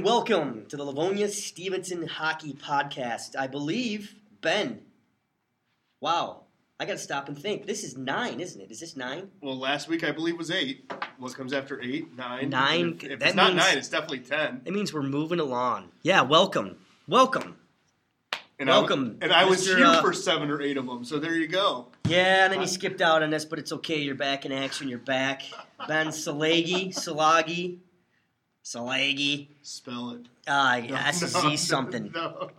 and 0.00 0.06
welcome 0.06 0.64
to 0.66 0.78
the 0.78 0.82
Livonia 0.82 1.28
Stevenson 1.28 2.06
Hockey 2.06 2.54
Podcast. 2.54 3.36
I 3.38 3.46
believe, 3.46 4.14
Ben, 4.40 4.80
wow, 6.00 6.44
I 6.78 6.86
got 6.86 6.92
to 6.92 6.98
stop 6.98 7.28
and 7.28 7.38
think. 7.38 7.66
This 7.66 7.84
is 7.84 7.98
nine, 7.98 8.40
isn't 8.40 8.58
it? 8.62 8.70
Is 8.70 8.80
this 8.80 8.96
nine? 8.96 9.28
Well, 9.42 9.58
last 9.58 9.88
week 9.88 10.02
I 10.02 10.10
believe 10.10 10.38
was 10.38 10.50
eight. 10.50 10.90
What 11.18 11.34
comes 11.34 11.52
after 11.52 11.82
eight? 11.82 12.16
Nine. 12.16 12.48
Nine, 12.48 12.98
If, 13.02 13.10
if 13.10 13.18
that 13.18 13.26
it's 13.28 13.36
not 13.36 13.52
means- 13.52 13.66
nine, 13.66 13.76
it's 13.76 13.90
definitely 13.90 14.20
ten. 14.20 14.62
It 14.64 14.72
means 14.72 14.90
we're 14.94 15.02
moving 15.02 15.38
along. 15.38 15.90
Yeah, 16.02 16.22
welcome. 16.22 16.78
Welcome. 17.06 17.56
And 18.58 18.70
I 18.70 18.78
Welcome, 18.78 19.18
and 19.20 19.32
I 19.34 19.44
was 19.44 19.66
here 19.66 19.84
uh, 19.84 20.00
for 20.00 20.14
seven 20.14 20.50
or 20.50 20.62
eight 20.62 20.78
of 20.78 20.86
them. 20.86 21.04
So 21.04 21.18
there 21.18 21.34
you 21.34 21.46
go. 21.46 21.88
Yeah, 22.08 22.44
and 22.44 22.52
then 22.54 22.62
you 22.62 22.66
skipped 22.66 23.02
out 23.02 23.22
on 23.22 23.28
this, 23.28 23.44
but 23.44 23.58
it's 23.58 23.72
okay. 23.72 23.98
You're 23.98 24.14
back 24.14 24.46
in 24.46 24.52
action. 24.52 24.88
You're 24.88 24.98
back. 24.98 25.42
Ben 25.88 26.06
Salagi, 26.08 26.88
Salagi, 26.88 27.78
Salagi. 28.64 29.48
Spell 29.62 30.10
it. 30.10 30.26
Ah, 30.46 30.76
yeah, 30.76 30.90
No, 30.90 30.96
a 30.96 31.04
no, 31.04 31.50
Z 31.50 31.56
something. 31.56 32.12
No. 32.14 32.50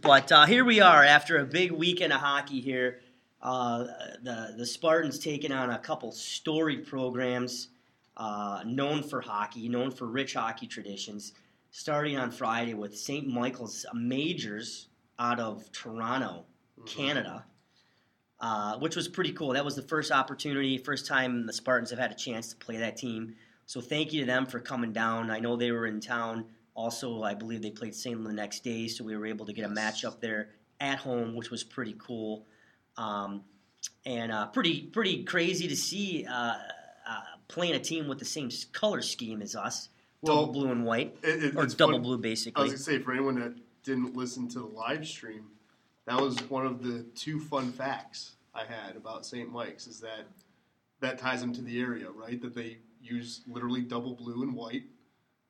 But 0.00 0.32
uh, 0.32 0.46
here 0.46 0.64
we 0.64 0.80
are 0.80 1.04
after 1.04 1.38
a 1.38 1.44
big 1.44 1.70
weekend 1.70 2.12
of 2.12 2.20
hockey 2.20 2.60
here. 2.60 3.00
Uh, 3.42 3.84
the 4.22 4.54
the 4.56 4.64
Spartans 4.64 5.18
taking 5.18 5.52
on 5.52 5.68
a 5.68 5.78
couple 5.78 6.10
storied 6.10 6.86
programs 6.86 7.68
uh, 8.16 8.62
known 8.64 9.02
for 9.02 9.20
hockey, 9.20 9.68
known 9.68 9.90
for 9.90 10.06
rich 10.06 10.32
hockey 10.34 10.66
traditions. 10.66 11.32
Starting 11.70 12.16
on 12.16 12.30
Friday 12.30 12.72
with 12.72 12.96
St. 12.96 13.26
Michael's 13.26 13.84
Majors 13.92 14.88
out 15.18 15.40
of 15.40 15.70
Toronto, 15.72 16.44
Canada, 16.86 17.44
uh, 18.40 18.78
which 18.78 18.94
was 18.96 19.08
pretty 19.08 19.32
cool. 19.32 19.52
That 19.52 19.64
was 19.64 19.74
the 19.76 19.82
first 19.82 20.12
opportunity, 20.12 20.78
first 20.78 21.04
time 21.06 21.46
the 21.46 21.52
Spartans 21.52 21.90
have 21.90 21.98
had 21.98 22.12
a 22.12 22.14
chance 22.14 22.48
to 22.50 22.56
play 22.56 22.76
that 22.78 22.96
team. 22.96 23.34
So 23.66 23.80
thank 23.80 24.12
you 24.12 24.20
to 24.20 24.26
them 24.26 24.46
for 24.46 24.60
coming 24.60 24.92
down. 24.92 25.30
I 25.30 25.38
know 25.40 25.56
they 25.56 25.70
were 25.72 25.86
in 25.86 26.00
town. 26.00 26.44
Also, 26.74 27.22
I 27.22 27.34
believe 27.34 27.62
they 27.62 27.70
played 27.70 27.94
St. 27.94 28.22
the 28.22 28.32
next 28.32 28.64
day, 28.64 28.88
so 28.88 29.04
we 29.04 29.16
were 29.16 29.26
able 29.26 29.46
to 29.46 29.52
get 29.52 29.64
a 29.64 29.68
match 29.68 30.04
up 30.04 30.20
there 30.20 30.50
at 30.80 30.98
home, 30.98 31.34
which 31.34 31.50
was 31.50 31.62
pretty 31.64 31.94
cool. 31.98 32.46
Um, 32.96 33.42
and 34.04 34.32
uh, 34.32 34.46
pretty 34.46 34.82
pretty 34.82 35.24
crazy 35.24 35.68
to 35.68 35.76
see 35.76 36.26
uh, 36.26 36.32
uh, 37.08 37.20
playing 37.48 37.74
a 37.74 37.78
team 37.78 38.08
with 38.08 38.18
the 38.18 38.24
same 38.24 38.50
color 38.72 39.02
scheme 39.02 39.40
as 39.42 39.54
us, 39.54 39.88
Well, 40.22 40.36
double 40.46 40.52
blue 40.52 40.70
and 40.72 40.84
white, 40.84 41.16
It, 41.22 41.44
it- 41.44 41.56
or 41.56 41.64
it's 41.64 41.74
double 41.74 41.94
fun- 41.94 42.02
blue 42.02 42.18
basically. 42.18 42.60
I 42.60 42.64
was 42.64 42.72
gonna 42.72 42.82
say 42.82 42.98
for 42.98 43.12
anyone 43.12 43.38
that 43.40 43.54
didn't 43.82 44.16
listen 44.16 44.48
to 44.48 44.60
the 44.60 44.64
live 44.66 45.06
stream, 45.06 45.44
that 46.06 46.20
was 46.20 46.38
one 46.48 46.66
of 46.66 46.82
the 46.82 47.04
two 47.14 47.38
fun 47.40 47.72
facts 47.72 48.36
I 48.54 48.64
had 48.64 48.96
about 48.96 49.26
St. 49.26 49.50
Mike's 49.52 49.86
is 49.86 50.00
that 50.00 50.26
that 51.00 51.18
ties 51.18 51.40
them 51.40 51.52
to 51.54 51.62
the 51.62 51.80
area, 51.80 52.10
right? 52.10 52.40
That 52.40 52.54
they 52.54 52.78
use 53.04 53.42
literally 53.46 53.82
double 53.82 54.14
blue 54.14 54.42
and 54.42 54.54
white 54.54 54.84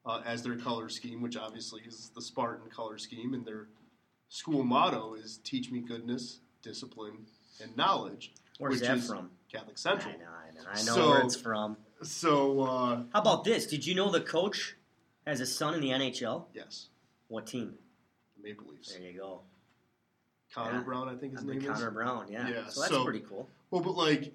uh, 0.04 0.20
as 0.26 0.42
their 0.42 0.56
color 0.56 0.88
scheme, 0.88 1.22
which 1.22 1.36
obviously 1.36 1.82
is 1.86 2.10
the 2.14 2.20
Spartan 2.22 2.68
color 2.70 2.98
scheme, 2.98 3.32
and 3.34 3.44
their 3.46 3.68
school 4.28 4.62
motto 4.64 5.14
is 5.14 5.38
"Teach 5.44 5.70
me 5.70 5.80
goodness, 5.80 6.40
discipline, 6.62 7.26
and 7.62 7.76
knowledge." 7.76 8.32
Where's 8.58 8.74
which 8.80 8.88
that 8.88 8.98
is 8.98 9.06
from? 9.08 9.30
Catholic 9.50 9.76
I 9.76 9.80
Central. 9.80 10.12
know, 10.18 10.26
I 10.26 10.54
know, 10.54 10.60
I 10.70 10.76
know 10.84 10.94
So- 10.94 11.08
where 11.10 11.20
it's 11.22 11.36
from. 11.36 11.76
So 12.02 12.60
uh, 12.62 13.02
How 13.12 13.20
about 13.20 13.44
this? 13.44 13.66
Did 13.66 13.86
you 13.86 13.94
know 13.94 14.10
the 14.10 14.20
coach 14.20 14.76
has 15.26 15.40
a 15.40 15.46
son 15.46 15.74
in 15.74 15.80
the 15.80 15.88
NHL? 15.90 16.44
yes, 16.54 16.88
What 17.28 17.46
team? 17.46 17.74
the 18.36 18.42
Maple 18.48 18.66
Leafs. 18.70 18.92
There 18.92 19.00
you 19.02 19.18
go. 19.18 19.40
Connor 20.54 20.78
Yeah. 20.78 20.82
Brown, 20.84 21.08
I 21.08 21.16
think 21.16 21.32
his 21.32 21.40
Under 21.40 21.54
name 21.54 21.62
Connor 21.62 21.72
is. 21.74 21.78
Connor 21.78 21.90
Brown, 21.92 22.26
yeah. 22.30 22.48
Yeah, 22.48 22.66
So 22.68 22.80
that's 22.82 22.92
so- 22.92 23.04
pretty 23.04 23.20
cool. 23.20 23.48
Well, 23.70 23.80
but 23.80 23.96
like, 23.96 24.34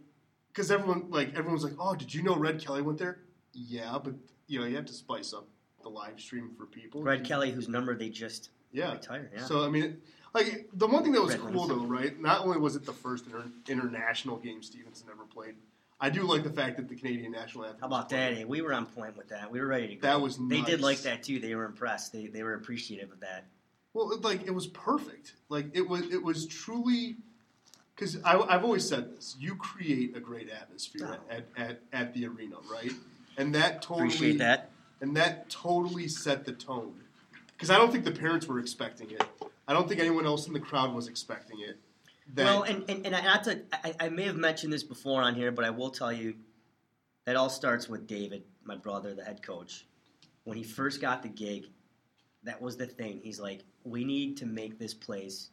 because 0.50 0.72
everyone 0.72 1.10
like 1.10 1.36
everyone's 1.38 1.64
like, 1.64 1.74
oh, 1.80 1.96
did 1.96 2.14
you 2.14 2.24
know 2.24 2.36
Red 2.36 2.60
Kelly 2.64 2.82
went 2.82 2.98
there? 3.00 3.20
Yeah, 3.54 3.98
but 4.04 4.14
you 4.48 4.60
know 4.60 4.66
you 4.66 4.76
have 4.76 4.86
to 4.86 4.94
spice 4.94 5.34
up 5.34 5.48
the 5.82 5.90
live 5.90 6.20
stream 6.20 6.52
for 6.58 6.66
people. 6.66 7.02
Red 7.02 7.24
Kelly, 7.26 7.52
whose 7.52 7.68
number 7.70 7.96
they 7.96 8.10
just 8.10 8.50
Yeah. 8.72 8.92
retired. 8.94 9.32
Yeah. 9.34 9.46
So 9.46 9.66
I 9.66 9.70
mean, 9.70 10.02
like 10.34 10.70
the 10.74 10.88
one 10.88 11.04
thing 11.04 11.14
that 11.14 11.22
was 11.22 11.38
Red 11.38 11.54
cool 11.54 11.68
though, 11.68 11.86
right? 11.86 12.20
Not 12.20 12.42
only 12.46 12.58
was 12.58 12.76
it 12.76 12.86
the 12.86 12.94
first 12.94 13.26
inter- 13.28 13.46
international 13.68 14.38
game 14.38 14.62
Stevenson 14.62 15.08
ever 15.12 15.24
played, 15.24 15.56
I 16.02 16.10
do 16.10 16.24
like 16.24 16.44
the 16.44 16.50
fact 16.50 16.78
that 16.78 16.88
the 16.90 16.96
Canadian 16.96 17.32
national 17.32 17.66
anthem. 17.66 17.82
How 17.82 17.88
about 17.88 18.10
that? 18.10 18.34
eh? 18.34 18.44
We 18.46 18.62
were 18.62 18.74
on 18.74 18.86
point 18.86 19.16
with 19.18 19.30
that. 19.30 19.52
We 19.52 19.60
were 19.60 19.68
ready 19.68 19.88
to 19.90 19.96
go. 19.96 20.08
That 20.08 20.22
was 20.22 20.38
They 20.38 20.62
did 20.62 20.82
like 20.82 21.00
that 21.00 21.24
too. 21.24 21.40
They 21.40 21.56
were 21.56 21.66
impressed. 21.66 22.12
They, 22.14 22.28
they 22.28 22.44
were 22.44 22.54
appreciative 22.56 23.12
of 23.12 23.20
that. 23.22 23.46
Well, 23.94 24.12
it, 24.12 24.22
like 24.22 24.44
it 24.46 24.52
was 24.52 24.68
perfect. 24.68 25.34
Like 25.50 25.68
it 25.74 25.88
was, 25.88 26.02
it 26.12 26.24
was 26.24 26.46
truly. 26.46 27.18
Because 28.00 28.16
I've 28.24 28.64
always 28.64 28.88
said 28.88 29.14
this, 29.14 29.36
you 29.38 29.56
create 29.56 30.16
a 30.16 30.22
great 30.22 30.50
atmosphere 30.50 31.18
Oh. 31.20 31.34
at, 31.36 31.44
at, 31.58 31.80
at 31.92 32.14
the 32.14 32.28
arena, 32.28 32.56
right? 32.72 32.94
And 33.38 33.54
that 33.56 33.82
totally 33.82 34.08
Appreciate 34.08 34.38
that. 34.38 34.72
and 35.02 35.18
that 35.18 35.50
totally 35.50 36.08
set 36.08 36.46
the 36.46 36.54
tone. 36.54 36.94
Because 37.52 37.70
I 37.70 37.78
don't 37.78 37.92
think 37.92 38.06
the 38.06 38.12
parents 38.12 38.48
were 38.48 38.60
expecting 38.60 39.12
it. 39.12 39.22
I 39.68 39.74
don't 39.74 39.88
think 39.90 40.00
anyone 40.00 40.26
else 40.26 40.48
in 40.48 40.54
the 40.54 40.62
crowd 40.62 40.94
was 40.94 41.10
expecting 41.10 41.60
it. 41.60 41.78
That, 42.36 42.46
well, 42.46 42.64
and, 42.64 42.90
and, 42.90 43.06
and 43.06 43.14
I- 43.16 43.22
not 43.22 43.44
to, 43.46 43.60
I, 43.74 43.94
I 44.00 44.10
may 44.10 44.24
have 44.24 44.38
mentioned 44.38 44.72
this 44.72 44.84
before 44.84 45.22
on 45.22 45.36
here, 45.36 45.52
but 45.52 45.66
I 45.66 45.70
will 45.70 45.90
tell 45.90 46.14
you 46.14 46.36
that 47.26 47.36
all 47.36 47.50
starts 47.50 47.90
with 47.90 48.08
David, 48.08 48.44
my 48.64 48.78
brother, 48.78 49.14
the 49.14 49.26
head 49.26 49.44
coach. 49.44 49.86
When 50.46 50.56
he 50.58 50.64
first 50.64 51.02
got 51.02 51.22
the 51.22 51.28
gig, 51.30 51.66
that 52.44 52.62
was 52.62 52.78
the 52.78 52.86
thing. 52.88 53.20
He's 53.22 53.42
like, 53.42 53.64
we 53.84 54.06
need 54.06 54.38
to 54.38 54.46
make 54.46 54.80
this 54.80 54.94
place 54.94 55.50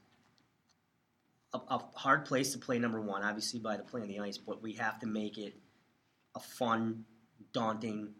a, 1.69 1.75
a 1.75 1.85
hard 1.95 2.25
place 2.25 2.53
to 2.53 2.59
play, 2.59 2.79
number 2.79 3.01
one, 3.01 3.23
obviously 3.23 3.61
by 3.61 3.77
the 3.77 3.83
play 3.83 4.03
on 4.03 4.09
the 4.09 4.21
ice, 4.21 4.39
but 4.39 4.63
we 4.63 4.75
have 4.75 4.99
to 5.01 5.07
make 5.07 5.39
it 5.39 5.55
a 6.35 6.41
fun, 6.41 7.05
daunting, 7.53 8.11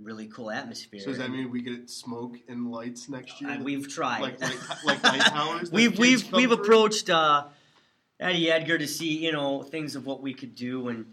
really 0.00 0.26
cool 0.26 0.50
atmosphere. 0.50 1.00
so 1.00 1.06
does 1.06 1.18
that 1.18 1.30
mean 1.30 1.50
we 1.50 1.62
get 1.62 1.88
smoke 1.88 2.36
and 2.48 2.70
lights 2.70 3.08
next 3.08 3.40
year? 3.40 3.50
Uh, 3.50 3.62
we've 3.62 3.88
tried. 3.88 4.20
like 4.20 4.40
like 4.40 4.84
like 4.84 5.02
light 5.02 5.20
towers. 5.26 5.70
we've 5.70 5.98
we've 5.98 6.30
we've 6.32 6.50
through? 6.50 6.58
approached 6.58 7.10
uh, 7.10 7.44
Eddie 8.18 8.50
Edgar 8.50 8.78
to 8.78 8.86
see 8.86 9.18
you 9.24 9.32
know 9.32 9.62
things 9.62 9.96
of 9.96 10.06
what 10.06 10.20
we 10.20 10.34
could 10.34 10.54
do, 10.54 10.88
and 10.88 11.06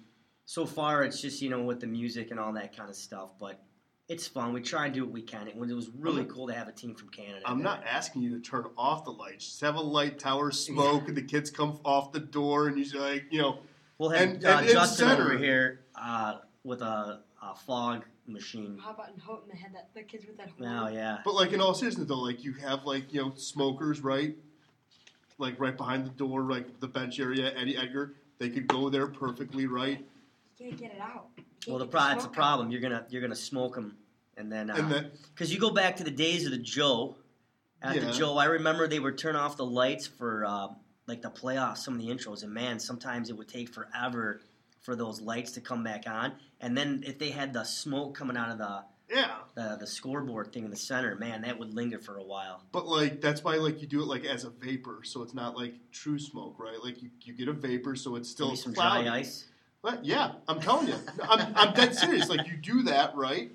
so 0.46 0.66
far 0.66 1.04
it's 1.04 1.22
just 1.22 1.42
you 1.42 1.50
know 1.50 1.62
with 1.62 1.80
the 1.80 1.88
music 1.88 2.32
and 2.32 2.40
all 2.40 2.54
that 2.54 2.76
kind 2.76 2.90
of 2.90 2.96
stuff. 2.96 3.32
But 3.40 3.62
it's 4.12 4.28
fun. 4.28 4.52
We 4.52 4.60
try 4.62 4.86
and 4.88 4.94
do 4.94 5.06
what 5.06 5.14
we 5.14 5.22
can. 5.22 5.48
It 5.48 5.58
was, 5.58 5.90
really 5.98 6.26
cool 6.26 6.46
to 6.48 6.54
have 6.54 6.68
a 6.68 6.74
team 6.74 6.94
from 6.96 7.08
Canada. 7.10 7.42
I'm 7.46 7.60
there. 7.60 7.64
not 7.64 7.84
asking 7.88 8.24
you 8.24 8.32
to 8.38 8.42
turn 8.42 8.66
off 8.78 9.06
the 9.06 9.12
lights. 9.12 9.46
Just 9.46 9.62
have 9.62 9.76
a 9.76 9.82
light 9.82 10.20
tower, 10.20 10.52
smoke, 10.70 11.08
and 11.08 11.16
the 11.16 11.22
kids 11.22 11.50
come 11.50 11.80
off 11.86 12.12
the 12.12 12.20
door, 12.20 12.68
and 12.68 12.78
you're 12.78 13.02
like, 13.02 13.24
you 13.32 13.42
know, 13.42 13.60
We'll 13.98 14.10
have 14.10 14.22
and- 14.22 14.46
uh, 14.46 14.50
and 14.58 14.66
in 14.68 14.74
Justin 14.74 15.08
center- 15.08 15.24
over 15.24 15.38
here 15.38 15.82
uh, 15.96 16.40
with 16.66 16.82
a, 16.82 17.22
a 17.42 17.56
fog 17.56 18.04
machine. 18.28 18.78
How 18.84 18.92
about 18.92 19.14
in 19.14 19.20
Houghton? 19.22 19.48
They 19.50 19.58
had 19.58 19.74
that 19.76 19.90
the 19.94 20.02
kids 20.04 20.26
with 20.26 20.38
that 20.38 20.50
horn. 20.58 20.70
Oh 20.70 20.88
yeah. 20.90 21.20
But 21.24 21.36
like 21.36 21.54
in 21.54 21.62
all 21.62 21.74
seriousness 21.74 22.08
though, 22.08 22.20
like 22.20 22.44
you 22.44 22.54
have 22.54 22.84
like 22.84 23.14
you 23.14 23.22
know 23.22 23.32
smokers 23.36 24.02
right, 24.02 24.36
like 25.38 25.58
right 25.60 25.78
behind 25.78 26.06
the 26.06 26.10
door, 26.10 26.42
like 26.42 26.80
the 26.80 26.88
bench 26.88 27.20
area. 27.20 27.54
Eddie 27.56 27.78
Edgar, 27.78 28.16
they 28.40 28.50
could 28.50 28.68
go 28.68 28.90
there 28.90 29.08
perfectly 29.08 29.68
right, 29.68 30.04
You 30.58 30.66
can't 30.68 30.80
get 30.80 30.94
it 30.94 31.00
out. 31.00 31.28
Well, 31.68 31.78
the 31.78 31.86
get 31.86 31.92
pro- 31.92 32.12
it's 32.16 32.26
a 32.26 32.30
problem. 32.30 32.72
You're 32.72 32.82
gonna 32.82 33.06
you're 33.10 33.22
gonna 33.22 33.36
smoke 33.36 33.76
them, 33.76 33.96
and 34.42 34.52
then 34.52 34.70
and 34.70 34.94
uh, 34.94 35.02
because 35.34 35.54
you 35.54 35.60
go 35.60 35.70
back 35.70 35.96
to 35.98 36.04
the 36.04 36.12
days 36.12 36.46
of 36.46 36.52
the 36.52 36.58
Joe. 36.58 37.16
At 37.84 38.00
the 38.00 38.12
Joe, 38.12 38.38
I 38.38 38.46
remember 38.46 38.88
they 38.88 39.00
would 39.00 39.18
turn 39.18 39.36
off 39.36 39.58
the 39.58 39.66
lights 39.66 40.06
for 40.06 40.46
uh, 40.46 40.68
like 41.08 41.24
the 41.24 41.32
playoffs, 41.32 41.80
some 41.80 41.96
of 41.96 42.00
the 42.00 42.10
intros, 42.10 42.44
and 42.44 42.54
man, 42.54 42.80
sometimes 42.80 43.32
it 43.32 43.38
would 43.38 43.48
take 43.48 43.70
forever 43.70 44.42
for 44.82 44.96
those 44.96 45.20
lights 45.20 45.54
to 45.54 45.62
come 45.62 45.84
back 45.84 46.04
on. 46.08 46.34
And 46.60 46.78
then 46.78 47.04
if 47.08 47.18
they 47.18 47.32
had 47.32 47.54
the 47.54 47.64
smoke 47.64 48.16
coming 48.16 48.38
out 48.38 48.52
of 48.52 48.58
the 48.60 48.84
yeah, 49.10 49.32
the, 49.56 49.78
the 49.80 49.88
scoreboard 49.88 50.54
thing 50.54 50.64
in 50.64 50.70
the 50.70 50.78
center, 50.78 51.16
man, 51.16 51.42
that 51.42 51.58
would 51.60 51.74
linger 51.74 52.00
for 52.00 52.18
a 52.18 52.24
while. 52.24 52.62
but 52.72 52.88
like 52.88 53.20
that's 53.20 53.44
why 53.44 53.56
like 53.56 53.82
you 53.82 53.88
do 53.88 54.02
it 54.02 54.08
like 54.08 54.26
as 54.26 54.44
a 54.44 54.50
vapor, 54.50 55.02
so 55.04 55.22
it's 55.22 55.34
not 55.34 55.58
like 55.58 55.74
true 55.92 56.20
smoke, 56.20 56.56
right? 56.60 56.78
Like 56.84 57.02
you, 57.02 57.10
you 57.24 57.34
get 57.34 57.48
a 57.48 57.54
vapor, 57.54 57.96
so 57.96 58.16
it's 58.16 58.30
still 58.30 58.56
some 58.56 58.74
cloudy. 58.74 59.06
dry 59.06 59.18
ice. 59.18 59.48
But 59.82 60.06
yeah, 60.06 60.34
I'm 60.48 60.62
telling 60.62 60.88
you, 60.88 60.96
I'm, 61.24 61.54
I'm 61.56 61.74
dead 61.74 61.96
serious. 61.96 62.30
Like 62.30 62.48
you 62.48 62.56
do 62.56 62.84
that 62.84 63.16
right, 63.16 63.52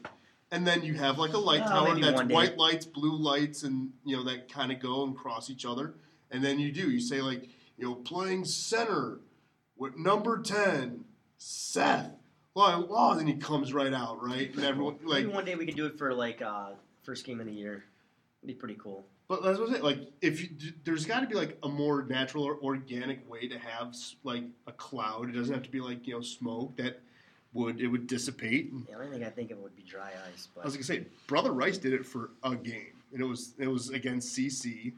and 0.57 0.67
then 0.67 0.83
you 0.83 0.95
have 0.95 1.19
like 1.19 1.35
a 1.35 1.39
light 1.39 1.61
Oh, 1.67 1.69
tower 1.69 2.01
that's 2.01 2.23
white 2.23 2.57
lights, 2.57 2.87
blue 2.87 3.15
lights, 3.15 3.63
and 3.63 3.91
you 4.05 4.17
know 4.17 4.25
that 4.25 4.51
kind 4.51 4.73
of 4.73 4.81
go 4.81 5.05
and 5.05 5.15
cross 5.15 5.51
each 5.51 5.67
other. 5.67 5.95
And 6.31 6.43
then 6.43 6.59
you 6.59 6.73
do 6.73 6.91
you 6.91 6.99
say 6.99 7.21
like 7.21 7.51
you 7.77 7.85
know 7.85 7.95
playing 7.95 8.47
center 8.47 9.21
with 9.77 9.99
number 9.99 10.41
ten, 10.41 11.05
Seth. 11.37 12.11
Well, 12.55 12.89
oh, 12.89 13.15
then 13.15 13.27
he 13.27 13.35
comes 13.35 13.75
right 13.75 13.93
out, 13.93 14.23
right? 14.25 14.51
And 14.55 14.65
everyone 14.65 14.97
like, 15.05 15.25
Maybe 15.25 15.35
one 15.35 15.45
day 15.45 15.55
we 15.57 15.67
could 15.67 15.77
do 15.77 15.85
it 15.85 15.99
for 15.99 16.15
like 16.15 16.41
uh, 16.41 16.71
first 17.03 17.27
game 17.27 17.39
of 17.39 17.45
the 17.45 17.53
year. 17.53 17.85
It'd 18.43 18.49
be 18.49 18.59
pretty 18.59 18.79
cool. 18.83 19.05
but 19.29 19.43
that's 19.43 19.59
what 19.59 19.67
I'm 19.67 19.73
saying. 19.75 19.85
Like, 19.85 19.99
if 20.23 20.41
you, 20.41 20.49
there's 20.85 21.05
got 21.05 21.21
to 21.21 21.27
be 21.27 21.35
like 21.35 21.59
a 21.63 21.69
more 21.69 22.05
natural 22.05 22.45
or 22.45 22.57
organic 22.63 23.29
way 23.29 23.47
to 23.49 23.59
have 23.59 23.95
like 24.25 24.45
a 24.67 24.73
cloud. 24.73 25.29
It 25.29 25.33
doesn't 25.33 25.53
have 25.53 25.65
to 25.65 25.71
be 25.71 25.81
like 25.81 26.07
you 26.07 26.15
know 26.15 26.23
smoke 26.23 26.79
that 26.79 27.03
would 27.57 27.81
it 27.81 27.89
would 27.89 28.07
dissipate 28.07 28.73
The 28.87 28.95
only 28.95 29.09
thing 29.09 29.25
I 29.25 29.31
think 29.31 29.51
of 29.51 29.59
would 29.59 29.75
be 29.75 29.83
dry 29.83 30.11
ice, 30.33 30.49
but 30.55 30.63
I 30.63 30.65
was 30.65 30.75
gonna 30.75 30.85
say, 30.85 31.07
Brother 31.27 31.53
Rice 31.53 31.79
did 31.79 31.93
it 31.93 32.07
for 32.07 32.31
a 32.43 32.55
game, 32.55 32.95
and 33.13 33.21
it 33.21 33.25
was 33.25 33.55
it 33.59 33.67
was 33.67 33.91
against 33.91 34.37
CC. 34.37 34.93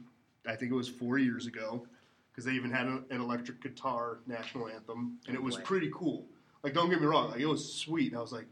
I 0.47 0.55
think 0.55 0.71
it 0.71 0.75
was 0.75 0.87
four 0.87 1.17
years 1.17 1.47
ago, 1.47 1.85
because 2.31 2.45
they 2.45 2.53
even 2.53 2.71
had 2.71 2.87
an, 2.87 3.05
an 3.09 3.21
electric 3.21 3.61
guitar 3.61 4.19
national 4.27 4.67
anthem, 4.67 5.17
and 5.27 5.35
it 5.35 5.41
was 5.41 5.57
pretty 5.57 5.91
cool. 5.93 6.25
Like, 6.63 6.73
don't 6.73 6.89
get 6.89 6.99
me 6.99 7.07
wrong, 7.07 7.31
like 7.31 7.39
it 7.39 7.45
was 7.45 7.73
sweet. 7.73 8.11
And 8.11 8.17
I 8.17 8.21
was 8.21 8.31
like, 8.31 8.47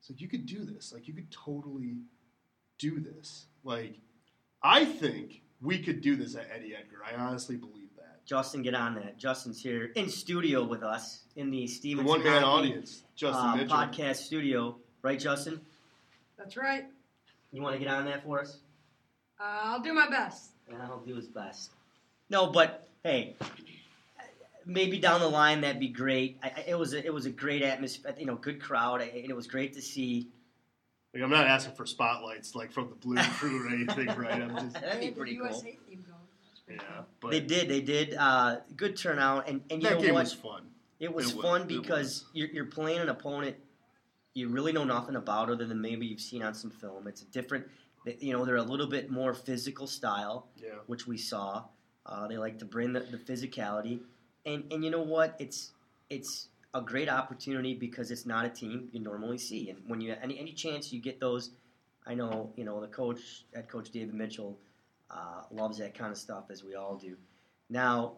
it's 0.00 0.10
like 0.10 0.20
you 0.20 0.28
could 0.28 0.46
do 0.46 0.64
this. 0.64 0.92
Like, 0.92 1.08
you 1.08 1.14
could 1.14 1.30
totally 1.30 1.96
do 2.78 3.00
this. 3.00 3.46
Like, 3.64 3.98
I 4.62 4.84
think 4.84 5.42
we 5.60 5.78
could 5.78 6.00
do 6.00 6.16
this 6.16 6.34
at 6.36 6.48
Eddie 6.54 6.74
Edgar. 6.74 6.98
I 7.04 7.14
honestly 7.14 7.56
believe. 7.56 7.87
Justin, 8.28 8.60
get 8.62 8.74
on 8.74 8.94
that. 8.96 9.16
Justin's 9.16 9.60
here 9.62 9.90
in 9.94 10.08
studio 10.10 10.62
with 10.62 10.82
us 10.82 11.20
in 11.36 11.50
the 11.50 11.60
The 11.62 11.66
Stevenson 11.66 12.06
one 12.06 12.22
man 12.22 12.44
audience, 12.44 13.02
Justin 13.16 13.60
uh, 13.60 13.64
podcast 13.66 14.16
studio, 14.16 14.76
right, 15.00 15.18
Justin? 15.18 15.58
That's 16.36 16.54
right. 16.56 16.84
You 17.52 17.62
want 17.62 17.74
to 17.74 17.78
get 17.78 17.88
on 17.88 18.04
that 18.04 18.22
for 18.24 18.40
us? 18.42 18.58
Uh, 19.40 19.44
I'll 19.64 19.80
do 19.80 19.94
my 19.94 20.10
best. 20.10 20.50
And 20.70 20.80
I'll 20.82 21.00
do 21.00 21.14
his 21.14 21.26
best. 21.26 21.70
No, 22.28 22.48
but 22.48 22.86
hey, 23.02 23.34
maybe 24.66 24.98
down 24.98 25.20
the 25.20 25.28
line 25.28 25.62
that'd 25.62 25.80
be 25.80 25.88
great. 25.88 26.38
I, 26.42 26.48
I- 26.54 26.64
it 26.68 26.78
was 26.78 26.92
a, 26.92 27.02
it 27.04 27.14
was 27.14 27.24
a 27.24 27.30
great 27.30 27.62
atmosphere, 27.62 28.14
you 28.18 28.26
know, 28.26 28.34
good 28.36 28.60
crowd, 28.60 29.00
and 29.00 29.10
it 29.30 29.34
was 29.34 29.46
great 29.46 29.72
to 29.74 29.80
see. 29.82 30.28
Like, 31.14 31.22
I'm 31.22 31.30
not 31.30 31.46
asking 31.46 31.74
for 31.76 31.86
spotlights 31.86 32.54
like 32.54 32.70
from 32.72 32.90
the 32.90 32.94
Blue 32.96 33.16
Crew 33.16 33.66
or 33.66 33.70
anything, 33.72 34.08
right? 34.18 34.42
I'm 34.42 34.50
just 34.58 34.74
That'd 34.74 34.90
be 34.92 34.98
They 35.00 35.04
had 35.06 35.14
the 35.14 35.18
pretty 35.18 35.36
cool. 35.36 35.46
USA 35.46 35.62
theme 35.88 36.04
going. 36.06 36.18
That's 36.50 36.57
pretty 36.57 36.57
yeah. 36.70 36.76
But 37.20 37.30
They 37.30 37.40
did, 37.40 37.68
they 37.68 37.80
did. 37.80 38.14
Uh, 38.14 38.60
good 38.76 38.96
turnout, 38.96 39.48
and 39.48 39.62
and 39.70 39.82
you 39.82 39.88
that 39.88 39.96
know 39.96 40.02
game 40.04 40.14
what? 40.14 40.24
was 40.24 40.32
fun. 40.34 40.62
It 41.00 41.12
was 41.14 41.32
It 41.32 41.40
fun 41.40 41.62
it 41.62 41.68
because 41.68 42.06
was. 42.06 42.24
you're, 42.32 42.48
you're 42.48 42.64
playing 42.66 43.00
an 43.00 43.08
opponent 43.08 43.56
you 44.34 44.48
really 44.48 44.72
know 44.72 44.84
nothing 44.84 45.16
about, 45.16 45.50
other 45.50 45.64
than 45.66 45.80
maybe 45.80 46.06
you've 46.06 46.20
seen 46.20 46.42
on 46.44 46.54
some 46.54 46.70
film. 46.70 47.08
It's 47.08 47.22
a 47.22 47.24
different, 47.26 47.66
you 48.20 48.32
know, 48.32 48.44
they're 48.44 48.56
a 48.56 48.62
little 48.62 48.86
bit 48.86 49.10
more 49.10 49.34
physical 49.34 49.88
style, 49.88 50.46
Yeah. 50.56 50.74
which 50.86 51.08
we 51.08 51.16
saw. 51.18 51.64
Uh, 52.06 52.28
they 52.28 52.38
like 52.38 52.58
to 52.60 52.64
bring 52.64 52.92
the, 52.92 53.00
the 53.00 53.16
physicality, 53.18 54.00
and 54.46 54.64
and 54.70 54.84
you 54.84 54.90
know 54.90 55.02
what? 55.02 55.34
It's 55.40 55.72
it's 56.08 56.48
a 56.72 56.80
great 56.80 57.08
opportunity 57.08 57.74
because 57.74 58.10
it's 58.12 58.26
not 58.26 58.44
a 58.44 58.48
team 58.48 58.88
you 58.92 59.00
normally 59.00 59.38
see, 59.38 59.70
and 59.70 59.80
when 59.88 60.00
you 60.00 60.14
any 60.22 60.38
any 60.38 60.52
chance 60.52 60.92
you 60.92 61.00
get 61.00 61.18
those, 61.20 61.50
I 62.06 62.14
know 62.14 62.52
you 62.56 62.64
know 62.64 62.80
the 62.80 62.86
coach, 62.88 63.44
head 63.54 63.68
coach 63.68 63.90
David 63.90 64.14
Mitchell, 64.14 64.56
uh, 65.10 65.42
loves 65.50 65.78
that 65.78 65.94
kind 65.96 66.10
of 66.12 66.18
stuff 66.18 66.44
as 66.50 66.62
we 66.64 66.74
all 66.74 66.96
do. 66.96 67.16
Now, 67.70 68.16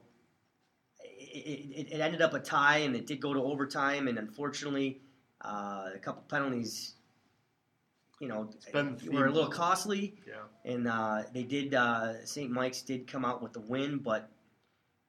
it, 1.01 1.71
it, 1.75 1.93
it 1.93 2.01
ended 2.01 2.23
up 2.23 2.35
a 2.35 2.41
tie, 2.41 2.79
and 2.79 2.95
it 2.97 3.07
did 3.07 3.21
go 3.21 3.33
to 3.35 3.41
overtime, 3.43 4.09
and 4.09 4.19
unfortunately, 4.19 5.01
uh, 5.45 5.91
a 5.95 5.99
couple 5.99 6.23
penalties, 6.29 6.95
you 8.21 8.29
know, 8.29 8.51
were 9.11 9.27
a 9.27 9.33
little 9.33 9.51
costly 9.51 10.15
Yeah. 10.27 10.35
and 10.65 10.87
uh, 10.87 11.23
they 11.33 11.43
did. 11.43 11.75
Uh, 11.75 12.25
St. 12.27 12.51
Mike's 12.51 12.83
did 12.83 13.07
come 13.07 13.25
out 13.25 13.43
with 13.43 13.55
the 13.55 13.61
win, 13.61 13.99
but 13.99 14.29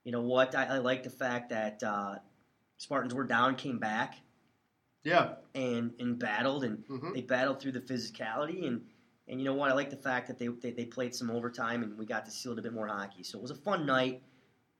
you 0.06 0.12
know 0.12 0.22
what? 0.22 0.56
I, 0.56 0.66
I 0.66 0.78
like 0.78 1.04
the 1.04 1.10
fact 1.10 1.50
that 1.50 1.84
uh, 1.84 2.16
Spartans 2.78 3.14
were 3.14 3.26
down, 3.26 3.56
came 3.56 3.80
back, 3.80 4.16
Yeah. 5.04 5.34
and 5.54 5.92
and 6.00 6.18
battled, 6.18 6.64
and 6.64 6.84
hmm 6.88 7.14
they 7.14 7.22
battled 7.22 7.62
through 7.62 7.74
the 7.74 7.82
physicality, 7.82 8.66
and 8.66 8.84
and 9.28 9.40
you 9.40 9.46
know 9.46 9.54
what? 9.54 9.70
I 9.72 9.74
like 9.74 9.90
the 9.90 9.96
fact 9.98 10.28
that 10.28 10.38
they, 10.40 10.48
they 10.48 10.72
they 10.72 10.86
played 10.86 11.14
some 11.16 11.30
overtime, 11.32 11.84
and 11.84 11.98
we 11.98 12.06
got 12.06 12.26
to 12.26 12.32
see 12.32 12.48
a 12.48 12.52
little 12.52 12.64
bit 12.64 12.74
more 12.74 12.88
hockey. 12.88 13.24
So 13.24 13.38
it 13.38 13.42
was 13.42 13.52
a 13.52 13.56
fun 13.56 13.86
night. 13.86 14.22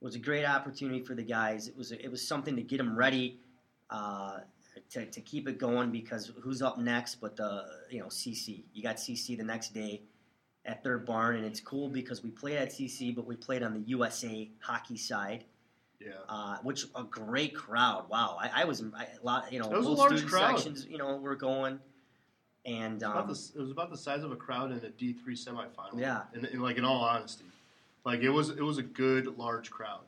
It 0.00 0.04
was 0.04 0.14
a 0.14 0.18
great 0.18 0.44
opportunity 0.44 1.00
for 1.00 1.14
the 1.14 1.22
guys. 1.22 1.68
It 1.68 1.76
was 1.76 1.92
it 1.92 2.08
was 2.10 2.26
something 2.26 2.56
to 2.56 2.62
get 2.62 2.78
them 2.78 2.96
ready. 2.96 3.38
Uh, 3.90 4.40
to, 4.88 5.04
to 5.04 5.20
keep 5.20 5.46
it 5.46 5.58
going 5.58 5.90
because 5.90 6.32
who's 6.40 6.62
up 6.62 6.78
next 6.78 7.16
but 7.16 7.36
the 7.36 7.62
you 7.90 8.00
know 8.00 8.06
CC 8.06 8.62
you 8.72 8.82
got 8.82 8.96
CC 8.96 9.36
the 9.36 9.44
next 9.44 9.74
day 9.74 10.00
at 10.64 10.82
Third 10.84 11.04
Barn, 11.04 11.36
and 11.36 11.44
it's 11.44 11.60
cool 11.60 11.88
because 11.88 12.22
we 12.22 12.30
played 12.30 12.56
at 12.56 12.70
CC, 12.70 13.14
but 13.14 13.26
we 13.26 13.34
played 13.36 13.62
on 13.62 13.74
the 13.74 13.80
USA 13.80 14.48
hockey 14.60 14.96
side, 14.96 15.44
Yeah. 16.00 16.12
uh, 16.28 16.58
which 16.62 16.86
a 16.94 17.02
great 17.02 17.54
crowd. 17.54 18.08
Wow, 18.08 18.38
I, 18.40 18.62
I 18.62 18.64
was 18.64 18.82
I, 18.96 19.08
a 19.20 19.24
lot, 19.24 19.52
you 19.52 19.58
know, 19.58 19.66
It 19.72 19.76
was 19.76 19.86
a 19.86 19.90
large 19.90 20.24
crowd. 20.24 20.56
sections, 20.56 20.86
you 20.88 20.98
know, 20.98 21.16
were 21.16 21.34
going, 21.36 21.80
and 22.64 23.02
About 23.02 23.24
um, 23.24 23.26
the, 23.28 23.50
it 23.56 23.60
was 23.60 23.70
about 23.70 23.90
the 23.90 23.96
size 23.98 24.22
of 24.22 24.30
a 24.32 24.36
crowd 24.36 24.70
in 24.70 24.78
a 24.78 24.88
D 24.90 25.12
three 25.12 25.34
semifinal. 25.36 25.98
Yeah. 25.98 26.22
and, 26.34 26.44
and 26.44 26.62
like 26.62 26.76
in 26.78 26.84
all 26.84 27.02
honesty, 27.02 27.44
like 28.04 28.20
it 28.20 28.30
was 28.30 28.50
it 28.50 28.62
was 28.62 28.78
a 28.78 28.82
good 28.82 29.36
large 29.38 29.70
crowd 29.70 30.04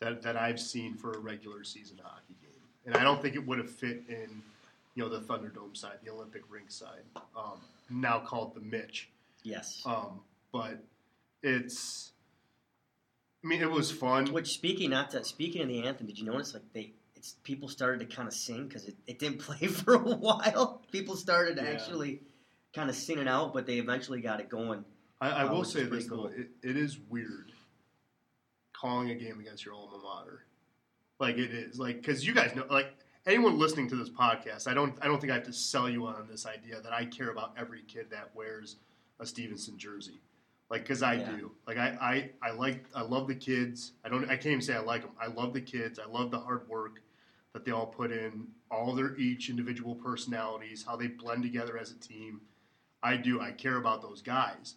that 0.00 0.22
that 0.22 0.36
I've 0.36 0.58
seen 0.60 0.94
for 0.96 1.12
a 1.12 1.18
regular 1.18 1.62
season 1.64 1.98
hockey 2.02 2.34
game, 2.42 2.60
and 2.86 2.96
I 2.96 3.02
don't 3.02 3.22
think 3.22 3.34
it 3.36 3.46
would 3.46 3.58
have 3.58 3.70
fit 3.70 4.02
in 4.08 4.42
you 4.94 5.02
know 5.04 5.08
the 5.08 5.20
Thunderdome 5.20 5.76
side, 5.76 5.98
the 6.04 6.10
Olympic 6.10 6.42
rink 6.50 6.70
side, 6.70 7.02
um, 7.36 7.60
now 7.88 8.18
called 8.18 8.54
the 8.54 8.60
Mitch. 8.60 9.08
yes. 9.44 9.82
Um, 9.86 10.20
but 10.52 10.82
it's, 11.44 12.10
I 13.44 13.46
mean, 13.46 13.62
it 13.62 13.70
was 13.70 13.92
fun. 13.92 14.32
Which 14.32 14.52
speaking 14.52 14.90
not 14.90 15.10
to 15.10 15.22
speaking 15.24 15.62
of 15.62 15.68
the 15.68 15.84
anthem, 15.84 16.06
did 16.08 16.18
you 16.18 16.24
notice 16.26 16.52
like 16.54 16.64
they 16.72 16.92
it's 17.20 17.36
people 17.44 17.68
started 17.68 18.00
to 18.00 18.16
kind 18.16 18.26
of 18.26 18.32
sing 18.32 18.66
because 18.66 18.86
it, 18.88 18.96
it 19.06 19.18
didn't 19.18 19.38
play 19.46 19.66
for 19.68 19.94
a 19.94 19.98
while. 19.98 20.82
People 20.90 21.16
started 21.16 21.58
Yeah. 21.58 21.64
actually 21.64 22.22
kind 22.74 22.88
of 22.88 22.96
singing 22.96 23.28
out, 23.28 23.52
but 23.52 23.66
they 23.66 23.76
eventually 23.76 24.22
got 24.22 24.40
it 24.40 24.48
going. 24.48 24.84
I, 25.20 25.28
I 25.28 25.42
Uh, 25.44 25.52
will 25.52 25.64
say 25.64 25.84
this 25.84 26.06
though, 26.06 26.26
it, 26.34 26.48
it 26.62 26.78
is 26.78 26.98
weird 27.10 27.52
calling 28.72 29.10
a 29.10 29.14
game 29.14 29.38
against 29.38 29.66
your 29.66 29.74
alma 29.74 29.98
mater. 30.02 30.46
Like 31.18 31.36
it 31.36 31.50
is, 31.50 31.78
like 31.78 31.96
because 31.96 32.26
you 32.26 32.32
guys 32.32 32.54
know, 32.54 32.64
like 32.70 32.94
anyone 33.26 33.58
listening 33.58 33.86
to 33.90 33.96
this 33.96 34.08
podcast, 34.08 34.66
I 34.66 34.72
don't, 34.72 34.94
I 35.02 35.06
don't 35.06 35.20
think 35.20 35.30
I 35.30 35.34
have 35.34 35.44
to 35.44 35.52
sell 35.52 35.90
you 35.90 36.06
on 36.06 36.26
this 36.26 36.46
idea 36.46 36.80
that 36.80 36.92
I 36.94 37.04
care 37.04 37.28
about 37.28 37.52
every 37.58 37.82
kid 37.82 38.06
that 38.12 38.30
wears 38.34 38.76
a 39.18 39.26
Stevenson 39.26 39.76
jersey. 39.76 40.22
Like, 40.70 40.84
because 40.84 41.02
I 41.02 41.14
Yeah. 41.14 41.36
do. 41.36 41.52
Like, 41.66 41.76
I, 41.76 42.30
I, 42.42 42.48
I 42.48 42.52
like, 42.52 42.86
I 42.94 43.02
love 43.02 43.28
the 43.28 43.34
kids. 43.34 43.92
I 44.06 44.08
don't, 44.08 44.24
I 44.24 44.36
can't 44.36 44.46
even 44.46 44.62
say 44.62 44.72
I 44.74 44.78
like 44.78 45.02
them. 45.02 45.10
I 45.20 45.26
love 45.26 45.52
the 45.52 45.60
kids. 45.60 45.98
I 45.98 46.06
love 46.06 46.30
the 46.30 46.38
hard 46.38 46.66
work 46.66 47.02
that 47.52 47.64
they 47.64 47.72
all 47.72 47.86
put 47.86 48.12
in, 48.12 48.46
all 48.70 48.94
their 48.94 49.16
each 49.16 49.50
individual 49.50 49.94
personalities, 49.94 50.84
how 50.86 50.96
they 50.96 51.08
blend 51.08 51.42
together 51.42 51.76
as 51.78 51.90
a 51.90 51.96
team. 51.98 52.40
I 53.02 53.16
do. 53.16 53.40
I 53.40 53.50
care 53.52 53.76
about 53.76 54.02
those 54.02 54.22
guys, 54.22 54.74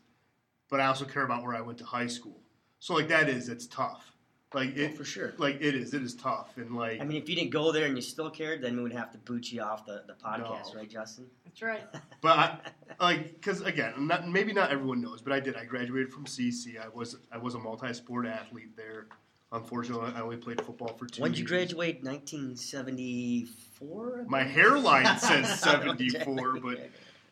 but 0.69 0.79
I 0.79 0.85
also 0.85 1.05
care 1.05 1.23
about 1.23 1.43
where 1.43 1.55
I 1.55 1.61
went 1.61 1.77
to 1.79 1.85
high 1.85 2.07
school. 2.07 2.39
So 2.79 2.93
like 2.95 3.07
that 3.09 3.29
is, 3.29 3.49
it's 3.49 3.67
tough. 3.67 4.09
Like 4.53 4.73
Oh, 4.77 4.81
it, 4.81 4.95
for 4.97 5.03
sure. 5.03 5.33
like 5.39 5.57
it 5.61 5.73
is. 5.75 5.93
It 5.95 6.03
is 6.03 6.13
tough, 6.13 6.57
and 6.57 6.75
like 6.75 7.01
I 7.01 7.05
mean, 7.05 7.17
if 7.21 7.27
you 7.27 7.35
didn't 7.35 7.49
go 7.49 7.71
there 7.71 7.85
and 7.87 7.95
you 7.95 8.01
still 8.03 8.29
cared, 8.29 8.61
then 8.61 8.77
we 8.77 8.83
would 8.83 8.93
have 8.93 9.11
to 9.11 9.17
boot 9.17 9.51
you 9.51 9.61
off 9.63 9.83
the, 9.85 10.03
the 10.05 10.13
podcast, 10.13 10.73
No. 10.73 10.79
right, 10.79 10.89
Justin? 10.89 11.25
That's 11.43 11.61
right. 11.61 11.83
But 12.21 12.37
I, 12.39 12.57
like, 13.01 13.33
because 13.33 13.59
again, 13.61 14.07
not, 14.07 14.29
maybe 14.29 14.53
not 14.53 14.71
everyone 14.71 15.01
knows, 15.01 15.21
but 15.21 15.33
I 15.33 15.39
did. 15.41 15.55
I 15.57 15.65
graduated 15.65 16.13
from 16.13 16.23
CC. 16.25 16.79
I 16.79 16.87
was 16.87 17.17
I 17.31 17.37
was 17.37 17.55
a 17.55 17.59
multi-sport 17.59 18.25
athlete 18.27 18.77
there. 18.77 19.07
Unfortunately, 19.53 20.11
I 20.15 20.21
only 20.21 20.37
played 20.37 20.59
football 20.65 20.87
for 20.97 21.05
two. 21.05 21.21
When 21.21 21.31
did 21.31 21.37
you 21.37 21.43
years. 21.45 21.71
graduate? 21.71 22.01
1974? 22.01 24.25
My 24.27 24.41
hairline 24.43 25.15
says 25.17 25.59
74, 25.61 26.59
but 26.59 26.89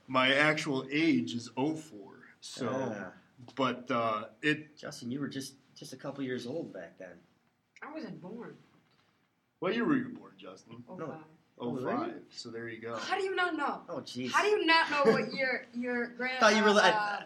my 0.07 0.35
actual 0.35 0.85
age 0.91 1.33
is 1.33 1.49
04. 1.57 1.79
So, 2.39 2.93
Ah, 2.95 3.11
but 3.55 3.89
uh, 3.89 4.25
it. 4.43 4.77
Justin, 4.77 5.09
you 5.11 5.19
were 5.19 5.27
just 5.29 5.55
just 5.75 5.93
a 5.93 5.97
couple 5.97 6.23
years 6.23 6.45
old 6.45 6.71
back 6.73 6.99
then. 6.99 7.17
I 7.81 7.91
wasn't 7.91 8.21
born. 8.21 8.55
What 9.59 9.73
year 9.73 9.83
were 9.85 9.95
you 9.97 10.09
born, 10.09 10.33
Justin? 10.37 10.83
Oh, 10.87 10.95
No. 10.97 11.07
wow. 11.07 11.17
Oh, 11.59 11.75
05. 11.75 11.83
really? 11.83 12.11
So 12.29 12.49
there 12.49 12.69
you 12.69 12.79
go. 12.81 12.95
How 12.97 13.17
do 13.17 13.23
you 13.23 13.35
not 13.35 13.55
know? 13.55 13.81
Oh, 13.89 14.01
jeez. 14.01 14.31
How 14.31 14.43
do 14.43 14.49
you 14.49 14.63
not 14.65 14.89
know 14.91 15.05
what 15.11 15.33
your 15.33 15.65
your 15.73 16.05
grand? 16.07 16.37
thought 16.39 16.55
you 16.55 16.63
were. 16.63 16.69
uh, 16.69 16.73
li- 16.73 16.81
uh, 16.81 17.19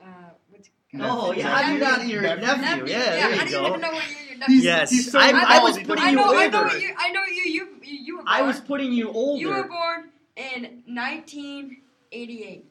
uh, 0.00 0.04
what's 0.50 0.68
oh, 1.00 1.28
Nephew. 1.28 1.42
yeah. 1.42 1.48
How 1.48 1.66
do 1.66 1.72
you 1.74 1.78
not 1.80 2.06
your 2.06 2.22
Nephew. 2.22 2.42
nephew? 2.46 2.62
nephew? 2.62 2.84
Yeah, 2.86 2.98
there 3.10 3.20
how 3.22 3.28
you 3.28 3.38
do 3.38 3.44
you 3.44 3.50
go. 3.60 3.66
even 3.68 3.80
know 3.80 3.92
what 3.92 4.10
year 4.10 4.18
your 4.28 4.38
nephew? 4.38 4.56
Yes, 4.56 4.90
he's 4.90 5.10
so 5.12 5.18
I, 5.18 5.30
I 5.30 5.58
was 5.62 5.78
putting 5.78 6.04
I 6.04 6.10
you 6.10 6.16
know. 6.16 6.24
older. 6.26 6.38
I 6.38 6.48
know 6.48 6.62
what 6.64 6.80
you. 6.82 6.94
I 6.98 7.10
know 7.10 7.22
you. 7.24 7.42
You 7.52 7.68
you, 7.82 7.98
you 8.04 8.16
were. 8.16 8.22
Born. 8.22 8.28
I 8.34 8.42
was 8.42 8.60
putting 8.60 8.92
you 8.92 9.10
older. 9.10 9.40
You 9.40 9.48
were 9.48 9.68
born 9.68 10.10
in 10.36 10.82
1988. 10.86 12.64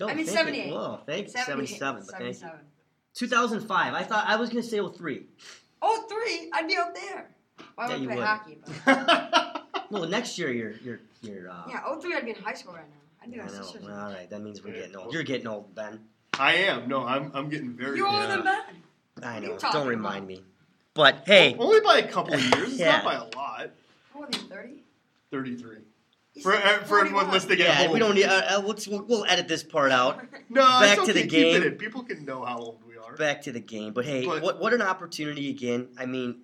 No, 0.00 0.08
I 0.08 0.14
mean, 0.14 0.24
thank 0.26 0.38
78. 0.38 0.66
You. 0.66 0.72
Whoa, 0.74 1.00
thank 1.06 1.26
you. 1.26 1.32
77, 1.32 1.94
but 2.06 2.18
thank 2.18 2.34
77. 2.34 2.58
2005. 3.14 3.94
I 3.94 4.02
thought 4.04 4.24
I 4.26 4.36
was 4.36 4.48
going 4.50 4.62
to 4.62 4.68
say 4.68 4.80
03. 4.80 5.26
Oh, 5.82 6.04
three. 6.08 6.50
I'd 6.52 6.66
be 6.66 6.76
up 6.76 6.94
there. 6.94 7.28
I 7.76 7.86
Yeah, 7.88 7.92
would 7.92 8.00
you 8.02 8.08
play 8.08 8.16
would. 8.16 8.24
hockey. 8.24 8.58
But, 8.86 9.58
Well, 9.90 10.08
next 10.08 10.38
year 10.38 10.50
you're 10.50 10.72
you're 10.82 11.00
you're. 11.20 11.50
Uh, 11.50 11.64
yeah, 11.68 11.82
oh 11.86 12.00
three. 12.00 12.14
I'd 12.14 12.24
be 12.24 12.30
in 12.30 12.36
high 12.36 12.54
school 12.54 12.72
right 12.72 12.88
now. 12.88 12.96
I'd 13.22 13.30
be 13.30 13.38
I 13.38 13.46
know. 13.46 13.72
Well, 13.82 14.00
all 14.06 14.10
right, 14.12 14.30
that 14.30 14.40
means 14.40 14.64
we're 14.64 14.72
getting 14.72 14.96
old. 14.96 15.12
You're 15.12 15.22
getting 15.22 15.46
old, 15.46 15.74
Ben. 15.74 16.00
I 16.38 16.54
am. 16.54 16.88
No, 16.88 17.04
I'm. 17.04 17.30
I'm 17.34 17.48
getting 17.48 17.70
very. 17.72 17.98
You're 17.98 18.06
older 18.08 18.20
old. 18.22 18.30
than 18.30 18.44
Ben. 18.44 18.62
I 19.22 19.38
know. 19.40 19.58
Don't 19.72 19.86
remind 19.86 20.24
about? 20.24 20.28
me. 20.28 20.42
But 20.94 21.22
hey, 21.26 21.54
Only 21.58 21.80
by 21.80 21.98
a 21.98 22.08
couple 22.08 22.34
of 22.34 22.40
years. 22.40 22.70
It's 22.72 22.78
Yeah. 22.80 22.92
not 22.96 23.04
by 23.04 23.14
a 23.14 23.24
lot. 23.36 23.70
More 24.14 24.26
than 24.30 24.40
30. 24.48 24.82
33. 25.30 25.76
He's 26.34 26.42
For, 26.42 26.54
uh, 26.54 26.60
for 26.84 26.98
everyone 27.00 27.26
41. 27.26 27.30
listening 27.30 27.60
at 27.60 27.66
yeah, 27.66 27.74
home. 27.74 27.92
we 27.92 27.98
don't 27.98 28.14
need. 28.14 28.24
Uh, 28.24 28.42
uh, 28.58 28.62
let's 28.64 28.86
we'll, 28.88 29.02
we'll 29.02 29.24
edit 29.26 29.48
this 29.48 29.62
part 29.62 29.92
out. 29.92 30.24
No, 30.50 30.60
Back 30.62 30.98
it's 30.98 31.06
to 31.06 31.12
the 31.14 31.20
okay, 31.20 31.28
keep 31.28 31.30
game. 31.30 31.62
it 31.62 31.66
in. 31.66 31.74
People 31.76 32.02
can 32.02 32.24
know 32.26 32.44
how 32.44 32.58
old 32.58 32.80
we 32.86 32.98
are. 32.98 33.16
Back 33.16 33.40
to 33.42 33.52
the 33.52 33.60
game. 33.60 33.92
But 33.94 34.04
hey, 34.04 34.26
But- 34.26 34.42
what 34.42 34.60
what 34.60 34.72
an 34.74 34.82
opportunity 34.82 35.48
again. 35.50 35.88
I 35.98 36.04
mean, 36.04 36.40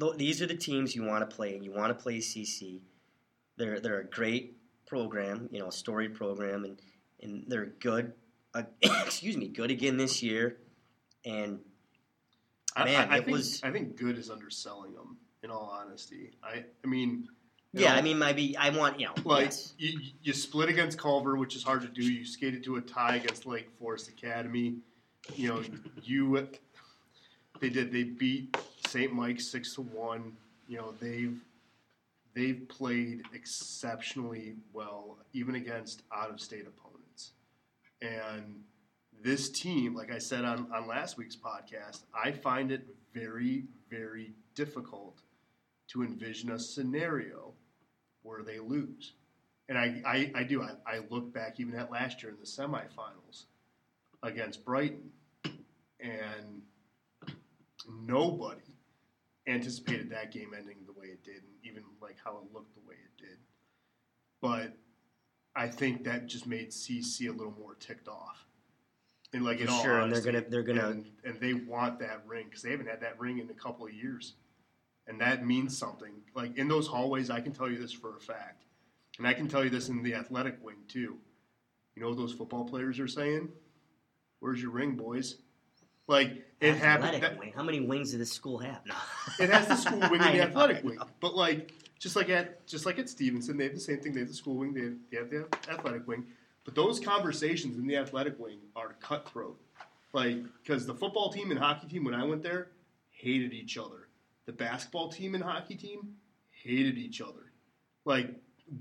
th- 0.00 0.16
these 0.16 0.40
are 0.40 0.46
the 0.46 0.54
teams 0.56 0.94
you 0.94 1.02
want 1.04 1.28
to 1.28 1.34
play, 1.36 1.54
and 1.54 1.62
you 1.64 1.70
want 1.72 1.88
to 1.96 2.02
play 2.02 2.18
CC. 2.18 2.80
They're 3.58 3.78
they're 3.80 4.00
a 4.00 4.04
great 4.04 4.56
program, 4.86 5.48
you 5.52 5.58
know, 5.60 5.68
a 5.68 5.72
storied 5.72 6.14
program, 6.14 6.64
and 6.64 6.78
and 7.22 7.44
they're 7.46 7.66
good. 7.66 8.14
Uh, 8.54 8.62
excuse 8.82 9.36
me, 9.36 9.48
good 9.48 9.70
again 9.70 9.96
this 9.96 10.22
year, 10.22 10.56
and 11.24 11.60
I, 12.74 12.84
Man, 12.84 13.08
I, 13.08 13.14
I 13.14 13.18
it 13.18 13.24
think, 13.24 13.36
was- 13.36 13.62
I 13.62 13.70
think 13.70 13.96
good 13.96 14.18
is 14.18 14.30
underselling 14.30 14.94
them. 14.94 15.16
In 15.42 15.50
all 15.50 15.72
honesty, 15.72 16.32
I. 16.42 16.64
I 16.84 16.86
mean, 16.86 17.26
Yeah, 17.72 17.92
know? 17.92 17.98
I 17.98 18.02
mean, 18.02 18.18
maybe 18.18 18.54
I 18.58 18.68
want 18.70 19.00
you 19.00 19.06
know, 19.06 19.14
Like 19.24 19.46
yes. 19.46 19.72
you, 19.78 19.98
you 20.22 20.32
split 20.34 20.68
against 20.68 20.98
Culver, 20.98 21.34
which 21.36 21.56
is 21.56 21.62
hard 21.62 21.80
to 21.80 21.88
do. 21.88 22.02
You 22.02 22.26
skated 22.26 22.62
to 22.64 22.76
a 22.76 22.80
tie 22.82 23.16
against 23.16 23.46
Lake 23.46 23.70
Forest 23.78 24.10
Academy. 24.10 24.74
You 25.34 25.48
know, 25.48 25.62
you 26.02 26.46
they 27.60 27.70
did. 27.70 27.90
They 27.90 28.02
beat 28.02 28.54
St. 28.88 29.12
Mike's 29.14 29.46
six 29.46 29.74
to 29.76 29.80
one. 29.82 30.36
You 30.68 30.76
know, 30.76 30.92
they've 31.00 31.38
they've 32.34 32.68
played 32.68 33.22
exceptionally 33.32 34.56
well, 34.74 35.16
even 35.32 35.54
against 35.54 36.02
out 36.14 36.28
of 36.30 36.38
state 36.40 36.66
opponents. 36.66 36.89
And 38.02 38.62
this 39.22 39.50
team, 39.50 39.94
like 39.94 40.12
I 40.12 40.18
said 40.18 40.44
on, 40.44 40.70
on 40.72 40.86
last 40.88 41.18
week's 41.18 41.36
podcast, 41.36 42.04
I 42.14 42.32
find 42.32 42.72
it 42.72 42.86
very, 43.12 43.64
very 43.90 44.32
difficult 44.54 45.20
to 45.88 46.02
envision 46.02 46.50
a 46.50 46.58
scenario 46.58 47.52
where 48.22 48.42
they 48.42 48.58
lose. 48.58 49.14
And 49.68 49.78
I, 49.78 50.02
I, 50.04 50.32
I 50.34 50.42
do. 50.42 50.62
I, 50.62 50.70
I 50.86 51.00
look 51.10 51.32
back 51.32 51.60
even 51.60 51.74
at 51.76 51.90
last 51.90 52.22
year 52.22 52.32
in 52.32 52.38
the 52.38 52.46
semifinals 52.46 53.44
against 54.22 54.64
Brighton, 54.64 55.10
and 56.00 56.62
nobody 57.88 58.60
anticipated 59.46 60.10
that 60.10 60.32
game 60.32 60.50
ending 60.56 60.78
the 60.86 60.92
way 60.92 61.06
it 61.06 61.22
did, 61.22 61.36
and 61.36 61.52
even 61.64 61.84
like 62.02 62.16
how 62.22 62.38
it 62.38 62.52
looked 62.52 62.74
the 62.74 62.80
way 62.88 62.96
it 62.96 63.22
did. 63.22 63.38
But 64.40 64.76
I 65.54 65.68
think 65.68 66.04
that 66.04 66.26
just 66.26 66.46
made 66.46 66.70
CC 66.70 67.28
a 67.28 67.32
little 67.32 67.54
more 67.58 67.74
ticked 67.74 68.08
off. 68.08 68.46
And 69.32 69.44
like 69.44 69.60
in 69.60 69.66
For 69.66 69.72
all 69.72 69.82
sure, 69.82 70.00
and 70.00 70.12
they're 70.12 70.20
gonna- 70.20 70.48
they're 70.48 70.62
gonna- 70.62 70.88
and, 70.90 71.10
and 71.24 71.40
they 71.40 71.54
want 71.54 71.98
that 72.00 72.26
ring 72.26 72.46
because 72.46 72.62
they 72.62 72.70
haven't 72.70 72.86
had 72.88 73.00
that 73.02 73.18
ring 73.20 73.38
in 73.38 73.48
a 73.50 73.54
couple 73.54 73.86
of 73.86 73.92
years, 73.92 74.34
and 75.06 75.20
that 75.20 75.46
means 75.46 75.76
something. 75.76 76.12
Like 76.34 76.56
in 76.56 76.66
those 76.68 76.86
hallways, 76.88 77.30
I 77.30 77.40
can 77.40 77.52
tell 77.52 77.70
you 77.70 77.78
this 77.78 77.92
for 77.92 78.16
a 78.16 78.20
fact, 78.20 78.64
and 79.18 79.26
I 79.26 79.34
can 79.34 79.46
tell 79.48 79.62
you 79.62 79.70
this 79.70 79.88
in 79.88 80.02
the 80.02 80.14
athletic 80.14 80.62
wing 80.64 80.76
too. 80.88 81.18
You 81.94 82.02
know 82.02 82.08
what 82.08 82.16
those 82.18 82.32
football 82.32 82.64
players 82.64 82.98
are 82.98 83.06
saying? 83.08 83.50
Where's 84.40 84.60
your 84.62 84.70
ring, 84.72 84.96
boys? 84.96 85.36
Like 86.08 86.44
it 86.60 86.74
happened. 86.76 87.14
Athletic 87.14 87.20
that- 87.20 87.38
wing. 87.38 87.52
How 87.54 87.62
many 87.62 87.80
wings 87.80 88.10
does 88.10 88.18
this 88.18 88.32
school 88.32 88.58
have? 88.58 88.84
No. 88.86 88.94
it 89.38 89.50
has 89.50 89.68
the 89.68 89.76
school 89.76 90.00
wing 90.00 90.20
and 90.20 90.38
the 90.38 90.42
athletic 90.48 90.82
wing. 90.82 90.98
But 91.20 91.36
like 91.36 91.72
just 92.00 92.16
like 92.16 92.30
at 92.30 92.66
just 92.66 92.86
like 92.86 92.98
at 92.98 93.08
Stevenson, 93.08 93.56
they 93.56 93.64
have 93.64 93.74
the 93.74 93.80
same 93.80 94.00
thing. 94.00 94.14
They 94.14 94.20
have 94.20 94.28
the 94.28 94.34
school 94.34 94.56
wing, 94.56 94.72
they 94.74 94.80
have, 95.16 95.30
they 95.30 95.36
have 95.36 95.50
the 95.50 95.70
athletic 95.70 96.08
wing. 96.08 96.26
But 96.64 96.74
those 96.74 96.98
conversations 96.98 97.78
in 97.78 97.86
the 97.86 97.96
athletic 97.96 98.38
wing 98.40 98.58
are 98.74 98.96
cutthroat. 99.00 99.60
Like 100.12 100.38
because 100.62 100.86
the 100.86 100.94
football 100.94 101.30
team 101.30 101.50
and 101.50 101.60
hockey 101.60 101.86
team 101.86 102.04
when 102.04 102.14
I 102.14 102.24
went 102.24 102.42
there 102.42 102.68
hated 103.10 103.52
each 103.52 103.76
other. 103.76 104.08
The 104.46 104.52
basketball 104.52 105.10
team 105.10 105.34
and 105.34 105.44
hockey 105.44 105.76
team 105.76 106.14
hated 106.50 106.96
each 106.96 107.20
other. 107.20 107.52
Like 108.06 108.30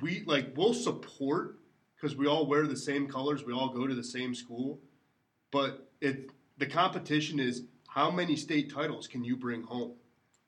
we 0.01 0.23
like 0.25 0.53
we'll 0.55 0.73
support 0.73 1.59
because 1.95 2.15
we 2.15 2.25
all 2.25 2.47
wear 2.47 2.67
the 2.67 2.77
same 2.77 3.05
colors, 3.05 3.43
we 3.43 3.51
all 3.51 3.69
go 3.69 3.85
to 3.85 3.93
the 3.93 4.03
same 4.03 4.33
school, 4.33 4.79
but 5.51 5.89
it 5.99 6.31
the 6.57 6.65
competition 6.65 7.37
is 7.37 7.63
how 7.89 8.09
many 8.09 8.37
state 8.37 8.73
titles 8.73 9.07
can 9.07 9.25
you 9.25 9.35
bring 9.35 9.63
home 9.63 9.91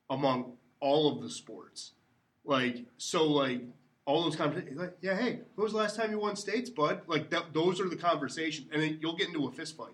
among 0.10 0.54
all 0.80 1.12
of 1.12 1.22
the 1.22 1.30
sports? 1.30 1.92
Like 2.43 2.86
so, 2.98 3.25
like 3.25 3.62
all 4.05 4.24
those 4.24 4.36
conversations. 4.36 4.79
Like, 4.79 4.98
yeah, 5.01 5.15
hey, 5.15 5.39
when 5.55 5.63
was 5.63 5.74
the 5.74 5.77
last 5.77 5.95
time 5.95 6.12
you 6.12 6.19
won 6.19 6.36
states, 6.36 6.69
bud? 6.69 7.01
Like 7.07 7.29
that, 7.29 7.53
those 7.53 7.79
are 7.79 7.88
the 7.88 7.95
conversations, 7.95 8.67
and 8.71 8.81
then 8.81 8.98
you'll 9.01 9.15
get 9.15 9.27
into 9.27 9.48
a 9.48 9.51
fist 9.51 9.77
fight. 9.77 9.93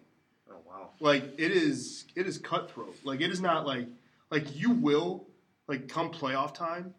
Oh 0.49 0.55
wow. 0.65 0.89
Like 0.99 1.23
it 1.37 1.51
is, 1.51 2.05
it 2.15 2.25
is 2.25 2.37
cutthroat. 2.37 2.95
Like 3.03 3.21
it 3.21 3.31
is 3.31 3.41
not 3.41 3.65
like 3.65 3.87
like 4.31 4.55
you 4.55 4.71
will 4.71 5.27
like 5.67 5.87
come 5.87 6.11
playoff 6.11 6.53
time, 6.53 6.93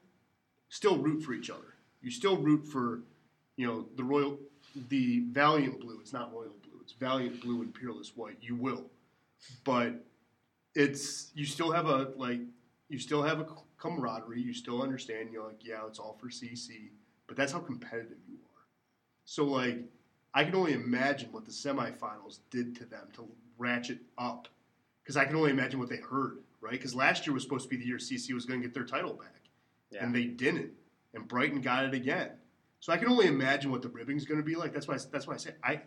still 0.69 0.99
root 0.99 1.23
for 1.23 1.33
each 1.33 1.51
other. 1.51 1.75
You 2.03 2.11
still 2.11 2.37
root 2.37 2.65
for, 2.65 3.01
you 3.57 3.67
know, 3.67 3.87
the 3.97 4.05
royal, 4.05 4.39
the 4.89 5.21
valiant 5.33 5.81
blue. 5.81 5.99
It's 6.01 6.13
not 6.13 6.33
royal 6.33 6.55
blue. 6.63 6.81
It's 6.83 6.93
valiant 6.93 7.41
blue 7.41 7.63
and 7.63 7.75
peerless 7.75 8.17
white. 8.17 8.37
You 8.41 8.55
will, 8.55 8.85
but 9.65 10.05
it's 10.75 11.31
you 11.35 11.45
still 11.45 11.73
have 11.73 11.87
a 11.87 12.13
like 12.17 12.41
you 12.89 12.99
still 12.99 13.23
have 13.23 13.41
a 13.41 13.45
camaraderie. 13.79 14.41
You 14.41 14.53
still 14.53 14.83
understand. 14.83 15.31
You're 15.33 15.45
like, 15.47 15.65
yeah, 15.65 15.87
it's 15.87 15.99
all 15.99 16.17
for 16.21 16.29
CC, 16.29 16.91
but 17.27 17.37
that's 17.37 17.53
how 17.53 17.61
competitive 17.61 18.19
you 18.29 18.35
are. 18.57 18.65
So 19.25 19.45
like, 19.45 19.79
I 20.35 20.45
can 20.45 20.55
only 20.55 20.73
imagine 20.75 21.31
what 21.33 21.45
the 21.45 21.51
semifinals 21.51 22.39
did 22.51 22.77
to 22.77 22.85
them 22.85 23.09
to 23.15 23.27
ratchet 23.57 23.99
up, 24.19 24.49
because 25.03 25.17
I 25.17 25.25
can 25.25 25.37
only 25.37 25.51
imagine 25.51 25.79
what 25.81 25.89
they 25.89 25.97
heard. 25.97 26.39
Right? 26.61 26.73
Because 26.73 26.93
last 26.93 27.25
year 27.25 27.33
was 27.35 27.45
supposed 27.45 27.65
to 27.65 27.69
be 27.71 27.77
the 27.77 27.85
year 27.87 27.99
CC 27.99 28.33
was 28.35 28.45
going 28.45 28.61
to 28.61 28.67
get 28.67 28.75
their 28.75 28.85
title 28.85 29.13
back, 29.15 29.43
Yeah. 29.93 30.05
and 30.05 30.13
they 30.13 30.25
didn't, 30.25 30.73
and 31.15 31.27
Brighton 31.29 31.61
got 31.61 31.85
it 31.85 31.95
again. 31.95 32.31
So 32.81 32.93
I 32.93 32.97
can 32.97 33.07
only 33.09 33.27
imagine 33.29 33.71
what 33.71 33.81
the 33.81 33.89
ribbing's 33.89 34.25
going 34.25 34.41
to 34.41 34.45
be 34.45 34.57
like. 34.57 34.73
That's 34.73 34.89
why. 34.89 34.97
That's 35.13 35.27
why 35.29 35.35
I 35.35 35.37
say 35.37 35.53
I. 35.63 35.81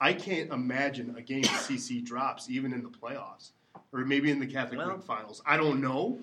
I 0.00 0.12
can't 0.12 0.52
imagine 0.52 1.14
a 1.16 1.22
game 1.22 1.44
CC 1.44 2.04
drops 2.04 2.50
even 2.50 2.72
in 2.72 2.82
the 2.82 2.88
playoffs, 2.88 3.50
or 3.92 4.00
maybe 4.04 4.28
in 4.30 4.40
the 4.40 4.46
Catholic 4.46 4.78
Well- 4.78 4.88
League 4.96 5.04
finals. 5.04 5.40
I 5.46 5.56
don't 5.56 5.80
know, 5.80 6.18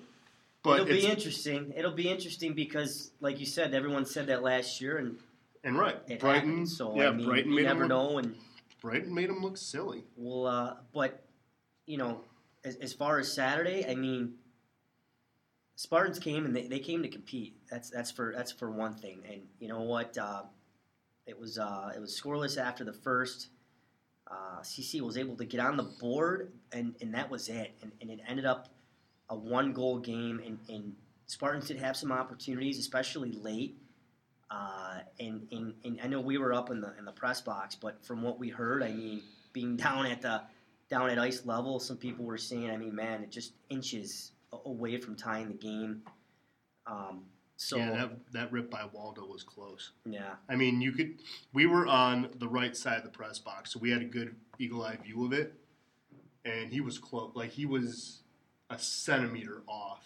but 0.66 0.80
It'll 0.80 0.86
be 0.86 1.06
interesting. 1.06 1.72
It'll 1.76 1.92
be 1.92 2.08
interesting 2.08 2.54
because, 2.54 3.12
like 3.20 3.38
you 3.38 3.46
said, 3.46 3.72
everyone 3.72 4.04
said 4.04 4.26
that 4.26 4.42
last 4.42 4.80
year, 4.80 4.98
and 4.98 5.18
and 5.62 5.78
right, 5.78 6.04
Brighton. 6.06 6.32
happened. 6.32 6.68
So 6.68 6.94
yeah, 6.96 7.08
I 7.08 7.10
mean, 7.12 7.26
Brighton 7.26 7.50
you 7.50 7.56
made 7.56 7.62
never 7.64 7.86
them 7.86 7.96
look, 7.96 8.10
know, 8.10 8.18
and 8.18 8.34
Brighton 8.80 9.14
made 9.14 9.28
them 9.28 9.42
look 9.42 9.56
silly. 9.56 10.04
we'll. 10.16 10.46
Uh, 10.46 10.74
but 10.92 11.24
you 11.86 11.98
know, 11.98 12.22
as, 12.64 12.76
as 12.76 12.92
far 12.92 13.18
as 13.18 13.32
Saturday, 13.32 13.86
I 13.88 13.94
mean, 13.94 14.34
Spartans 15.76 16.18
came 16.18 16.44
and 16.44 16.54
they, 16.54 16.66
they 16.66 16.80
came 16.80 17.02
to 17.02 17.08
compete. 17.08 17.56
That's 17.70 17.88
that's 17.88 18.10
for 18.10 18.32
that's 18.36 18.50
for 18.50 18.70
one 18.70 18.94
thing. 18.94 19.22
And 19.30 19.42
you 19.60 19.68
know 19.68 19.82
what? 19.82 20.18
Uh, 20.18 20.42
it 21.26 21.38
was 21.38 21.58
uh, 21.58 21.92
it 21.94 22.00
was 22.00 22.20
scoreless 22.20 22.58
after 22.60 22.84
the 22.84 22.92
first. 22.92 23.48
Uh, 24.28 24.60
CC 24.62 25.00
was 25.00 25.16
able 25.16 25.36
to 25.36 25.44
get 25.44 25.60
on 25.60 25.76
the 25.76 25.84
board, 25.84 26.50
and, 26.72 26.96
and 27.00 27.14
that 27.14 27.30
was 27.30 27.48
it. 27.48 27.72
And, 27.80 27.92
and 28.00 28.10
it 28.10 28.18
ended 28.26 28.44
up 28.44 28.68
a 29.28 29.36
one 29.36 29.72
goal 29.72 29.98
game. 29.98 30.40
And, 30.44 30.58
and 30.68 30.94
Spartans 31.26 31.68
did 31.68 31.78
have 31.78 31.96
some 31.96 32.12
opportunities, 32.12 32.78
especially 32.78 33.32
late. 33.32 33.78
Uh, 34.50 35.00
and, 35.18 35.46
and, 35.50 35.74
and 35.84 36.00
I 36.02 36.06
know 36.06 36.20
we 36.20 36.38
were 36.38 36.54
up 36.54 36.70
in 36.70 36.80
the 36.80 36.94
in 36.98 37.04
the 37.04 37.12
press 37.12 37.40
box, 37.40 37.74
but 37.74 38.04
from 38.04 38.22
what 38.22 38.38
we 38.38 38.48
heard, 38.48 38.82
I 38.82 38.92
mean, 38.92 39.22
being 39.52 39.76
down 39.76 40.06
at 40.06 40.22
the 40.22 40.42
down 40.88 41.10
at 41.10 41.18
ice 41.18 41.44
level, 41.44 41.80
some 41.80 41.96
people 41.96 42.24
were 42.24 42.38
saying, 42.38 42.70
I 42.70 42.76
mean, 42.76 42.94
man, 42.94 43.22
it 43.22 43.30
just 43.30 43.54
inches 43.70 44.32
away 44.64 44.98
from 44.98 45.16
tying 45.16 45.48
the 45.48 45.54
game. 45.54 46.02
Um, 46.86 47.24
so 47.56 47.76
yeah, 47.76 47.90
that 47.90 48.10
that 48.32 48.52
rip 48.52 48.70
by 48.70 48.84
Waldo 48.92 49.24
was 49.24 49.42
close. 49.42 49.92
yeah, 50.04 50.34
I 50.48 50.56
mean, 50.56 50.80
you 50.80 50.92
could. 50.92 51.18
We 51.52 51.66
were 51.66 51.86
on 51.86 52.28
the 52.38 52.48
right 52.48 52.76
side 52.76 52.98
of 52.98 53.04
the 53.04 53.10
press 53.10 53.38
box, 53.38 53.72
so 53.72 53.80
we 53.80 53.90
had 53.90 54.02
a 54.02 54.06
good 54.06 54.36
eagle 54.58 54.82
eye 54.82 54.96
view 55.02 55.24
of 55.24 55.32
it, 55.32 55.54
and 56.44 56.70
he 56.70 56.80
was 56.80 56.98
close. 56.98 57.32
Like 57.34 57.50
he 57.50 57.64
was 57.64 58.22
a 58.70 58.78
centimeter 58.78 59.62
off, 59.68 60.04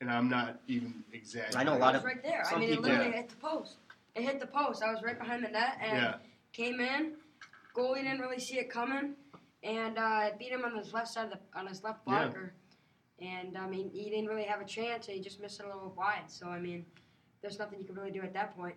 and 0.00 0.10
I'm 0.10 0.28
not 0.28 0.60
even 0.68 1.02
exaggerating. 1.12 1.56
I 1.60 1.64
know 1.64 1.76
a 1.76 1.78
lot 1.78 1.94
of- 1.94 2.04
right 2.04 2.22
there. 2.22 2.42
I 2.46 2.50
some 2.50 2.60
mean, 2.60 2.68
it 2.68 2.72
people- 2.76 2.84
literally 2.90 3.10
Yeah. 3.10 3.16
hit 3.16 3.28
the 3.30 3.36
post. 3.36 3.76
It 4.14 4.22
hit 4.22 4.40
the 4.40 4.46
post. 4.46 4.82
I 4.82 4.92
was 4.92 5.02
right 5.02 5.18
behind 5.18 5.44
the 5.44 5.48
net 5.48 5.78
and 5.80 5.96
Yeah, 5.96 6.18
came 6.52 6.80
in. 6.80 7.16
Goalie 7.74 8.02
didn't 8.02 8.20
really 8.20 8.38
see 8.38 8.58
it 8.58 8.68
coming, 8.68 9.16
and 9.62 9.98
uh, 9.98 10.24
it 10.26 10.38
beat 10.38 10.52
him 10.52 10.64
on 10.64 10.76
his 10.76 10.92
left 10.92 11.08
side 11.08 11.32
of 11.32 11.38
the 11.38 11.58
on 11.58 11.66
his 11.66 11.82
left 11.82 12.00
Yeah. 12.06 12.24
blocker. 12.28 12.54
And 13.20 13.56
I 13.56 13.66
mean, 13.68 13.88
he 13.90 14.10
didn't 14.10 14.26
really 14.26 14.44
have 14.44 14.60
a 14.60 14.64
chance. 14.64 15.06
And 15.06 15.16
he 15.16 15.22
just 15.22 15.40
missed 15.40 15.60
it 15.60 15.64
a 15.66 15.68
little 15.68 15.92
wide. 15.96 16.28
So 16.30 16.48
I 16.48 16.58
mean, 16.58 16.84
there's 17.40 17.58
nothing 17.58 17.78
you 17.80 17.86
can 17.86 17.94
really 17.94 18.10
do 18.10 18.20
at 18.20 18.34
that 18.34 18.54
point. 18.56 18.76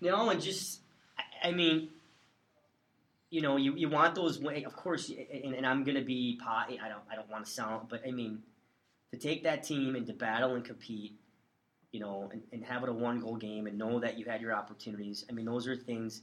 No, 0.00 0.30
and 0.30 0.40
just, 0.40 0.80
I- 1.18 1.48
I 1.48 1.52
mean, 1.52 1.90
you 3.32 3.40
know, 3.40 3.56
you, 3.56 3.74
you 3.74 3.88
want 3.88 4.14
those. 4.14 4.36
Of 4.44 4.76
course, 4.76 5.10
and, 5.10 5.54
and 5.54 5.66
I'm 5.66 5.84
gonna 5.84 6.02
be. 6.04 6.38
I 6.46 6.66
don't 6.88 7.02
I 7.10 7.16
don't 7.16 7.30
want 7.30 7.46
to 7.46 7.50
sound, 7.50 7.88
but 7.88 8.02
I 8.06 8.10
mean, 8.10 8.40
to 9.12 9.18
take 9.18 9.42
that 9.44 9.62
team 9.64 9.96
and 9.96 10.06
to 10.06 10.12
battle 10.12 10.54
and 10.54 10.62
compete, 10.62 11.18
you 11.92 12.00
know, 12.00 12.28
and, 12.30 12.42
and 12.52 12.62
have 12.62 12.82
it 12.82 12.90
a 12.90 12.92
one 12.92 13.20
goal 13.20 13.36
game 13.36 13.66
and 13.66 13.78
know 13.78 13.98
that 14.00 14.18
you 14.18 14.26
had 14.26 14.42
your 14.42 14.52
opportunities. 14.54 15.24
I 15.30 15.32
mean, 15.32 15.46
those 15.46 15.66
are 15.66 15.74
things 15.74 16.20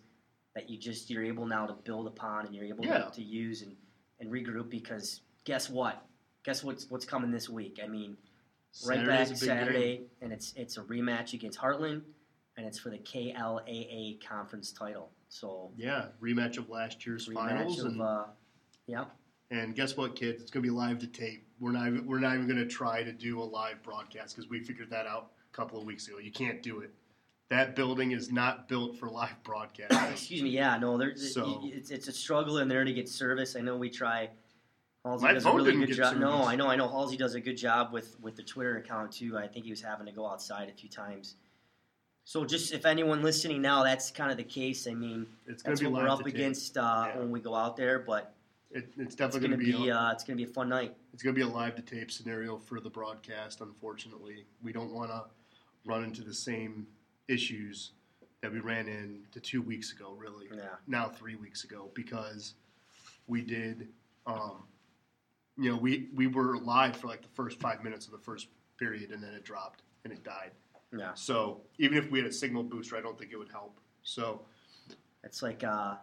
that 0.53 0.69
you 0.69 0.77
just 0.77 1.09
you're 1.09 1.23
able 1.25 1.47
now 1.47 1.65
to 1.65 1.73
build 1.73 2.05
upon 2.05 2.45
and 2.45 2.53
you're 2.53 2.65
able 2.65 2.85
Yeah. 2.85 3.05
to, 3.05 3.11
to 3.11 3.23
use 3.23 3.63
and, 3.63 3.75
and 4.19 4.31
regroup 4.31 4.69
because 4.69 5.21
guess 5.45 5.67
what? 5.67 6.05
Guess 6.45 6.63
what's 6.63 6.91
what's 6.91 7.05
coming 7.05 7.31
this 7.31 7.49
week? 7.49 7.79
I 7.83 7.87
mean, 7.87 8.17
right 8.85 8.97
Saturday's 8.99 9.29
back 9.29 9.37
Saturday, 9.39 9.97
game. 9.97 10.05
and 10.21 10.31
it's 10.31 10.53
it's 10.55 10.77
a 10.77 10.81
rematch 10.83 11.33
against 11.33 11.57
Hartland, 11.59 12.03
and 12.55 12.67
it's 12.67 12.77
for 12.77 12.91
the 12.91 12.99
KLAA 12.99 14.19
conference 14.27 14.71
title. 14.71 15.09
So 15.29 15.71
Yeah, 15.77 16.07
rematch 16.21 16.57
of 16.57 16.69
last 16.69 17.05
year's 17.05 17.27
rematch 17.29 17.33
finals, 17.35 17.79
of 17.79 17.85
and 17.85 18.01
uh, 18.01 18.23
yeah, 18.87 19.05
and 19.51 19.75
guess 19.75 19.95
what, 19.95 20.15
kids? 20.15 20.41
It's 20.41 20.51
gonna 20.51 20.63
be 20.63 20.71
live 20.71 20.99
to 20.99 21.07
tape. 21.07 21.47
We're 21.59 21.71
not 21.71 21.87
even, 21.87 22.05
we're 22.05 22.19
not 22.19 22.33
even 22.35 22.47
gonna 22.47 22.65
try 22.65 23.03
to 23.03 23.11
do 23.13 23.39
a 23.39 23.43
live 23.43 23.81
broadcast 23.83 24.35
because 24.35 24.49
we 24.49 24.59
figured 24.59 24.89
that 24.89 25.05
out 25.05 25.31
a 25.51 25.55
couple 25.55 25.79
of 25.79 25.85
weeks 25.85 26.07
ago. 26.07 26.17
You 26.17 26.31
can't 26.31 26.61
do 26.63 26.79
it. 26.81 26.91
That 27.49 27.75
building 27.75 28.11
is 28.11 28.31
not 28.31 28.67
built 28.67 28.97
for 28.97 29.09
live 29.09 29.41
broadcast. 29.43 29.91
excuse 30.11 30.41
me, 30.41 30.49
yeah, 30.49 30.77
no, 30.77 30.97
there's 30.97 31.33
So- 31.33 31.61
it's 31.63 31.91
it's 31.91 32.07
a 32.07 32.11
struggle 32.11 32.57
in 32.57 32.67
there 32.67 32.83
to 32.83 32.91
get 32.91 33.07
service. 33.07 33.55
I 33.55 33.61
know 33.61 33.77
we 33.77 33.89
try. 33.89 34.29
Halsey 35.05 35.23
My 35.25 35.33
does 35.33 35.43
phone 35.43 35.53
a 35.53 35.55
really 35.57 35.71
didn't 35.71 35.85
good 35.87 35.95
get 35.95 35.97
job. 36.11 36.17
No. 36.17 36.43
I 36.43 36.57
know, 36.57 36.67
I 36.67 36.75
know. 36.75 36.89
Halsey 36.89 37.15
does 37.15 37.35
a 37.35 37.39
good 37.39 37.55
job 37.55 37.93
with 37.93 38.19
with 38.19 38.35
the 38.35 38.43
Twitter 38.43 38.77
account 38.77 39.11
too. 39.11 39.37
I 39.37 39.47
think 39.47 39.65
he 39.65 39.71
was 39.71 39.81
having 39.81 40.07
to 40.07 40.11
go 40.11 40.27
outside 40.27 40.69
a 40.69 40.73
few 40.73 40.89
times. 40.89 41.35
So 42.25 42.45
just 42.45 42.73
if 42.73 42.85
anyone 42.85 43.23
listening 43.23 43.61
now, 43.61 43.83
that's 43.83 44.11
kind 44.11 44.31
of 44.31 44.37
the 44.37 44.43
case. 44.43 44.87
I 44.87 44.93
mean, 44.93 45.25
It's 45.47 45.63
going 45.63 45.71
that's 45.71 45.81
be 45.81 45.87
what 45.87 46.03
we're 46.03 46.09
up 46.09 46.25
against 46.25 46.77
uh, 46.77 47.05
Yeah. 47.07 47.17
when 47.17 47.31
we 47.31 47.39
go 47.39 47.55
out 47.55 47.75
there. 47.75 47.99
But 47.99 48.33
It, 48.71 48.93
it's 48.97 49.15
definitely 49.15 49.47
going 49.47 49.59
to 49.59 49.65
be, 49.65 49.83
be. 49.85 49.91
uh, 49.91 50.11
it's 50.11 50.23
gonna 50.23 50.37
be 50.37 50.43
a 50.43 50.47
fun 50.47 50.69
night. 50.69 50.95
It's 51.13 51.23
going 51.23 51.33
to 51.35 51.39
be 51.43 51.49
a 51.49 51.51
live 51.51 51.75
to 51.75 51.81
tape 51.81 52.11
scenario 52.11 52.57
for 52.57 52.79
the 52.79 52.89
broadcast. 52.89 53.61
Unfortunately, 53.61 54.45
we 54.61 54.71
don't 54.71 54.93
want 54.93 55.09
to 55.09 55.23
run 55.85 56.03
into 56.03 56.21
the 56.21 56.33
same 56.33 56.85
issues 57.27 57.91
that 58.41 58.51
we 58.51 58.59
ran 58.59 58.87
into 58.87 59.39
two 59.39 59.61
weeks 59.61 59.91
ago. 59.91 60.13
Really, 60.17 60.47
Yeah. 60.55 60.75
now 60.87 61.09
three 61.09 61.35
weeks 61.35 61.63
ago, 61.63 61.89
because 61.93 62.53
we 63.27 63.41
did. 63.41 63.87
Um, 64.27 64.63
you 65.57 65.69
know, 65.71 65.77
we 65.77 66.09
we 66.13 66.27
were 66.27 66.57
live 66.59 66.95
for 66.95 67.07
like 67.07 67.21
the 67.21 67.27
first 67.29 67.59
five 67.59 67.83
minutes 67.83 68.05
of 68.05 68.11
the 68.11 68.17
first 68.19 68.47
period, 68.77 69.11
and 69.11 69.21
then 69.21 69.33
it 69.33 69.43
dropped 69.43 69.81
and 70.05 70.13
it 70.13 70.23
died. 70.23 70.51
Yeah. 70.97 71.13
So 71.13 71.61
even 71.77 71.97
if 71.97 72.09
we 72.09 72.19
had 72.19 72.27
a 72.27 72.31
signal 72.33 72.63
booster, 72.63 72.97
I 72.97 73.01
don't 73.01 73.17
think 73.17 73.31
it 73.31 73.37
would 73.37 73.49
help. 73.51 73.77
So 74.03 74.41
It's 75.23 75.41
like 75.43 75.63
uh, 75.63 75.95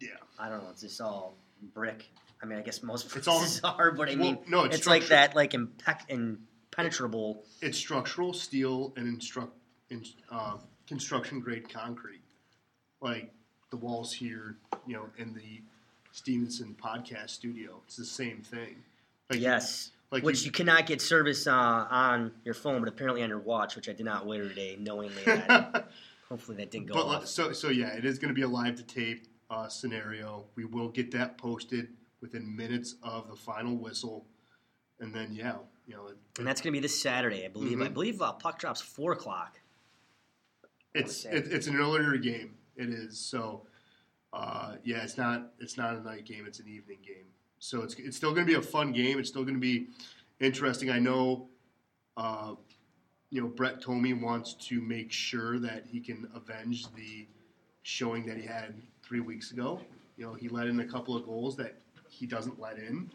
yeah, 0.00 0.08
I 0.38 0.48
don't 0.48 0.62
know. 0.62 0.70
It's 0.70 0.82
just 0.82 1.00
all 1.00 1.36
brick. 1.74 2.08
I 2.42 2.46
mean, 2.46 2.58
I 2.58 2.62
guess 2.62 2.82
most 2.82 3.14
It's 3.14 3.28
all- 3.28 3.44
are, 3.64 3.90
but 3.90 4.08
I 4.08 4.14
mean, 4.14 4.36
well, 4.36 4.44
no, 4.48 4.64
it's, 4.64 4.78
it's, 4.78 4.86
like 4.86 5.08
that, 5.08 5.36
like 5.36 5.52
impec- 5.52 6.08
impenetrable. 6.08 7.44
It's 7.60 7.76
structural 7.76 8.32
steel 8.32 8.94
and 8.96 9.06
instruct 9.06 9.52
in, 9.90 10.04
uh, 10.30 10.56
construction 10.86 11.40
grade 11.40 11.68
concrete, 11.68 12.22
like 13.02 13.30
the 13.70 13.76
walls 13.76 14.12
here, 14.12 14.56
you 14.86 14.94
know, 14.94 15.06
in 15.18 15.34
the 15.34 15.60
Stevenson 16.12 16.74
podcast 16.82 17.30
studio. 17.30 17.80
It's 17.86 17.96
the 17.96 18.04
same 18.06 18.38
thing. 18.38 18.76
Like 19.28 19.40
yes. 19.40 19.90
Like 20.10 20.22
which 20.24 20.44
you, 20.44 20.50
cannot 20.50 20.86
get 20.86 21.00
service 21.00 21.46
uh, 21.46 21.52
on 21.52 22.32
your 22.44 22.54
phone, 22.54 22.80
but 22.80 22.88
apparently 22.88 23.22
on 23.22 23.28
your 23.28 23.38
watch, 23.38 23.76
which 23.76 23.88
I 23.88 23.92
did 23.92 24.06
not 24.06 24.26
wear 24.26 24.42
today, 24.48 24.76
knowingly 24.78 25.22
that. 25.24 25.88
hopefully 26.28 26.56
that 26.58 26.70
didn't 26.70 26.86
go 26.86 26.94
but 26.94 27.06
off. 27.06 27.26
so 27.26 27.52
so 27.52 27.68
yeah, 27.68 27.88
it 27.96 28.04
is 28.04 28.18
going 28.18 28.28
to 28.28 28.34
be 28.34 28.42
a 28.42 28.48
live 28.48 28.76
to 28.76 28.82
tape 28.82 29.26
uh, 29.50 29.68
scenario. 29.68 30.46
We 30.56 30.64
will 30.64 30.88
get 30.88 31.10
that 31.12 31.38
posted 31.38 31.88
within 32.20 32.54
minutes 32.56 32.96
of 33.02 33.28
the 33.28 33.36
final 33.36 33.76
whistle, 33.76 34.26
and 35.00 35.14
then 35.14 35.32
yeah, 35.32 35.56
you 35.86 35.94
know, 35.96 36.08
it, 36.08 36.16
and 36.38 36.46
that's 36.46 36.60
going 36.60 36.72
to 36.72 36.76
be 36.76 36.82
this 36.82 37.00
Saturday, 37.00 37.44
I 37.44 37.48
believe. 37.48 37.80
I 37.80 37.86
Mhm. 37.88 37.94
believe 37.94 38.20
uh, 38.22 38.32
puck 38.32 38.58
drops 38.58 38.80
four 38.80 39.12
o'clock. 39.12 39.60
it's 40.94 41.24
it, 41.24 41.46
it's 41.52 41.66
an 41.66 41.76
earlier 41.76 42.16
game. 42.16 42.54
It 42.76 42.88
is 42.90 43.18
so. 43.18 43.66
Uh, 44.32 44.76
yeah, 44.84 45.02
it's 45.02 45.16
not 45.16 45.52
it's 45.58 45.76
not 45.76 45.96
a 45.96 46.00
night 46.02 46.24
game. 46.24 46.44
It's 46.46 46.60
an 46.60 46.68
evening 46.68 46.98
game. 47.04 47.26
So 47.60 47.82
it's 47.82 47.94
it's 47.94 48.16
still 48.16 48.32
going 48.32 48.46
to 48.46 48.52
be 48.52 48.58
a 48.58 48.62
fun 48.62 48.92
game. 48.92 49.18
It's 49.18 49.28
still 49.28 49.42
going 49.42 49.54
to 49.54 49.60
be 49.60 49.88
interesting. 50.40 50.90
I 50.90 50.98
know. 50.98 51.46
Uh, 52.16 52.54
you 53.30 53.40
know, 53.40 53.46
Brett 53.46 53.80
Tomey 53.80 54.20
wants 54.20 54.54
to 54.54 54.80
make 54.80 55.12
sure 55.12 55.60
that 55.60 55.84
he 55.86 56.00
can 56.00 56.28
avenge 56.34 56.92
the 56.94 57.28
showing 57.82 58.26
that 58.26 58.36
he 58.36 58.44
had 58.44 58.74
three 59.02 59.20
weeks 59.20 59.52
ago. 59.52 59.80
You 60.16 60.26
know, 60.26 60.34
he 60.34 60.48
let 60.48 60.66
in 60.66 60.80
a 60.80 60.84
couple 60.84 61.16
of 61.16 61.24
goals 61.24 61.56
that 61.56 61.76
he 62.08 62.26
doesn't 62.26 62.58
let 62.58 62.76
in. 62.78 63.08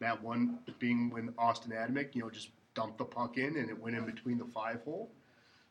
That 0.00 0.22
one 0.22 0.60
being 0.78 1.10
when 1.10 1.34
Austin 1.36 1.72
Adamick, 1.72 2.14
you 2.14 2.22
know, 2.22 2.30
just 2.30 2.48
dumped 2.74 2.98
the 2.98 3.04
puck 3.04 3.36
in 3.36 3.56
and 3.56 3.68
it 3.68 3.78
went 3.78 3.96
in 3.96 4.06
between 4.06 4.38
the 4.38 4.44
five 4.44 4.80
hole. 4.84 5.10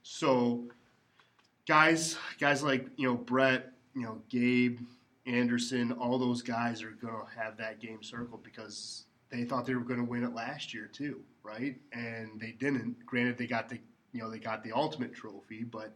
So 0.04 0.66
guys, 1.68 2.18
guys 2.40 2.62
like 2.62 2.88
you 2.98 3.08
know 3.08 3.16
Brett, 3.16 3.72
you 3.96 4.04
know 4.04 4.22
Gabe, 4.30 4.80
Anderson, 5.28 5.92
all 5.94 6.18
those 6.18 6.42
guys 6.42 6.82
are 6.82 6.92
going 6.92 7.14
to 7.14 7.40
have 7.40 7.58
that 7.58 7.80
game 7.80 8.02
circled 8.02 8.44
because 8.44 9.06
they 9.30 9.44
thought 9.44 9.66
they 9.66 9.76
were 9.76 9.82
going 9.82 10.00
to 10.00 10.06
win 10.06 10.24
it 10.24 10.34
last 10.34 10.74
year 10.74 10.90
too, 10.92 11.22
right? 11.44 11.76
And 11.92 12.40
they 12.40 12.52
didn't. 12.52 13.06
Granted, 13.06 13.38
they 13.38 13.48
got 13.48 13.70
the 13.70 13.80
you 14.14 14.22
know 14.22 14.30
they 14.30 14.40
got 14.40 14.64
the 14.64 14.72
ultimate 14.72 15.14
trophy, 15.14 15.64
but 15.64 15.94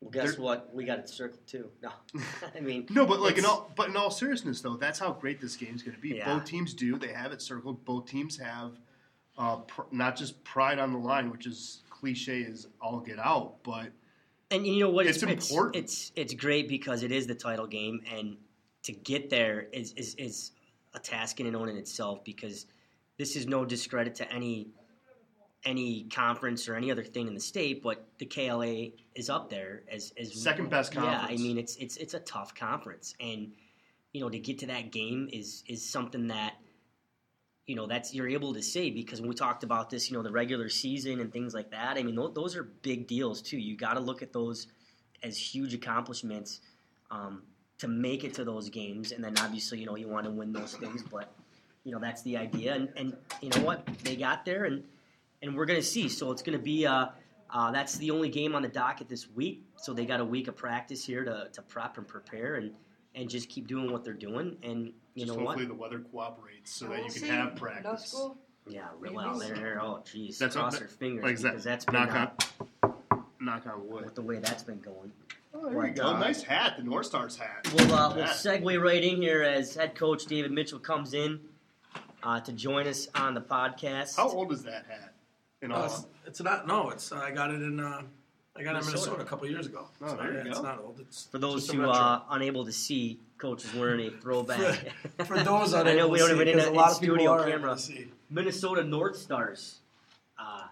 Well, 0.00 0.10
guess 0.10 0.38
what? 0.38 0.72
We 0.72 0.84
got 0.84 1.00
it 1.00 1.08
circled 1.08 1.46
too. 1.46 1.70
No, 1.82 1.90
I 2.56 2.60
mean, 2.60 2.86
no, 2.90 3.04
but 3.04 3.20
like 3.20 3.36
in 3.36 3.44
all 3.44 3.70
but 3.74 3.88
in 3.88 3.96
all 3.96 4.10
seriousness 4.10 4.60
though, 4.60 4.76
that's 4.76 4.98
how 4.98 5.12
great 5.12 5.40
this 5.40 5.56
game's 5.56 5.82
going 5.82 5.96
to 5.96 6.00
be. 6.00 6.10
Yeah. 6.10 6.32
Both 6.32 6.44
teams 6.44 6.72
do. 6.72 6.98
They 6.98 7.12
have 7.12 7.32
it 7.32 7.42
circled. 7.42 7.84
Both 7.84 8.06
teams 8.06 8.38
have 8.38 8.78
uh, 9.36 9.56
pr- 9.56 9.82
not 9.90 10.16
just 10.16 10.42
pride 10.44 10.78
on 10.78 10.92
the 10.92 10.98
line, 10.98 11.30
which 11.30 11.46
is 11.46 11.82
cliche 11.90 12.44
as 12.44 12.68
all 12.80 13.00
get 13.00 13.18
out, 13.18 13.56
but 13.64 13.90
and 14.52 14.66
you 14.66 14.80
know 14.80 14.90
what? 14.90 15.06
It's 15.06 15.22
important. 15.22 15.76
It's, 15.76 16.12
it's 16.14 16.34
great 16.34 16.68
because 16.68 17.02
it 17.02 17.10
is 17.10 17.26
the 17.26 17.34
title 17.34 17.66
game, 17.66 18.02
and 18.14 18.36
to 18.84 18.92
get 18.92 19.30
there 19.30 19.66
is 19.72 19.92
is, 19.92 20.14
is 20.16 20.52
a 20.94 20.98
task 20.98 21.40
in 21.40 21.46
and 21.46 21.56
on 21.56 21.68
in 21.68 21.76
itself. 21.76 22.24
Because 22.24 22.66
this 23.18 23.36
is 23.36 23.46
no 23.46 23.64
discredit 23.64 24.16
to 24.16 24.32
any 24.32 24.68
any 25.64 26.04
conference 26.04 26.68
or 26.68 26.74
any 26.74 26.90
other 26.90 27.04
thing 27.04 27.28
in 27.28 27.34
the 27.34 27.40
state, 27.40 27.82
but 27.82 28.04
the 28.18 28.26
KLA 28.26 28.88
is 29.14 29.30
up 29.30 29.48
there 29.48 29.82
as, 29.90 30.12
as 30.18 30.34
Second 30.34 30.70
best 30.70 30.92
conference. 30.92 31.22
Yeah, 31.22 31.34
I 31.34 31.36
mean 31.36 31.58
it's 31.58 31.76
it's 31.76 31.96
it's 31.96 32.14
a 32.14 32.20
tough 32.20 32.54
conference, 32.54 33.14
and 33.20 33.52
you 34.12 34.20
know 34.20 34.28
to 34.28 34.38
get 34.38 34.58
to 34.60 34.66
that 34.66 34.90
game 34.90 35.28
is 35.32 35.62
is 35.68 35.88
something 35.88 36.28
that 36.28 36.54
you 37.66 37.76
know 37.76 37.86
that's 37.86 38.12
you're 38.12 38.28
able 38.28 38.54
to 38.54 38.62
say 38.62 38.90
because 38.90 39.20
when 39.20 39.28
we 39.28 39.34
talked 39.34 39.62
about 39.62 39.90
this, 39.90 40.10
you 40.10 40.16
know 40.16 40.22
the 40.22 40.32
regular 40.32 40.68
season 40.68 41.20
and 41.20 41.32
things 41.32 41.54
like 41.54 41.70
that. 41.70 41.96
I 41.96 42.02
mean 42.02 42.16
those, 42.16 42.34
those 42.34 42.56
are 42.56 42.64
big 42.64 43.06
deals 43.06 43.40
too. 43.40 43.58
You 43.58 43.76
got 43.76 43.94
to 43.94 44.00
look 44.00 44.22
at 44.22 44.32
those 44.32 44.66
as 45.22 45.38
huge 45.38 45.72
accomplishments 45.74 46.60
um, 47.10 47.42
to 47.78 47.88
make 47.88 48.24
it 48.24 48.34
to 48.34 48.44
those 48.44 48.68
games, 48.70 49.12
and 49.12 49.22
then 49.22 49.34
obviously 49.38 49.78
you 49.80 49.86
know 49.86 49.96
you 49.96 50.08
want 50.08 50.24
to 50.24 50.30
win 50.30 50.52
those 50.52 50.74
things, 50.76 51.02
but 51.02 51.32
you 51.84 51.92
know 51.92 51.98
that's 51.98 52.22
the 52.22 52.36
idea, 52.36 52.74
and 52.74 52.88
and 52.96 53.16
you 53.40 53.50
know 53.50 53.60
what 53.62 53.86
they 54.04 54.16
got 54.16 54.44
there, 54.44 54.64
and 54.64 54.84
and 55.42 55.56
we're 55.56 55.66
gonna 55.66 55.82
see. 55.82 56.08
So 56.08 56.30
it's 56.30 56.42
gonna 56.42 56.58
be 56.58 56.86
uh, 56.86 57.06
uh, 57.50 57.70
that's 57.72 57.96
the 57.98 58.10
only 58.10 58.28
game 58.28 58.54
on 58.54 58.62
the 58.62 58.68
docket 58.68 59.08
this 59.08 59.28
week. 59.30 59.64
So 59.76 59.92
they 59.92 60.06
got 60.06 60.20
a 60.20 60.24
week 60.24 60.48
of 60.48 60.56
practice 60.56 61.04
here 61.04 61.24
to, 61.24 61.48
to 61.52 61.62
prep 61.62 61.98
and 61.98 62.06
prepare 62.06 62.54
and 62.56 62.72
and 63.14 63.28
just 63.28 63.48
keep 63.48 63.66
doing 63.66 63.90
what 63.92 64.04
they're 64.04 64.14
doing. 64.14 64.56
And 64.62 64.92
you 65.14 65.26
just 65.26 65.28
know 65.36 65.44
what? 65.44 65.58
hopefully 65.58 65.66
the 65.66 65.74
weather 65.74 65.98
cooperates 66.00 66.72
so 66.72 66.86
that 66.88 67.04
you 67.04 67.10
can 67.20 67.28
have 67.28 67.56
practice. 67.56 68.06
school. 68.06 68.38
Yeah, 68.68 68.86
Maybe. 69.00 69.16
well, 69.16 69.36
they're, 69.40 69.54
they're 69.56 69.82
oh 69.82 70.04
jeez, 70.06 70.38
That's 70.38 70.54
cross 70.54 70.74
what- 70.74 70.78
their 70.78 70.88
fingers 70.88 71.24
Like 71.24 71.36
because 71.42 71.64
that's 71.64 71.84
been 71.84 71.94
Knock 71.94 72.32
on, 72.82 72.94
knock 73.40 73.66
on 73.66 73.88
wood. 73.88 74.04
with 74.04 74.14
the 74.14 74.22
way 74.22 74.38
that's 74.38 74.62
been 74.62 74.78
going. 74.80 75.10
Oh, 75.54 75.68
there 75.70 75.86
you 75.86 75.92
go. 75.92 76.04
uh, 76.06 76.18
nice 76.18 76.42
hat, 76.42 76.74
the 76.78 76.82
North 76.82 77.06
Stars 77.06 77.36
hat. 77.36 77.68
We'll, 77.74 77.92
uh, 77.94 78.14
we'll 78.14 78.24
segue 78.26 78.82
right 78.82 79.02
in 79.04 79.16
here 79.20 79.42
as 79.42 79.74
head 79.74 79.94
coach 79.94 80.26
David 80.26 80.50
Mitchell 80.50 80.78
comes 80.78 81.12
in 81.14 81.40
uh, 82.22 82.40
to 82.40 82.52
join 82.52 82.86
us 82.86 83.08
on 83.14 83.34
the 83.34 83.40
podcast. 83.40 84.16
How 84.16 84.28
old 84.28 84.52
is 84.52 84.62
that 84.64 84.86
hat? 84.88 85.12
In 85.60 85.68
No, 85.70 85.76
all, 85.76 85.82
Oh, 85.82 85.86
it's, 85.86 86.06
it's 86.26 86.42
not. 86.42 86.66
No, 86.66 86.90
it's. 86.90 87.12
Uh, 87.12 87.16
I 87.16 87.30
got 87.32 87.50
it 87.50 87.60
in. 87.62 87.78
Uh, 87.80 88.02
I 88.56 88.62
got 88.62 88.74
it 88.76 88.78
in 88.80 88.86
Minnesota. 88.86 88.92
Minnesota 88.92 89.22
a 89.22 89.24
couple 89.24 89.48
years 89.48 89.66
ago. 89.66 89.86
Oh, 90.02 90.08
so, 90.08 90.16
there 90.16 90.32
you 90.32 90.38
yeah, 90.38 90.44
It's 90.46 90.58
go. 90.58 90.64
not 90.64 90.78
old. 90.80 91.00
It's 91.00 91.24
For 91.26 91.38
those 91.38 91.70
who 91.70 91.88
are 91.88 92.18
uh, 92.30 92.34
unable 92.34 92.64
to 92.64 92.72
see, 92.72 93.20
Coach 93.38 93.64
is 93.64 93.74
wearing 93.74 94.06
a 94.06 94.10
throwback. 94.20 94.58
For 95.26 95.38
those 95.38 95.72
I 95.74 95.82
know 95.94 96.08
we 96.08 96.18
to 96.18 96.26
don't 96.26 96.28
see, 96.30 96.34
even 96.42 96.48
in 96.48 96.58
'cause 96.58 96.66
a- 96.66 96.70
a 96.70 96.72
lot 96.72 96.88
in 96.90 96.94
of 96.96 97.00
people 97.00 97.16
studio 97.16 97.30
are 97.32 97.44
camera. 97.48 97.74
to 97.74 97.78
see. 97.80 98.08
Minnesota 98.30 98.84
North 98.84 99.16
Stars. 99.16 99.78
Uh, 100.38 100.62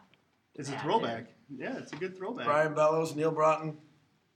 it's 0.55 0.69
a 0.69 0.73
Yeah, 0.73 0.83
throwback. 0.83 1.27
Yeah, 1.55 1.77
it's 1.79 1.93
a 1.93 1.97
good 1.97 2.16
throwback. 2.16 2.47
Brian 2.47 2.75
Bellows, 2.75 3.14
Neal 3.16 3.33
Broten, 3.33 3.75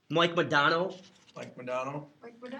Mike 0.09 0.35
Modano. 0.35 0.95
Mike 1.35 1.57
Modano, 1.57 2.05
Like 2.23 2.33
we're. 2.41 2.51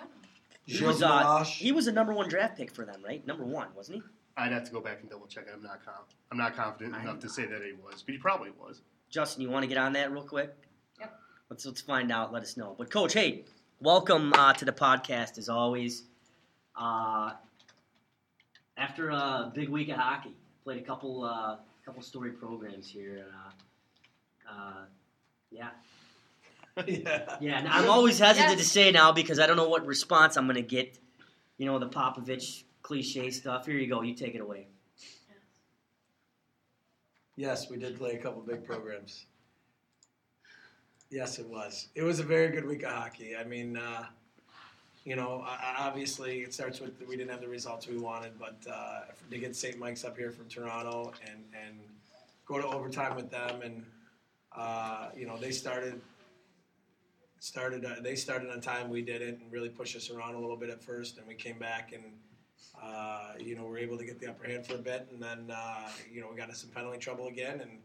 He 0.65 0.73
Gilles 0.77 0.87
was, 0.87 1.03
uh, 1.03 1.23
Meloche. 1.23 1.45
he 1.57 1.71
was 1.71 1.87
a 1.87 1.91
number 1.91 2.11
one 2.13 2.27
draft 2.27 2.57
pick 2.57 2.71
for 2.73 2.85
them, 2.85 3.01
right? 3.05 3.25
Number 3.27 3.43
one, 3.45 3.67
wasn't 3.75 3.97
he? 3.97 4.03
I'd 4.35 4.51
have 4.51 4.63
to 4.65 4.71
go 4.71 4.81
back 4.81 4.99
and 5.01 5.09
double 5.09 5.27
check. 5.27 5.45
I'm 5.53 5.61
not 5.61 5.85
com- 5.85 5.93
I'm 6.31 6.37
not 6.37 6.55
confident 6.55 6.95
I- 6.95 7.01
enough 7.03 7.19
to 7.19 7.29
say 7.29 7.45
that 7.45 7.61
he 7.61 7.73
was, 7.73 8.01
but 8.03 8.13
he 8.13 8.17
probably 8.17 8.49
was. 8.51 8.81
Justin, 9.09 9.43
you 9.43 9.49
want 9.49 9.63
to 9.63 9.67
get 9.67 9.77
on 9.77 9.93
that 9.93 10.11
real 10.11 10.23
quick? 10.23 10.53
Yep. 10.99 11.19
Let's 11.49 11.65
let's 11.65 11.81
find 11.81 12.11
out. 12.11 12.33
Let 12.33 12.41
us 12.41 12.57
know. 12.57 12.75
But 12.77 12.89
coach, 12.89 13.13
hey, 13.13 13.45
welcome 13.79 14.33
uh, 14.33 14.53
to 14.53 14.65
the 14.65 14.71
podcast 14.73 15.37
as 15.37 15.47
always. 15.47 16.03
Uh, 16.75 17.33
after 18.75 19.09
a 19.11 19.51
big 19.53 19.69
week 19.69 19.89
of 19.89 19.97
hockey, 19.97 20.33
played 20.63 20.81
a 20.81 20.85
couple 20.85 21.23
uh, 21.23 21.57
couple 21.85 22.01
story 22.01 22.31
programs 22.31 22.87
here. 22.89 23.27
Uh, 24.49 24.51
uh, 24.51 24.85
yeah, 25.51 25.69
yeah. 26.87 27.37
yeah. 27.39 27.67
I'm 27.69 27.89
always 27.89 28.19
hesitant 28.19 28.57
Yes. 28.57 28.59
to 28.59 28.65
say 28.67 28.91
now 28.91 29.11
because 29.11 29.39
I 29.39 29.47
don't 29.47 29.57
know 29.57 29.69
what 29.69 29.85
response 29.85 30.35
I'm 30.35 30.45
going 30.45 30.55
to 30.55 30.61
get. 30.61 30.97
You 31.57 31.65
know 31.65 31.79
the 31.79 31.87
Popovich 31.87 32.63
cliche 32.81 33.31
stuff. 33.31 33.65
Here 33.65 33.77
you 33.77 33.87
go. 33.87 34.01
You 34.01 34.13
take 34.13 34.35
it 34.35 34.41
away. 34.41 34.67
Yes, 37.37 37.69
we 37.69 37.77
did 37.77 37.97
play 37.97 38.11
a 38.11 38.17
couple 38.17 38.41
big 38.41 38.65
programs. 38.65 39.25
Yes, 41.09 41.39
it 41.39 41.45
was. 41.47 41.87
It 41.95 42.01
was 42.03 42.19
a 42.19 42.23
very 42.23 42.49
good 42.49 42.65
week 42.65 42.83
of 42.83 42.91
hockey. 42.91 43.35
I 43.37 43.43
mean, 43.43 43.77
uh, 43.77 44.05
you 45.03 45.15
know, 45.15 45.43
I- 45.45 45.75
I- 45.77 45.87
obviously 45.87 46.41
it 46.41 46.53
starts 46.53 46.79
with 46.79 46.93
we 47.07 47.15
didn't 47.15 47.29
have 47.31 47.41
the 47.41 47.47
results 47.47 47.87
we 47.87 47.97
wanted, 47.97 48.37
but 48.39 48.55
uh, 48.69 49.01
to 49.29 49.37
get 49.37 49.55
St. 49.55 49.77
Mike's 49.77 50.03
up 50.03 50.17
here 50.17 50.31
from 50.31 50.47
Toronto 50.49 51.13
and 51.25 51.43
and 51.65 51.79
go 52.45 52.57
to 52.59 52.67
overtime 52.67 53.15
with 53.15 53.29
them, 53.29 53.61
and 53.61 53.85
uh, 54.55 55.09
you 55.15 55.25
know 55.25 55.37
they 55.37 55.51
started 55.51 56.01
started 57.45 57.85
uh, 57.85 57.95
they 58.01 58.15
started 58.15 58.49
on 58.49 58.59
time, 58.59 58.89
we 58.89 59.01
didn't, 59.01 59.39
and 59.41 59.51
really 59.51 59.69
pushed 59.69 59.95
us 59.95 60.09
around 60.09 60.35
a 60.35 60.39
little 60.39 60.57
bit 60.57 60.69
at 60.69 60.81
first, 60.81 61.17
and 61.17 61.27
we 61.27 61.35
came 61.35 61.59
back 61.59 61.93
and. 61.93 62.03
Uh, 62.83 63.31
you 63.39 63.55
know, 63.55 63.63
we 63.63 63.69
were 63.69 63.77
able 63.77 63.97
to 63.97 64.03
get 64.03 64.19
the 64.19 64.27
upper 64.27 64.45
hand 64.45 64.67
for 64.67 64.75
a 64.75 64.77
bit, 64.77 65.07
and 65.09 65.23
then 65.23 65.49
uh, 65.49 65.87
you 66.11 66.19
know 66.19 66.27
we 66.29 66.35
got 66.35 66.49
into 66.49 66.59
some 66.59 66.69
penalty 66.69 66.97
trouble 66.97 67.29
again, 67.29 67.61
and 67.61 67.79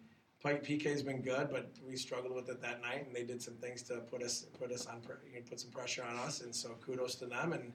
PK's 0.44 1.02
been 1.02 1.22
good, 1.22 1.48
but 1.50 1.70
we 1.88 1.96
struggled 1.96 2.34
with 2.34 2.48
it 2.48 2.60
that 2.60 2.82
night, 2.82 3.06
and 3.06 3.14
they 3.14 3.22
did 3.22 3.40
some 3.40 3.54
things 3.54 3.82
to 3.82 3.98
put 4.10 4.20
us 4.20 4.46
put 4.58 4.72
us 4.72 4.86
on 4.86 5.00
you 5.32 5.38
know, 5.38 5.44
put 5.48 5.60
some 5.60 5.70
pressure 5.70 6.02
on 6.02 6.16
us, 6.16 6.40
and 6.40 6.54
so 6.54 6.70
kudos 6.84 7.14
to 7.16 7.26
them. 7.26 7.52
And 7.52 7.72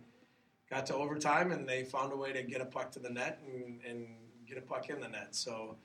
got 0.69 0.85
to 0.87 0.95
overtime, 0.95 1.51
and 1.51 1.67
they 1.67 1.83
found 1.83 2.11
a 2.11 2.17
way 2.17 2.33
to 2.33 2.43
get 2.43 2.59
a 2.59 2.65
puck 2.65 2.91
to 2.91 2.99
the 2.99 3.09
net 3.09 3.41
and, 3.47 3.79
and 3.87 4.07
get 4.47 4.57
a 4.57 4.61
puck 4.61 4.89
in 4.89 4.99
the 4.99 5.07
net. 5.07 5.35
So 5.35 5.77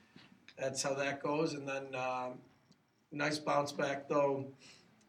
that's 0.58 0.82
how 0.82 0.94
that 0.94 1.22
goes. 1.22 1.54
And 1.54 1.68
then 1.68 1.94
um, 1.94 2.38
nice 3.12 3.38
bounce 3.38 3.72
back 3.72 4.08
though, 4.08 4.46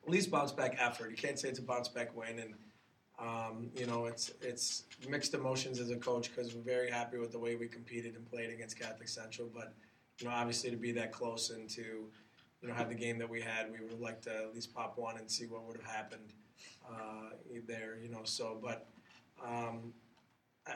at 0.03 0.09
least 0.09 0.31
bounce 0.31 0.51
back 0.51 0.77
effort. 0.79 1.11
You 1.11 1.17
can't 1.17 1.37
say 1.39 1.49
it's 1.49 1.59
a 1.59 1.63
bounce 1.63 1.87
back 1.87 2.15
win, 2.15 2.39
and 2.39 2.53
um, 3.19 3.69
you 3.75 3.85
know 3.85 4.05
it's 4.05 4.31
it's 4.41 4.83
mixed 5.07 5.33
emotions 5.33 5.79
as 5.79 5.91
a 5.91 5.95
coach 5.95 6.33
because 6.33 6.53
we're 6.55 6.61
very 6.61 6.89
happy 6.89 7.17
with 7.17 7.31
the 7.31 7.39
way 7.39 7.55
we 7.55 7.67
competed 7.67 8.15
and 8.15 8.29
played 8.29 8.49
against 8.49 8.79
Catholic 8.79 9.07
Central, 9.07 9.49
but 9.53 9.73
you 10.21 10.27
know, 10.27 10.33
obviously 10.33 10.69
to 10.69 10.77
be 10.77 10.91
that 10.93 11.11
close 11.11 11.49
and 11.49 11.69
to, 11.69 11.81
you 11.81 12.67
know, 12.67 12.73
have 12.73 12.89
the 12.89 12.95
game 12.95 13.17
that 13.17 13.29
we 13.29 13.41
had, 13.41 13.71
we 13.71 13.79
would 13.85 13.99
like 13.99 14.21
to 14.21 14.29
at 14.29 14.53
least 14.53 14.73
pop 14.73 14.97
one 14.97 15.17
and 15.17 15.29
see 15.29 15.45
what 15.45 15.65
would 15.65 15.77
have 15.77 15.85
happened 15.85 16.33
uh, 16.89 17.29
there, 17.67 17.97
you 18.01 18.09
know. 18.09 18.21
So, 18.23 18.57
but 18.61 18.87
um, 19.43 19.93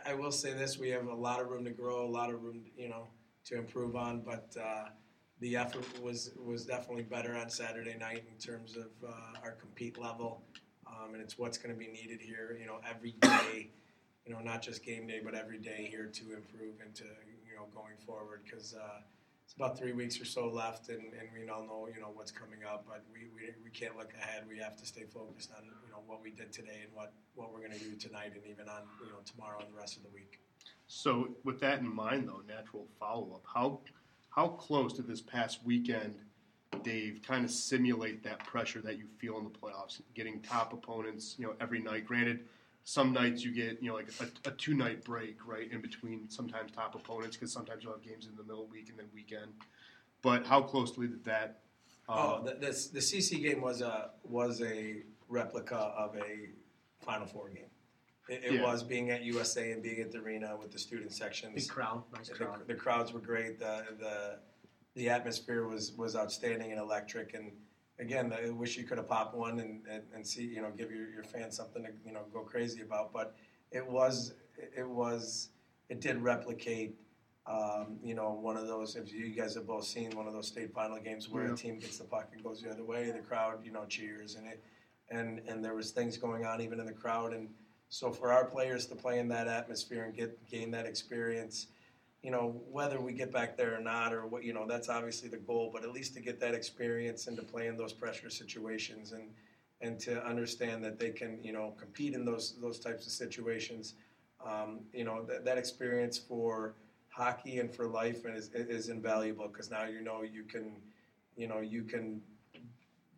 I, 0.06 0.14
will 0.14 0.32
say 0.32 0.54
this: 0.54 0.80
we 0.80 0.90
have 0.90 1.08
a 1.08 1.14
lot 1.14 1.40
of 1.40 1.50
room 1.50 1.64
to 1.66 1.72
grow, 1.72 2.06
a 2.06 2.08
lot 2.08 2.32
of 2.32 2.44
room, 2.44 2.62
you 2.78 2.90
know, 2.90 3.08
to 3.46 3.58
improve 3.58 3.96
on. 3.96 4.22
But 4.22 4.56
uh, 4.60 4.86
the 5.40 5.56
effort 5.58 5.86
was 6.02 6.32
was 6.44 6.66
definitely 6.66 7.04
better 7.04 7.36
on 7.36 7.50
Saturday 7.50 7.96
night 7.98 8.24
in 8.32 8.38
terms 8.38 8.76
of 8.78 8.88
uh, 9.08 9.40
our 9.44 9.52
compete 9.52 10.00
level, 10.00 10.42
um, 10.88 11.14
and 11.14 11.22
it's 11.22 11.38
what's 11.38 11.58
going 11.58 11.74
to 11.74 11.80
be 11.80 11.88
needed 11.88 12.22
here, 12.22 12.58
you 12.60 12.66
know, 12.66 12.80
every 12.90 13.12
day. 13.22 13.70
You 14.26 14.34
know, 14.34 14.40
not 14.40 14.64
just 14.64 14.84
game 14.84 15.06
day, 15.06 15.22
but 15.24 15.36
every 15.36 15.60
day 15.60 15.88
here 15.92 16.08
to 16.08 16.24
improve 16.34 16.82
and 16.84 16.96
to 16.96 17.04
you 17.04 17.56
know 17.56 17.68
going 17.76 17.98
forward 18.06 18.42
because 18.44 18.74
uh, 18.74 19.02
it's 19.46 19.54
about 19.54 19.78
three 19.78 19.94
weeks 19.94 20.20
or 20.20 20.26
so 20.26 20.48
left, 20.48 20.90
and, 20.90 21.02
and 21.02 21.30
we 21.38 21.48
all 21.48 21.64
know 21.64 21.88
you 21.94 22.02
know 22.02 22.10
what's 22.14 22.32
coming 22.32 22.60
up. 22.68 22.86
But 22.88 23.04
we, 23.14 23.28
we, 23.36 23.54
we 23.64 23.70
can't 23.70 23.96
look 23.98 24.14
ahead. 24.20 24.44
We 24.50 24.58
have 24.60 24.76
to 24.78 24.86
stay 24.86 25.04
focused 25.04 25.52
on 25.56 25.66
you 25.66 25.92
know 25.92 26.02
what 26.08 26.24
we 26.24 26.32
did 26.32 26.52
today 26.52 26.82
and 26.84 26.94
what, 26.94 27.14
what 27.36 27.54
we're 27.54 27.60
going 27.60 27.78
to 27.78 27.80
do 27.80 27.96
tonight, 27.96 28.32
and 28.34 28.44
even 28.50 28.68
on 28.68 28.82
you 29.04 29.12
know 29.12 29.20
tomorrow 29.26 29.60
and 29.60 29.72
the 29.72 29.78
rest 29.78 29.98
of 29.98 30.04
the 30.04 30.10
week. 30.10 30.40
So 30.88 31.30
with 31.44 31.60
that 31.60 31.80
in 31.80 31.94
mind, 31.94 32.28
though, 32.28 32.42
natural 32.48 32.88
follow 33.00 33.34
up. 33.36 33.44
How 33.54 33.82
how 34.36 34.50
close 34.50 34.94
did 34.94 35.08
this 35.08 35.22
past 35.22 35.60
weekend, 35.64 36.16
Dave, 36.84 37.22
kind 37.26 37.46
of 37.46 37.52
simulate 37.52 38.22
that 38.24 38.40
pressure 38.40 38.82
that 38.82 38.98
you 38.98 39.06
feel 39.18 39.38
in 39.38 39.46
the 39.46 39.50
playoffs, 39.50 40.02
getting 40.14 40.42
top 40.42 40.74
opponents, 40.74 41.36
you 41.40 41.46
know, 41.46 41.54
every 41.62 41.80
night? 41.80 42.06
Granted, 42.06 42.42
some 42.84 43.14
nights 43.14 43.44
you 43.44 43.52
get 43.52 43.82
you 43.82 43.90
know 43.90 43.96
like 43.96 44.10
a, 44.20 44.50
a 44.50 44.52
two 44.52 44.74
night 44.74 45.04
break 45.04 45.38
right 45.48 45.72
in 45.72 45.82
between 45.82 46.30
sometimes 46.30 46.72
top 46.72 46.94
opponents 46.94 47.36
because 47.36 47.52
sometimes 47.52 47.84
you'll 47.84 47.94
have 47.94 48.04
games 48.04 48.28
in 48.28 48.36
the 48.36 48.44
middle 48.44 48.64
of 48.64 48.70
week 48.70 48.90
and 48.90 49.00
then 49.00 49.08
weekend. 49.14 49.52
But 50.22 50.46
how 50.46 50.62
closely 50.62 51.08
did 51.08 51.24
that? 51.24 51.62
Uh, 52.08 52.38
oh, 52.40 52.44
the, 52.44 52.52
the, 52.52 52.68
the 52.68 53.00
CC 53.00 53.42
game 53.42 53.62
was 53.62 53.82
a 53.82 54.12
was 54.24 54.62
a 54.62 54.98
replica 55.30 55.76
of 55.76 56.16
a 56.18 56.50
Final 57.04 57.26
Four 57.26 57.50
game. 57.50 57.65
It, 58.28 58.44
it 58.44 58.54
yeah. 58.54 58.64
was 58.64 58.82
being 58.82 59.12
at 59.12 59.24
USA 59.24 59.72
and 59.72 59.84
being 59.84 60.02
at 60.02 60.12
the 60.12 60.20
arena 60.20 60.56
with 60.60 60.72
the 60.72 60.80
student 60.80 61.12
sections. 61.12 61.54
Big 61.56 61.68
crowd, 61.68 62.04
nice 62.14 62.30
crowd. 62.30 62.62
The, 62.62 62.74
the 62.74 62.80
crowds 62.80 63.14
were 63.14 63.20
great. 63.20 63.60
The 63.60 63.86
the 64.00 64.40
the 64.96 65.10
atmosphere 65.10 65.68
was 65.68 65.94
was 65.94 66.16
outstanding 66.16 66.72
and 66.72 66.80
electric 66.80 67.34
and 67.34 67.52
again, 68.00 68.34
I 68.34 68.50
wish 68.50 68.78
you 68.78 68.84
could 68.84 68.98
have 68.98 69.08
popped 69.08 69.36
one 69.36 69.60
and, 69.60 69.82
and, 69.90 70.04
and, 70.14 70.26
see, 70.26 70.44
you 70.44 70.62
know, 70.62 70.72
give 70.76 70.92
your, 70.92 71.10
your 71.10 71.24
fans 71.24 71.56
something 71.56 71.84
to, 71.84 71.90
you 72.06 72.12
know, 72.12 72.24
go 72.34 72.42
crazy 72.42 72.82
about. 72.82 73.14
But 73.14 73.36
it 73.72 73.86
was, 73.86 74.34
it 74.58 74.88
was, 74.88 75.50
it 75.90 76.02
did 76.02 76.22
replicate, 76.22 76.96
um, 77.48 77.98
you 78.04 78.16
know, 78.16 78.32
one 78.32 78.58
of 78.58 78.68
those, 78.68 78.96
if 78.96 79.14
you 79.14 79.30
guys 79.30 79.56
have 79.56 79.68
both 79.68 79.86
seen 79.86 80.12
one 80.12 80.28
of 80.28 80.34
those 80.34 80.48
state 80.48 80.74
final 80.74 81.00
games 81.00 81.30
where 81.30 81.46
yeah. 81.46 81.54
a 81.54 81.56
team 81.56 81.80
gets 81.80 81.98
the 82.00 82.04
puck 82.04 82.30
and 82.34 82.44
goes 82.44 82.62
the 82.62 82.70
other 82.70 82.84
way, 82.84 83.12
the 83.12 83.20
crowd, 83.20 83.60
you 83.64 83.72
know, 83.72 83.86
cheers 83.86 84.36
and 84.36 84.48
it, 84.48 84.64
and, 85.10 85.40
and 85.48 85.64
there 85.64 85.76
was 85.76 85.92
things 85.92 86.18
going 86.18 86.46
on 86.46 86.62
even 86.62 86.80
in 86.80 86.86
the 86.86 86.94
crowd. 86.94 87.34
And 87.34 87.50
so 87.96 88.12
for 88.12 88.30
our 88.30 88.44
players 88.44 88.86
to 88.88 88.94
play 88.94 89.20
in 89.20 89.30
that 89.30 89.48
atmosphere 89.48 90.04
and 90.04 90.14
get, 90.14 90.38
gain 90.50 90.70
that 90.70 90.86
experience, 90.86 91.68
you 92.22 92.30
know, 92.30 92.62
whether 92.70 93.00
we 93.00 93.14
get 93.14 93.32
back 93.32 93.56
there 93.56 93.74
or 93.74 93.80
not, 93.80 94.14
or 94.14 94.26
what, 94.26 94.44
you 94.44 94.52
know, 94.52 94.66
that's 94.68 94.90
obviously 94.90 95.30
the 95.30 95.38
goal, 95.38 95.70
but 95.74 95.82
at 95.82 95.94
least 95.94 96.14
to 96.16 96.20
get 96.20 96.38
that 96.42 96.54
experience 96.54 97.28
and 97.28 97.38
to 97.38 97.44
play 97.44 97.68
in 97.68 97.78
those 97.78 97.94
pressure 97.94 98.30
situations 98.30 99.14
and, 99.14 99.30
and 99.80 99.98
to 99.98 100.22
understand 100.26 100.84
that 100.84 101.00
they 101.00 101.10
can, 101.10 101.40
you 101.42 101.54
know, 101.54 101.74
compete 101.80 102.14
in 102.14 102.26
those, 102.26 102.56
those 102.62 102.80
types 102.82 103.06
of 103.06 103.14
situations. 103.14 103.94
Um, 104.46 104.82
you 104.92 105.06
know, 105.06 105.24
that, 105.24 105.46
that 105.46 105.58
experience 105.58 106.18
for 106.18 106.74
hockey 107.08 107.60
and 107.60 107.74
for 107.74 107.88
life 107.88 108.26
is, 108.26 108.50
is 108.54 108.90
invaluable 108.90 109.48
because 109.48 109.72
now 109.72 109.86
you 109.86 110.02
know 110.02 110.22
you 110.22 110.44
can, 110.44 110.74
you 111.38 111.48
know, 111.48 111.62
you 111.62 111.84
can 111.84 112.20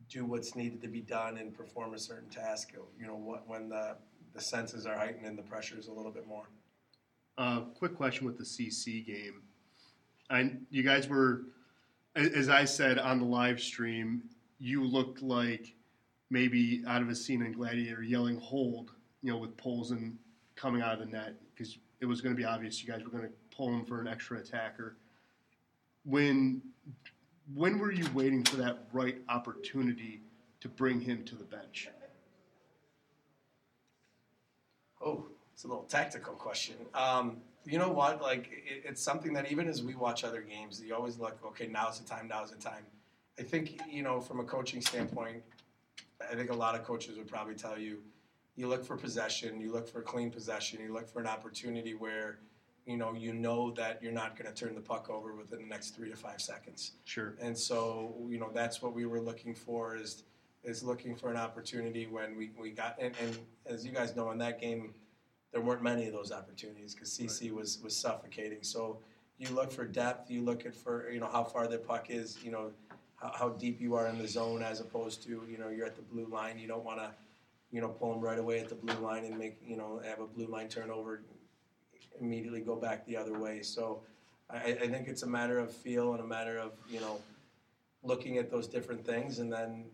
do 0.08 0.24
what's 0.24 0.56
needed 0.56 0.84
to 0.84 0.88
be 0.88 1.02
done 1.02 1.40
and 1.40 1.58
perform 1.58 1.96
a 1.96 2.00
certain 2.00 2.30
task. 2.30 2.74
You 3.00 3.08
know, 3.08 3.16
what, 3.16 3.48
when 3.48 3.70
the, 3.70 3.96
the 4.38 4.44
senses 4.44 4.86
are 4.86 4.96
heightened 4.96 5.26
and 5.26 5.38
the 5.38 5.44
pressure 5.44 5.78
is 5.78 5.88
a 5.88 5.92
little 5.92 6.12
bit 6.12 6.28
more. 6.28 6.48
Uh, 7.38 7.62
quick 7.78 7.96
question 7.96 8.26
with 8.26 8.38
the 8.38 8.44
CC 8.44 9.06
game. 9.06 9.42
I, 10.30 10.52
you 10.70 10.84
guys 10.84 11.08
were, 11.08 11.44
as 12.16 12.48
I 12.48 12.66
said 12.66 13.00
on 13.00 13.20
the 13.20 13.26
live 13.26 13.60
stream, 13.60 14.24
you 14.60 14.84
looked 14.84 15.22
like 15.22 15.74
maybe 16.30 16.84
out 16.88 17.02
of 17.02 17.10
a 17.10 17.16
scene 17.16 17.42
in 17.42 17.54
Gladiator 17.54 18.04
yelling 18.04 18.38
"hold," 18.40 18.92
you 19.22 19.32
know, 19.32 19.38
with 19.38 19.56
poles 19.58 19.92
and 19.92 20.18
coming 20.56 20.82
out 20.82 20.94
of 20.94 21.00
the 21.00 21.06
net 21.06 21.34
because 21.54 21.78
it 22.02 22.06
was 22.06 22.22
going 22.22 22.36
to 22.36 22.38
be 22.38 22.46
obvious 22.46 22.84
you 22.84 22.92
guys 22.92 23.04
were 23.04 23.10
going 23.10 23.24
to 23.24 23.34
pull 23.56 23.70
him 23.70 23.86
for 23.86 24.02
an 24.02 24.08
extra 24.08 24.40
attacker. 24.40 24.98
When 26.06 26.62
when 27.54 27.80
were 27.80 27.92
you 27.92 28.06
waiting 28.14 28.44
for 28.44 28.58
that 28.58 28.88
right 28.92 29.18
opportunity 29.30 30.22
to 30.60 30.68
bring 30.68 31.00
him 31.00 31.24
to 31.26 31.36
the 31.36 31.46
bench? 31.46 31.90
Oh, 35.02 35.28
it's 35.54 35.64
a 35.64 35.68
little 35.68 35.84
tactical 35.84 36.34
question. 36.34 36.76
Um, 36.94 37.38
you 37.66 37.78
know 37.78 37.90
what? 37.90 38.22
Like 38.22 38.50
it, 38.52 38.84
it's 38.86 39.02
something 39.02 39.34
that 39.34 39.52
even 39.52 39.68
as 39.68 39.84
we 39.84 39.96
watch 39.96 40.24
other 40.24 40.42
games, 40.42 40.82
you 40.86 40.96
always 40.96 41.18
look, 41.18 41.38
okay, 41.46 41.68
now's 41.68 42.00
the 42.00 42.08
time. 42.08 42.28
Now's 42.28 42.52
the 42.52 42.58
time. 42.58 42.86
I 43.40 43.44
think 43.44 43.80
you 43.90 44.04
know 44.04 44.20
from 44.20 44.40
a 44.40 44.44
coaching 44.44 44.82
standpoint, 44.82 45.44
I 46.22 46.36
think 46.36 46.50
a 46.50 46.56
lot 46.56 46.76
of 46.76 46.84
coaches 46.84 47.18
would 47.18 47.28
probably 47.28 47.56
tell 47.56 47.78
you, 47.78 48.00
you 48.56 48.68
look 48.68 48.84
for 48.84 48.98
possession, 48.98 49.60
you 49.62 49.72
look 49.72 49.88
for 49.88 50.02
clean 50.02 50.32
possession, 50.32 50.80
you 50.82 50.94
look 50.94 51.08
for 51.08 51.20
an 51.20 51.28
opportunity 51.28 51.94
where 51.94 52.40
you 52.86 52.98
know 52.98 53.14
you 53.14 53.34
know 53.34 53.72
that 53.72 54.02
you're 54.02 54.12
not 54.12 54.38
going 54.38 54.52
to 54.52 54.60
turn 54.60 54.74
the 54.74 54.82
puck 54.82 55.10
over 55.10 55.36
within 55.36 55.60
the 55.60 55.68
next 55.68 55.92
three 55.92 56.10
to 56.10 56.16
five 56.16 56.42
seconds. 56.42 56.94
Sure. 57.06 57.36
And 57.42 57.58
so 57.58 58.16
you 58.28 58.40
know 58.40 58.50
that's 58.54 58.82
what 58.82 58.94
we 58.94 59.06
were 59.06 59.20
looking 59.20 59.54
for 59.54 59.96
is 59.96 60.24
is 60.64 60.84
looking 60.84 61.16
for 61.16 61.30
an 61.32 61.38
opportunity 61.38 62.08
when 62.08 62.36
we, 62.36 62.52
we 62.60 62.72
got 62.72 62.98
and, 63.00 63.14
and 63.22 63.38
as 63.66 63.86
you 63.86 63.92
guys 63.92 64.16
know 64.16 64.32
in 64.32 64.38
that 64.38 64.60
game 64.60 64.94
there 65.52 65.62
weren't 65.62 65.82
many 65.82 66.08
of 66.08 66.14
those 66.14 66.32
opportunities 66.32 66.94
because 66.94 67.10
CC 67.10 67.44
right. 67.44 67.56
was 67.56 67.80
was 67.84 67.96
suffocating. 67.96 68.60
So 68.62 69.00
you 69.38 69.50
look 69.50 69.72
for 69.72 69.86
depth. 69.86 70.30
You 70.30 70.42
look 70.42 70.66
at 70.66 70.76
for 70.76 71.10
you 71.10 71.20
know 71.20 71.30
how 71.32 71.44
far 71.44 71.68
the 71.68 71.78
puck 71.78 72.10
is. 72.10 72.38
You 72.44 72.52
know 72.52 72.72
how, 73.16 73.32
how 73.34 73.50
deep 73.50 73.80
you 73.80 73.96
are 73.96 74.08
in 74.08 74.18
the 74.18 74.28
zone 74.28 74.62
as 74.62 74.80
opposed 74.80 75.24
to 75.24 75.44
you 75.50 75.58
know 75.58 75.70
you're 75.70 75.86
at 75.86 75.96
the 75.96 76.02
blue 76.02 76.28
line. 76.28 76.60
You 76.60 76.68
don't 76.68 76.84
want 76.84 77.00
to 77.00 77.12
you 77.72 77.82
know 77.82 77.90
pull 77.90 78.14
them 78.14 78.22
right 78.22 78.40
away 78.40 78.60
at 78.60 78.70
the 78.70 78.76
blue 78.76 79.00
line 79.00 79.26
and 79.26 79.38
make 79.38 79.58
you 79.66 79.78
know 79.78 80.02
have 80.04 80.20
a 80.20 80.28
blue 80.28 80.48
line 80.48 80.68
turnover. 80.68 81.22
Immediately 82.20 82.62
go 82.62 82.76
back 82.76 83.06
the 83.06 83.16
other 83.16 83.38
way. 83.40 83.62
So 83.62 84.02
I, 84.50 84.78
I 84.82 84.88
think 84.88 85.08
it's 85.08 85.24
a 85.24 85.28
matter 85.28 85.60
of 85.60 85.72
feel 85.72 86.14
and 86.14 86.22
a 86.22 86.28
matter 86.28 86.58
of 86.58 86.74
you 86.90 87.00
know 87.00 87.20
looking 88.04 88.38
at 88.38 88.50
those 88.50 88.68
different 88.68 89.06
things 89.06 89.40
and 89.40 89.52
then 89.52 89.86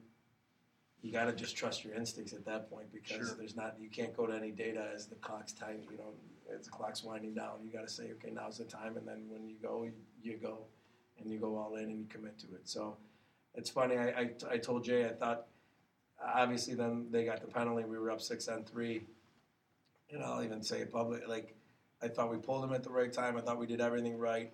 you 1.04 1.12
got 1.12 1.26
to 1.26 1.34
just 1.34 1.56
trust 1.56 1.84
your 1.84 1.94
instincts 1.94 2.32
at 2.34 2.46
that 2.46 2.70
point 2.70 2.88
because 2.92 3.28
sure. 3.28 3.36
there's 3.38 3.56
not 3.56 3.76
you 3.80 3.90
can't 3.90 4.16
go 4.16 4.26
to 4.26 4.34
any 4.34 4.52
data 4.52 4.88
as 4.96 5.06
the 5.06 5.16
clock's 5.16 5.52
time 5.52 5.82
you 5.92 5.98
know 5.98 6.14
as 6.58 6.66
the 6.66 6.72
clock's 6.72 7.04
winding 7.04 7.34
down. 7.34 7.60
You 7.64 7.72
got 7.72 7.86
to 7.86 7.94
say 7.94 8.12
okay 8.14 8.32
now's 8.32 8.58
the 8.58 8.64
time 8.64 8.98
and 8.98 9.08
then 9.08 9.26
when 9.28 9.48
you 9.48 9.56
go 9.62 9.88
you 10.24 10.38
go 10.38 10.60
and 11.20 11.30
you 11.30 11.38
go 11.38 11.58
all 11.58 11.76
in 11.76 11.84
and 11.84 12.00
you 12.00 12.06
commit 12.08 12.40
to 12.40 12.48
it. 12.48 12.62
So 12.64 12.96
it's 13.54 13.70
funny 13.70 13.98
I, 13.98 14.08
I, 14.08 14.30
I 14.52 14.58
told 14.58 14.86
Jay 14.86 15.06
I 15.06 15.10
thought 15.10 15.46
obviously 16.26 16.74
then 16.74 17.08
they 17.12 17.26
got 17.26 17.42
the 17.42 17.48
penalty 17.48 17.84
we 17.84 18.00
were 18.00 18.10
up 18.10 18.22
six 18.22 18.48
on 18.48 18.64
three. 18.64 19.04
And 20.10 20.24
I'll 20.24 20.44
even 20.44 20.64
say 20.64 20.80
it 20.80 20.92
public 20.92 21.28
like 21.28 21.54
I 22.02 22.08
thought 22.08 22.32
we 22.32 22.38
pulled 22.38 22.64
them 22.64 22.74
at 22.74 22.84
the 22.84 22.92
right 22.92 23.12
time 23.12 23.36
I 23.36 23.42
thought 23.42 23.60
we 23.60 23.68
did 23.68 23.82
everything 23.82 24.18
right 24.18 24.54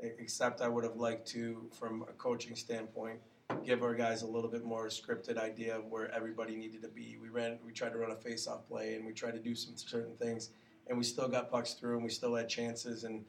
except 0.00 0.62
I 0.62 0.68
would 0.68 0.84
have 0.84 0.96
liked 0.96 1.28
to 1.28 1.68
from 1.78 2.02
a 2.08 2.12
coaching 2.12 2.56
standpoint 2.56 3.20
give 3.64 3.82
our 3.82 3.94
guys 3.94 4.22
a 4.22 4.26
little 4.26 4.50
bit 4.50 4.64
more 4.64 4.86
scripted 4.86 5.38
idea 5.38 5.76
of 5.76 5.86
where 5.86 6.12
everybody 6.14 6.56
needed 6.56 6.82
to 6.82 6.88
be. 6.88 7.16
We 7.20 7.28
ran, 7.28 7.58
we 7.64 7.72
tried 7.72 7.90
to 7.90 7.98
run 7.98 8.10
a 8.10 8.16
face-off 8.16 8.66
play, 8.68 8.94
and 8.94 9.06
we 9.06 9.12
tried 9.12 9.32
to 9.32 9.40
do 9.40 9.54
some 9.54 9.76
certain 9.76 10.16
things, 10.16 10.50
and 10.88 10.98
we 10.98 11.04
still 11.04 11.28
got 11.28 11.50
pucks 11.50 11.74
through, 11.74 11.94
and 11.94 12.04
we 12.04 12.10
still 12.10 12.34
had 12.34 12.48
chances. 12.48 13.04
And 13.04 13.24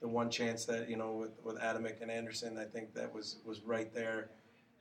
the 0.00 0.08
one 0.08 0.30
chance 0.30 0.64
that 0.66 0.88
you 0.88 0.96
know 0.96 1.12
with 1.12 1.32
with 1.42 1.58
Adamick 1.60 2.00
and 2.00 2.10
Anderson, 2.10 2.58
I 2.58 2.64
think 2.64 2.94
that 2.94 3.12
was 3.12 3.38
was 3.44 3.62
right 3.62 3.92
there, 3.92 4.30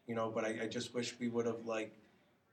you 0.08 0.16
know. 0.16 0.32
But 0.34 0.46
I, 0.46 0.64
I 0.64 0.68
just 0.68 0.94
wish 0.94 1.16
we 1.20 1.28
would 1.28 1.46
have 1.46 1.66
like 1.66 1.98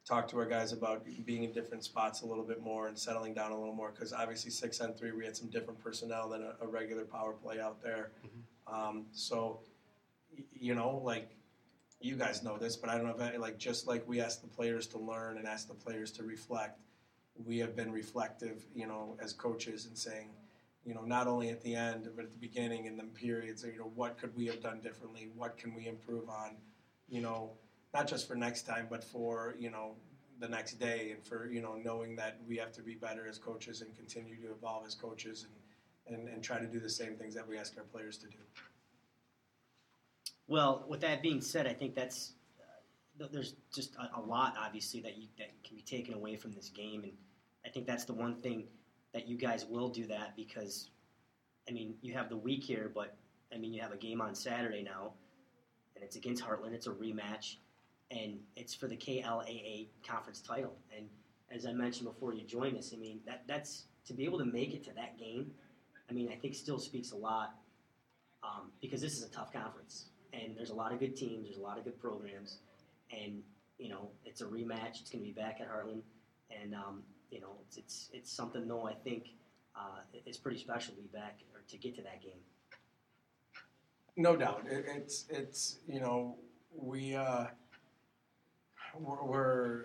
talked 0.07 0.31
to 0.31 0.39
our 0.39 0.47
guys 0.47 0.73
about 0.73 1.05
being 1.25 1.45
in 1.45 1.53
different 1.53 1.83
spots 1.83 2.23
a 2.23 2.27
little 2.27 2.45
bit 2.45 2.61
more 2.61 2.89
and 2.89 2.99
settling 2.99 3.33
down 3.33 3.53
a 3.53 3.59
little 3.59 3.75
more 3.75 3.91
because 3.91 4.13
obviously 4.13 4.51
six 4.51 4.81
on 4.81 4.93
three 4.93 5.13
we 5.13 5.25
had 5.25 5.35
some 5.35 5.49
different 5.49 5.83
personnel 5.83 6.29
than 6.29 6.43
a, 6.43 6.55
a 6.61 6.67
regular 6.67 7.05
power 7.05 7.33
play 7.33 7.59
out 7.59 7.83
there. 7.83 8.11
Mm-hmm. 8.27 8.75
Um, 8.75 9.07
so 9.13 9.61
you 10.53 10.75
know 10.75 11.01
like 11.05 11.31
you 12.05 12.17
guys 12.17 12.43
know 12.43 12.59
this, 12.59 12.77
but 12.77 12.91
I 12.91 12.99
don't 12.99 13.07
know 13.07 13.15
if 13.19 13.41
like 13.41 13.59
just 13.59 13.87
like 13.87 14.07
we 14.07 14.21
ask 14.21 14.43
the 14.43 14.47
players 14.47 14.87
to 14.89 14.99
learn 14.99 15.39
and 15.39 15.47
ask 15.47 15.69
the 15.69 15.75
players 15.75 16.11
to 16.13 16.23
reflect, 16.23 16.79
we 17.47 17.59
have 17.59 17.75
been 17.75 17.91
reflective, 17.91 18.65
you 18.75 18.87
know, 18.87 19.17
as 19.23 19.33
coaches 19.33 19.87
and 19.87 19.97
saying, 19.97 20.29
you 20.85 20.95
know, 20.95 21.01
not 21.01 21.27
only 21.27 21.49
at 21.49 21.63
the 21.63 21.75
end 21.75 22.11
but 22.15 22.27
at 22.27 22.31
the 22.31 22.39
beginning 22.39 22.87
and 22.87 22.99
then 22.99 23.09
periods, 23.09 23.65
you 23.65 23.79
know, 23.79 23.91
what 23.95 24.19
could 24.19 24.37
we 24.37 24.45
have 24.47 24.63
done 24.63 24.81
differently? 24.81 25.31
What 25.35 25.57
can 25.57 25.75
we 25.75 25.89
improve 25.89 26.29
on? 26.29 26.57
You 27.09 27.23
know, 27.23 27.53
not 27.95 28.07
just 28.07 28.29
for 28.29 28.35
next 28.35 28.63
time, 28.63 28.87
but 28.91 29.03
for 29.03 29.55
you 29.59 29.71
know 29.71 29.95
the 30.41 30.49
next 30.49 30.75
day 30.75 31.13
and 31.13 31.25
for 31.25 31.47
you 31.47 31.63
know 31.63 31.75
knowing 31.83 32.17
that 32.17 32.37
we 32.47 32.59
have 32.59 32.73
to 32.73 32.83
be 32.83 32.95
better 32.95 33.27
as 33.27 33.39
coaches 33.39 33.81
and 33.81 33.97
continue 33.97 34.37
to 34.43 34.51
evolve 34.51 34.85
as 34.87 34.95
coaches 34.95 35.47
and, 36.07 36.19
and, 36.19 36.29
and 36.29 36.43
try 36.43 36.59
to 36.59 36.67
do 36.67 36.81
the 36.81 36.91
same 36.91 37.15
things 37.15 37.35
that 37.35 37.49
we 37.49 37.57
ask 37.57 37.79
our 37.79 37.85
players 37.85 38.19
to 38.19 38.27
do. 38.27 38.37
Well, 40.47 40.85
with 40.89 41.01
that 41.01 41.23
being 41.23 41.41
said, 41.41 41.67
I 41.67 41.73
think 41.73 41.95
that's 41.95 42.33
uh, 42.61 43.27
there's 43.33 43.55
just 43.75 43.97
a, 43.97 44.19
a, 44.19 44.21
lot 44.21 44.55
obviously 44.59 45.01
that 45.01 45.17
you 45.17 45.29
that 45.39 45.51
can 45.65 45.77
be 45.77 45.83
taken 45.83 46.15
away 46.15 46.37
from 46.37 46.53
this 46.53 46.69
game, 46.69 47.03
and 47.05 47.13
I 47.65 47.71
think 47.71 47.87
that's 47.87 48.05
the 48.05 48.13
one 48.13 48.37
thing 48.43 48.65
that 49.15 49.27
you 49.27 49.39
guys 49.39 49.65
will 49.65 49.89
do 49.89 50.07
that 50.09 50.37
because, 50.37 50.91
I 51.69 51.73
mean, 51.73 51.95
you 52.03 52.13
have 52.15 52.29
the 52.29 52.37
week 52.37 52.63
here, 52.63 52.91
but 52.95 53.17
I 53.55 53.57
mean 53.57 53.73
you 53.73 53.81
have 53.81 53.93
a 53.93 53.97
game 53.97 54.21
on 54.21 54.35
Saturday 54.35 54.83
now, 54.83 55.13
and 55.95 56.05
it's 56.05 56.17
against 56.17 56.45
Hartland. 56.45 56.75
It's 56.75 56.87
a 56.87 56.93
rematch, 56.93 57.57
and 58.11 58.39
it's 58.55 58.75
for 58.75 58.87
the 58.87 58.97
KLAA 58.97 59.89
conference 60.07 60.43
title. 60.43 60.77
And 60.95 61.09
as 61.51 61.65
I 61.65 61.73
mentioned 61.73 62.07
before 62.07 62.35
you 62.35 62.45
joined 62.45 62.77
us, 62.77 62.93
I 62.95 62.99
mean 62.99 63.21
that 63.27 63.45
that's 63.47 63.85
to 64.07 64.13
be 64.13 64.27
able 64.27 64.39
to 64.41 64.45
make 64.45 64.75
it 64.75 64.85
to 64.85 64.93
that 64.95 65.19
game. 65.19 65.53
I 66.11 66.13
mean, 66.13 66.29
I 66.31 66.35
think 66.35 66.55
still 66.55 66.79
speaks 66.79 67.13
a 67.13 67.17
lot 67.17 67.55
um, 68.43 68.73
because 68.83 69.01
this 69.01 69.17
is 69.17 69.23
a 69.23 69.31
tough 69.31 69.51
conference 69.51 70.09
and 70.43 70.57
there's 70.57 70.71
a 70.71 70.75
lot 70.75 70.93
of 70.93 71.01
good 71.01 71.17
teams, 71.17 71.47
there's 71.47 71.59
a 71.59 71.63
lot 71.63 71.79
of 71.79 71.85
good 71.85 72.01
programs, 72.01 72.59
and 73.11 73.43
you 73.79 73.89
know 73.89 74.11
it's 74.25 74.41
a 74.41 74.45
rematch. 74.45 75.01
It's 75.01 75.11
going 75.11 75.23
to 75.25 75.27
be 75.27 75.33
back 75.33 75.59
at 75.61 75.69
Hartland, 75.69 76.03
and 76.51 76.75
um, 76.75 77.03
you 77.31 77.41
know 77.41 77.57
it's, 77.67 77.77
it's 77.77 78.11
it's 78.13 78.33
something 78.33 78.67
though 78.67 78.87
I 78.87 78.95
think 78.95 79.29
uh, 79.77 80.01
it's 80.27 80.39
pretty 80.39 80.59
special 80.59 80.95
to 80.95 81.01
be 81.01 81.09
back 81.09 81.39
or 81.53 81.61
to 81.69 81.77
get 81.77 81.95
to 81.97 82.03
that 82.03 82.23
game. 82.23 82.41
No 84.17 84.37
doubt, 84.37 84.65
it, 84.71 84.85
it's 84.89 85.27
it's 85.31 85.79
you 85.89 86.01
know 86.01 86.37
we 86.77 87.15
uh, 87.15 87.47
we're, 88.99 89.25
we're 89.25 89.85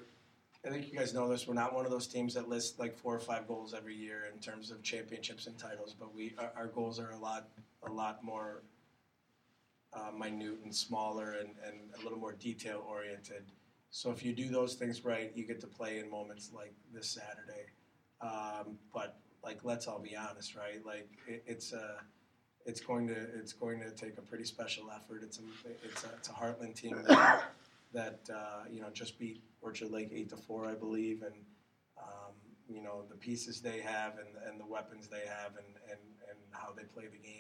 I 0.65 0.69
think 0.69 0.91
you 0.91 0.97
guys 0.97 1.13
know 1.13 1.27
this. 1.29 1.47
We're 1.47 1.53
not 1.53 1.73
one 1.73 1.85
of 1.85 1.91
those 1.91 2.07
teams 2.07 2.33
that 2.33 2.49
list 2.49 2.79
like 2.79 2.97
four 2.97 3.15
or 3.15 3.19
five 3.19 3.47
goals 3.47 3.73
every 3.73 3.95
year 3.95 4.29
in 4.33 4.39
terms 4.39 4.71
of 4.71 4.83
championships 4.83 5.47
and 5.47 5.57
titles, 5.57 5.95
but 5.97 6.13
we 6.13 6.35
our, 6.38 6.51
our 6.55 6.67
goals 6.67 6.99
are 6.99 7.12
a 7.12 7.17
lot 7.17 7.47
a 7.88 7.91
lot 7.91 8.23
more 8.23 8.63
uh, 9.93 10.12
minute 10.12 10.60
and 10.63 10.73
smaller 10.73 11.36
and, 11.39 11.49
and 11.65 11.75
a 11.99 12.04
little 12.04 12.19
more 12.19 12.34
detail 12.34 12.84
oriented. 12.88 13.43
So 13.91 14.12
if 14.12 14.23
you 14.23 14.34
do 14.34 14.49
those 14.49 14.75
things 14.75 15.04
right, 15.04 15.32
you 15.34 15.45
get 15.45 15.60
to 15.62 15.67
play 15.67 15.99
in 15.99 16.10
moments 16.10 16.52
like 16.54 16.73
this 16.93 17.10
Saturday. 17.10 17.67
Um, 18.21 18.78
but 18.93 19.17
like, 19.43 19.63
let's 19.63 19.88
all 19.88 19.99
be 19.99 20.15
honest, 20.15 20.56
right? 20.56 20.86
Like, 20.86 21.10
it, 21.28 21.43
it's 21.47 21.73
a, 21.73 21.95
it's 22.65 22.82
going 22.82 23.08
to, 23.08 23.15
it's 23.15 23.54
going 23.54 23.80
to 23.80 23.89
take 23.91 24.17
a 24.17 24.21
pretty 24.21 24.43
special 24.43 24.91
effort. 24.91 25.21
It's 25.23 25.39
a, 25.39 25.41
it's 25.84 26.04
a, 26.04 26.10
it's 26.17 26.30
a 26.30 26.34
Hartland 26.34 26.75
team 26.75 27.02
that, 27.08 27.43
that 27.93 28.19
uh, 28.34 28.63
you 28.69 28.82
know 28.82 28.89
just 28.93 29.17
beat 29.17 29.41
Orchard 29.62 29.91
Lake 29.91 30.10
eight 30.13 30.30
to 30.30 30.38
four, 30.38 30.65
I 30.65 30.75
believe, 30.75 31.23
and 31.23 31.34
um, 31.97 32.34
you 32.67 32.82
know 32.82 33.04
the 33.10 33.15
pieces 33.15 33.62
they 33.62 33.80
have 33.80 34.13
and, 34.19 34.28
and 34.47 34.60
the 34.60 34.65
weapons 34.65 35.08
they 35.08 35.25
have 35.28 35.52
and, 35.58 35.75
and, 35.89 35.99
and 36.30 36.39
how 36.52 36.69
they 36.75 36.84
play 36.84 37.06
the 37.06 37.17
game 37.17 37.38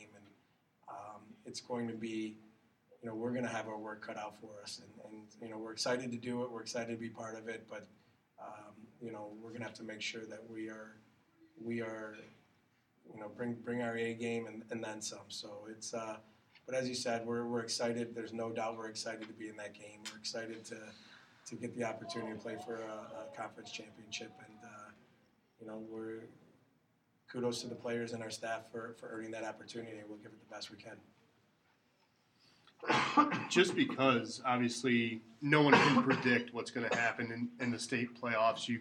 it's 1.49 1.61
going 1.61 1.87
to 1.87 1.95
be, 1.95 2.37
you 3.01 3.09
know, 3.09 3.15
we're 3.15 3.31
going 3.31 3.43
to 3.43 3.49
have 3.49 3.67
our 3.67 3.77
work 3.77 4.05
cut 4.05 4.17
out 4.17 4.39
for 4.39 4.51
us, 4.61 4.81
and, 4.83 5.11
and 5.11 5.23
you 5.41 5.49
know, 5.49 5.57
we're 5.57 5.71
excited 5.71 6.11
to 6.11 6.17
do 6.17 6.43
it. 6.43 6.51
We're 6.51 6.61
excited 6.61 6.91
to 6.91 6.97
be 6.97 7.09
part 7.09 7.35
of 7.35 7.49
it, 7.49 7.65
but 7.69 7.87
um, 8.41 8.73
you 9.01 9.11
know, 9.11 9.31
we're 9.41 9.49
going 9.49 9.61
to 9.61 9.67
have 9.67 9.73
to 9.75 9.83
make 9.83 10.01
sure 10.01 10.25
that 10.29 10.43
we 10.47 10.69
are, 10.69 10.95
we 11.61 11.81
are, 11.81 12.15
you 13.11 13.19
know, 13.19 13.29
bring 13.35 13.55
bring 13.65 13.81
our 13.81 13.97
A 13.97 14.13
game 14.13 14.45
and, 14.45 14.63
and 14.69 14.83
then 14.83 15.01
some. 15.01 15.29
So 15.29 15.67
it's, 15.69 15.93
uh, 15.93 16.17
but 16.65 16.75
as 16.75 16.87
you 16.87 16.95
said, 16.95 17.25
we're 17.25 17.45
we're 17.45 17.61
excited. 17.61 18.13
There's 18.13 18.33
no 18.33 18.51
doubt 18.51 18.77
we're 18.77 18.89
excited 18.89 19.27
to 19.27 19.33
be 19.33 19.49
in 19.49 19.57
that 19.57 19.73
game. 19.73 19.99
We're 20.11 20.19
excited 20.19 20.63
to 20.65 20.77
to 21.47 21.55
get 21.55 21.75
the 21.75 21.83
opportunity 21.83 22.33
to 22.33 22.39
play 22.39 22.57
for 22.63 22.75
a, 22.75 23.23
a 23.23 23.35
conference 23.35 23.71
championship, 23.71 24.31
and 24.45 24.57
uh, 24.63 24.89
you 25.59 25.67
know, 25.67 25.81
we're 25.89 26.21
kudos 27.31 27.61
to 27.61 27.67
the 27.67 27.75
players 27.75 28.13
and 28.13 28.23
our 28.23 28.29
staff 28.29 28.61
for, 28.71 28.95
for 28.99 29.07
earning 29.09 29.31
that 29.31 29.43
opportunity. 29.43 29.97
We'll 30.07 30.17
give 30.17 30.31
it 30.31 30.39
the 30.39 30.55
best 30.55 30.71
we 30.71 30.77
can. 30.77 30.97
Just 33.49 33.75
because, 33.75 34.41
obviously, 34.45 35.21
no 35.41 35.61
one 35.61 35.73
can 35.73 36.01
predict 36.03 36.53
what's 36.53 36.71
going 36.71 36.89
to 36.89 36.95
happen 36.95 37.31
in, 37.31 37.49
in 37.63 37.71
the 37.71 37.79
state 37.79 38.19
playoffs. 38.19 38.67
You, 38.67 38.79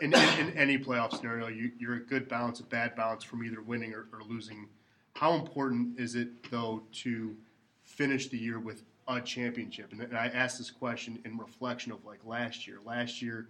in, 0.00 0.14
in, 0.14 0.48
in 0.48 0.56
any 0.56 0.78
playoff 0.78 1.16
scenario, 1.16 1.48
you, 1.48 1.72
you're 1.78 1.94
a 1.94 2.00
good 2.00 2.28
balance, 2.28 2.60
a 2.60 2.64
bad 2.64 2.96
balance 2.96 3.24
from 3.24 3.44
either 3.44 3.60
winning 3.60 3.94
or, 3.94 4.06
or 4.12 4.22
losing. 4.28 4.68
How 5.14 5.34
important 5.34 5.98
is 5.98 6.14
it, 6.14 6.50
though, 6.50 6.82
to 6.92 7.36
finish 7.84 8.28
the 8.28 8.38
year 8.38 8.58
with 8.58 8.82
a 9.06 9.20
championship? 9.20 9.92
And, 9.92 10.00
and 10.00 10.16
I 10.16 10.26
asked 10.28 10.58
this 10.58 10.70
question 10.70 11.18
in 11.24 11.38
reflection 11.38 11.92
of 11.92 12.04
like 12.04 12.20
last 12.24 12.66
year. 12.66 12.78
Last 12.84 13.22
year, 13.22 13.48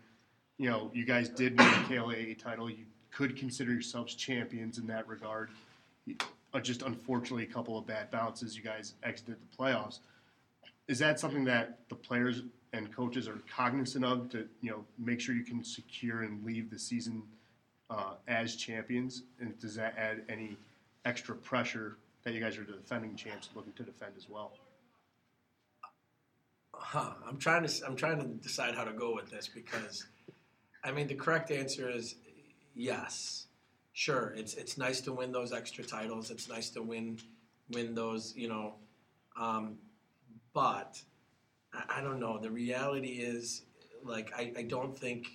you 0.59 0.69
know, 0.69 0.91
you 0.93 1.05
guys 1.05 1.29
did 1.29 1.59
win 1.59 1.69
the 1.69 1.95
KLAA 1.95 2.39
title. 2.39 2.71
You 2.71 2.85
could 3.11 3.37
consider 3.37 3.73
yourselves 3.73 4.15
champions 4.15 4.79
in 4.79 4.87
that 4.89 5.09
regard. 5.09 5.51
Uh, 6.55 6.61
just 6.61 6.83
unfortunately, 6.83 7.45
a 7.45 7.47
couple 7.47 7.77
of 7.79 7.87
bad 7.87 8.11
bounces. 8.11 8.57
You 8.57 8.63
guys 8.63 8.95
exited 9.03 9.37
the 9.41 9.57
playoffs. 9.57 9.99
Is 10.87 10.99
that 11.01 11.21
something 11.21 11.45
that 11.45 11.81
the 11.89 11.95
players 11.95 12.43
and 12.73 12.95
coaches 12.95 13.29
are 13.29 13.39
cognizant 13.55 14.05
of 14.05 14.31
to 14.31 14.49
you 14.61 14.71
know 14.71 14.85
make 14.99 15.21
sure 15.21 15.35
you 15.35 15.45
can 15.45 15.63
secure 15.63 16.23
and 16.23 16.45
leave 16.45 16.71
the 16.71 16.79
season 16.79 17.23
uh, 17.91 18.15
as 18.27 18.57
champions? 18.57 19.23
And 19.41 19.59
does 19.59 19.75
that 19.75 19.95
add 19.99 20.23
any 20.29 20.57
extra 21.05 21.35
pressure 21.35 21.97
that 22.25 22.33
you 22.33 22.41
guys 22.41 22.57
are 22.57 22.65
the 22.65 22.73
defending 22.73 23.17
champs 23.17 23.51
looking 23.55 23.73
to 23.75 23.83
defend 23.83 24.13
as 24.17 24.29
well? 24.29 24.53
Huh. 26.75 27.13
I'm 27.27 27.39
trying 27.39 27.67
to 27.67 27.87
I'm 27.87 27.97
trying 27.97 28.21
to 28.21 28.27
decide 28.27 28.75
how 28.75 28.85
to 28.85 28.93
go 28.93 29.15
with 29.15 29.31
this 29.31 29.49
because 29.49 30.07
I 30.83 30.93
mean 30.93 31.07
the 31.09 31.15
correct 31.15 31.51
answer 31.51 31.91
is 31.91 32.15
yes, 32.75 33.48
sure, 33.99 34.33
it's 34.37 34.55
it's 34.55 34.79
nice 34.79 35.01
to 35.01 35.13
win 35.13 35.33
those 35.33 35.53
extra 35.53 35.83
titles. 35.83 36.31
It's 36.31 36.49
nice 36.49 36.71
to 36.71 36.83
win 36.83 37.19
win 37.71 37.97
those, 37.97 38.33
you 38.37 38.49
know, 38.49 38.75
um, 39.37 39.77
but 40.55 41.03
I, 41.75 41.99
I, 41.99 42.01
don't 42.01 42.21
know. 42.21 42.39
The 42.39 42.51
reality 42.51 43.09
is, 43.09 43.63
like, 44.05 44.33
I, 44.35 44.53
I 44.57 44.63
don't 44.63 44.97
think 44.97 45.27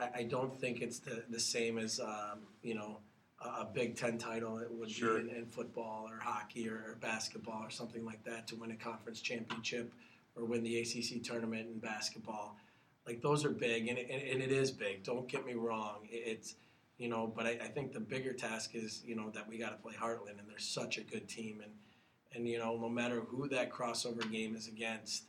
I, 0.00 0.20
I, 0.20 0.22
don't 0.22 0.58
think 0.58 0.80
it's 0.80 0.98
the 0.98 1.24
the 1.28 1.38
same 1.38 1.76
as 1.76 2.00
um, 2.00 2.40
you 2.62 2.74
know 2.74 3.00
a, 3.44 3.60
a, 3.60 3.68
Big 3.72 3.96
Ten 3.96 4.16
title. 4.16 4.58
It 4.58 4.72
would 4.72 4.90
sure. 4.90 5.20
be 5.20 5.28
in, 5.28 5.36
in, 5.36 5.46
football 5.46 6.08
or 6.08 6.18
hockey 6.18 6.70
or, 6.70 6.76
or 6.76 6.96
basketball 7.02 7.62
or 7.62 7.70
something 7.70 8.04
like 8.04 8.24
that 8.24 8.48
to 8.48 8.56
win 8.56 8.70
a 8.70 8.76
conference 8.76 9.20
championship 9.20 9.92
or 10.34 10.46
win 10.46 10.62
the 10.62 10.80
ACC 10.80 11.22
tournament 11.22 11.68
in 11.68 11.78
basketball 11.80 12.56
like 13.06 13.22
those 13.22 13.42
are 13.42 13.50
big, 13.50 13.88
and 13.88 13.96
it, 13.96 14.10
and 14.10 14.42
it 14.42 14.52
is 14.52 14.70
big. 14.70 15.02
Don't 15.02 15.26
get 15.26 15.46
me 15.46 15.54
wrong. 15.54 16.06
It's 16.10 16.56
you 16.98 17.08
know, 17.08 17.32
but 17.34 17.46
I, 17.46 17.50
I 17.50 17.68
think 17.68 17.92
the 17.92 18.00
bigger 18.00 18.32
task 18.32 18.74
is 18.74 19.02
you 19.04 19.16
know 19.16 19.30
that 19.30 19.48
we 19.48 19.58
got 19.58 19.70
to 19.70 19.82
play 19.82 19.94
Hartland, 19.94 20.38
and 20.38 20.48
they're 20.48 20.58
such 20.58 20.98
a 20.98 21.02
good 21.02 21.28
team, 21.28 21.60
and 21.62 21.72
and 22.34 22.48
you 22.48 22.58
know, 22.58 22.76
no 22.76 22.88
matter 22.88 23.20
who 23.20 23.48
that 23.48 23.70
crossover 23.70 24.30
game 24.30 24.54
is 24.54 24.68
against, 24.68 25.24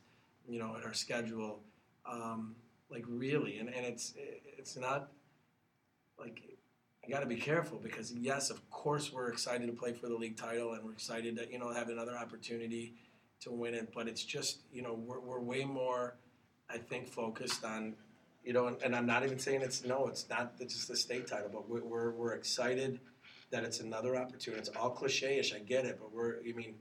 you 0.46 0.58
know, 0.58 0.76
in 0.76 0.82
our 0.84 0.92
schedule, 0.92 1.60
um, 2.06 2.54
like 2.90 3.04
really, 3.08 3.58
and, 3.58 3.68
and 3.68 3.86
it's 3.86 4.14
it's 4.58 4.76
not 4.76 5.10
like 6.18 6.42
I 7.04 7.08
got 7.08 7.20
to 7.20 7.26
be 7.26 7.36
careful 7.36 7.78
because 7.78 8.12
yes, 8.12 8.50
of 8.50 8.68
course 8.70 9.12
we're 9.12 9.30
excited 9.30 9.66
to 9.66 9.72
play 9.72 9.92
for 9.92 10.08
the 10.08 10.16
league 10.16 10.36
title 10.36 10.74
and 10.74 10.84
we're 10.84 10.92
excited 10.92 11.36
to 11.36 11.50
you 11.50 11.58
know 11.58 11.72
have 11.72 11.88
another 11.88 12.16
opportunity 12.16 12.94
to 13.40 13.50
win 13.50 13.74
it, 13.74 13.92
but 13.94 14.06
it's 14.06 14.24
just 14.24 14.60
you 14.72 14.82
know 14.82 14.94
we're, 14.94 15.20
we're 15.20 15.40
way 15.40 15.64
more 15.64 16.16
I 16.72 16.78
think, 16.78 17.08
focused 17.08 17.64
on, 17.64 17.94
you 18.44 18.52
know, 18.52 18.66
and, 18.66 18.76
and 18.82 18.96
I'm 18.96 19.06
not 19.06 19.24
even 19.24 19.38
saying 19.38 19.62
it's 19.62 19.84
no, 19.84 20.06
it's 20.06 20.28
not 20.28 20.58
just 20.58 20.88
the 20.88 20.96
state 20.96 21.26
title, 21.26 21.50
but 21.52 21.68
we're, 21.68 21.82
we're, 21.82 22.10
we're 22.12 22.32
excited 22.32 23.00
that 23.50 23.64
it's 23.64 23.80
another 23.80 24.16
opportunity. 24.16 24.60
It's 24.60 24.70
all 24.70 24.90
cliche-ish, 24.90 25.54
I 25.54 25.58
get 25.58 25.84
it, 25.84 25.98
but 26.00 26.12
we're, 26.12 26.36
I 26.38 26.52
mean, 26.52 26.74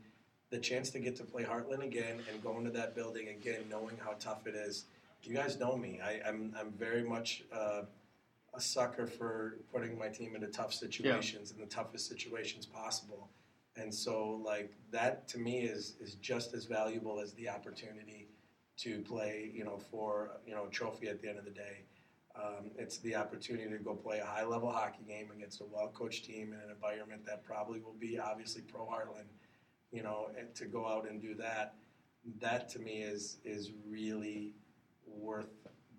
the 0.52 0.60
chance 0.60 0.90
to 0.92 1.00
get 1.00 1.16
to 1.18 1.24
play 1.24 1.44
Hartland 1.44 1.84
again 1.84 2.22
and 2.32 2.44
go 2.44 2.58
into 2.58 2.72
that 2.72 2.96
building 2.96 3.30
again, 3.30 3.62
knowing 3.70 3.98
how 4.04 4.14
tough 4.20 4.48
it 4.48 4.56
is. 4.56 4.86
You 5.24 5.36
guys 5.36 5.60
know 5.60 5.76
me. 5.76 6.00
I, 6.04 6.14
am 6.28 6.54
I'm, 6.56 6.56
I'm 6.60 6.72
very 6.72 7.04
much 7.04 7.44
uh, 7.54 7.82
a 8.54 8.62
sucker 8.62 9.06
for 9.06 9.58
putting 9.72 9.98
my 9.98 10.08
team 10.08 10.36
into 10.36 10.48
tough 10.48 10.74
situations 10.74 11.54
yeah. 11.56 11.62
and 11.62 11.70
the 11.70 11.74
toughest 11.74 12.08
situations 12.08 12.66
possible. 12.66 13.30
And 13.76 13.94
so, 13.94 14.42
like 14.44 14.74
that 14.92 15.28
to 15.30 15.38
me 15.38 15.60
is 15.60 15.96
is 16.02 16.16
just 16.16 16.54
as 16.54 16.66
valuable 16.66 17.20
as 17.20 17.34
the 17.34 17.48
opportunity 17.50 18.29
to 18.84 19.00
play, 19.02 19.52
you 19.54 19.64
know, 19.64 19.78
for 19.92 20.32
you 20.46 20.54
know 20.54 20.66
a 20.66 20.70
trophy 20.70 21.08
at 21.08 21.22
the 21.22 21.30
end 21.30 21.38
of 21.38 21.46
the 21.46 21.52
day. 21.52 21.84
Um, 22.36 22.72
it's 22.78 23.00
the 23.00 23.16
opportunity 23.16 23.70
to 23.70 23.84
go 23.84 23.94
play 23.94 24.20
a 24.20 24.26
high 24.26 24.46
level 24.46 24.72
hockey 24.72 25.04
game 25.08 25.30
against 25.36 25.62
a 25.62 25.66
well 25.66 25.92
coached 25.94 26.26
team 26.26 26.54
in 26.54 26.60
an 26.60 26.70
environment 26.74 27.26
that 27.26 27.44
probably 27.44 27.80
will 27.80 27.98
be 28.00 28.18
obviously 28.20 28.62
pro 28.62 28.86
Hartland, 28.86 29.28
you 29.92 30.04
know, 30.04 30.30
and 30.38 30.54
to 30.56 30.66
go 30.66 30.88
out 30.88 31.10
and 31.10 31.22
do 31.22 31.36
that. 31.36 31.76
that 32.40 32.70
to 32.70 32.80
me 32.80 33.02
is 33.02 33.38
is 33.44 33.72
really 33.88 34.54
worth 35.06 35.50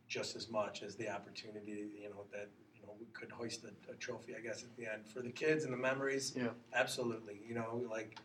just 0.09 0.35
as 0.35 0.51
much 0.51 0.83
as 0.83 0.97
the 0.97 1.09
opportunity, 1.09 1.89
you 2.01 2.09
know, 2.09 2.25
that 2.33 2.49
you 2.75 2.87
know 2.87 2.95
we 2.99 3.07
could 3.13 3.31
hoist 3.31 3.65
a, 3.65 3.93
a 3.93 3.95
trophy, 3.97 4.35
I 4.37 4.41
guess, 4.41 4.63
at 4.63 4.75
the 4.77 4.91
end 4.91 5.07
for 5.07 5.21
the 5.21 5.31
kids 5.31 5.65
and 5.65 5.73
the 5.73 5.79
memories. 5.79 6.33
Yeah. 6.35 6.49
absolutely. 6.75 7.41
You 7.47 7.55
know, 7.55 7.85
like 7.91 8.19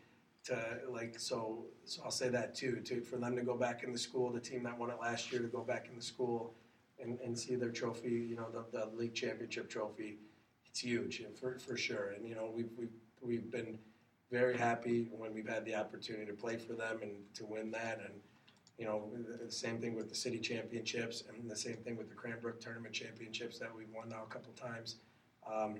to 0.46 0.78
like 0.88 1.18
so. 1.18 1.64
So 1.84 2.02
I'll 2.04 2.10
say 2.10 2.28
that 2.30 2.54
too. 2.54 2.80
To 2.84 3.00
for 3.00 3.16
them 3.16 3.36
to 3.36 3.42
go 3.42 3.56
back 3.56 3.82
in 3.82 3.92
the 3.92 3.98
school, 3.98 4.32
the 4.32 4.40
team 4.40 4.62
that 4.64 4.78
won 4.78 4.90
it 4.90 4.98
last 5.00 5.32
year, 5.32 5.42
to 5.42 5.48
go 5.48 5.62
back 5.62 5.88
in 5.88 5.96
the 5.96 6.02
school 6.02 6.54
and, 7.02 7.18
and 7.20 7.38
see 7.38 7.56
their 7.56 7.70
trophy, 7.70 8.26
you 8.28 8.36
know, 8.36 8.46
the, 8.50 8.64
the 8.72 8.86
league 8.96 9.14
championship 9.14 9.68
trophy, 9.68 10.18
it's 10.68 10.80
huge 10.80 11.22
for 11.38 11.58
for 11.58 11.76
sure. 11.76 12.12
And 12.16 12.26
you 12.28 12.34
know, 12.34 12.50
we've 12.54 12.70
we've 12.78 12.96
we've 13.20 13.50
been 13.50 13.78
very 14.30 14.56
happy 14.56 15.08
when 15.12 15.32
we've 15.34 15.48
had 15.48 15.64
the 15.64 15.74
opportunity 15.74 16.26
to 16.26 16.32
play 16.32 16.56
for 16.56 16.72
them 16.72 16.98
and 17.02 17.12
to 17.34 17.44
win 17.44 17.70
that 17.70 18.00
and 18.04 18.14
you 18.78 18.84
know, 18.84 19.08
the 19.42 19.50
same 19.50 19.78
thing 19.78 19.94
with 19.94 20.08
the 20.10 20.14
city 20.14 20.38
championships 20.38 21.24
and 21.28 21.50
the 21.50 21.56
same 21.56 21.76
thing 21.76 21.96
with 21.96 22.10
the 22.10 22.14
Cranbrook 22.14 22.60
tournament 22.60 22.92
championships 22.92 23.58
that 23.58 23.74
we've 23.74 23.88
won 23.94 24.10
now 24.10 24.24
a 24.24 24.32
couple 24.32 24.52
times. 24.52 24.96
Um, 25.50 25.76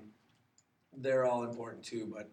they're 0.97 1.25
all 1.25 1.43
important 1.43 1.83
too, 1.83 2.11
but 2.11 2.27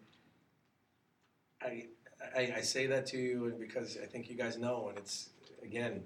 I, 1.61 1.89
I, 2.37 2.55
I 2.57 2.61
say 2.61 2.87
that 2.87 3.07
to 3.07 3.19
you 3.19 3.55
because 3.59 3.99
I 4.03 4.07
think 4.07 4.29
you 4.29 4.37
guys 4.37 4.59
know, 4.59 4.89
and 4.89 4.99
it's 4.99 5.31
again, 5.63 6.03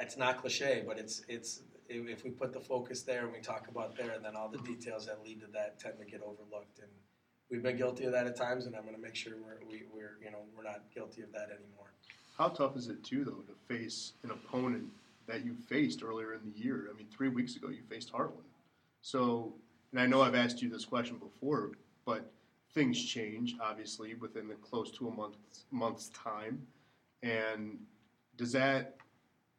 it's 0.00 0.16
not 0.16 0.38
cliche, 0.38 0.82
but 0.86 0.98
it's 0.98 1.22
it's 1.28 1.62
if 1.88 2.24
we 2.24 2.30
put 2.30 2.52
the 2.52 2.60
focus 2.60 3.02
there 3.02 3.24
and 3.24 3.32
we 3.32 3.40
talk 3.40 3.68
about 3.68 3.96
there, 3.96 4.12
and 4.12 4.24
then 4.24 4.36
all 4.36 4.48
the 4.48 4.58
details 4.58 5.06
that 5.06 5.22
lead 5.24 5.40
to 5.40 5.46
that 5.52 5.78
tend 5.78 5.98
to 5.98 6.04
get 6.04 6.22
overlooked, 6.22 6.78
and 6.78 6.88
we've 7.50 7.62
been 7.62 7.76
guilty 7.76 8.04
of 8.04 8.12
that 8.12 8.26
at 8.26 8.36
times, 8.36 8.66
and 8.66 8.74
I'm 8.74 8.82
going 8.82 8.96
to 8.96 9.00
make 9.00 9.14
sure 9.14 9.34
we're 9.36 9.66
we, 9.68 9.82
we're 9.92 10.16
you 10.22 10.30
know 10.30 10.38
we're 10.56 10.64
not 10.64 10.82
guilty 10.94 11.22
of 11.22 11.32
that 11.32 11.48
anymore. 11.50 11.92
How 12.38 12.48
tough 12.48 12.76
is 12.76 12.88
it 12.88 13.04
too, 13.04 13.24
though, 13.24 13.42
to 13.52 13.74
face 13.74 14.12
an 14.22 14.30
opponent 14.30 14.84
that 15.26 15.44
you 15.44 15.54
faced 15.68 16.02
earlier 16.02 16.34
in 16.34 16.40
the 16.50 16.58
year? 16.58 16.88
I 16.92 16.96
mean, 16.96 17.06
three 17.10 17.28
weeks 17.28 17.56
ago 17.56 17.68
you 17.68 17.82
faced 17.88 18.12
Hartland. 18.12 18.48
So, 19.02 19.52
and 19.90 20.00
I 20.00 20.06
know 20.06 20.22
I've 20.22 20.34
asked 20.34 20.62
you 20.62 20.70
this 20.70 20.84
question 20.84 21.16
before, 21.16 21.72
but 22.06 22.30
things 22.74 23.02
change 23.04 23.54
obviously 23.60 24.14
within 24.14 24.48
the 24.48 24.54
close 24.54 24.90
to 24.92 25.08
a 25.08 25.10
month 25.10 25.36
month's 25.70 26.08
time. 26.10 26.66
And 27.22 27.78
does 28.36 28.52
that 28.52 28.96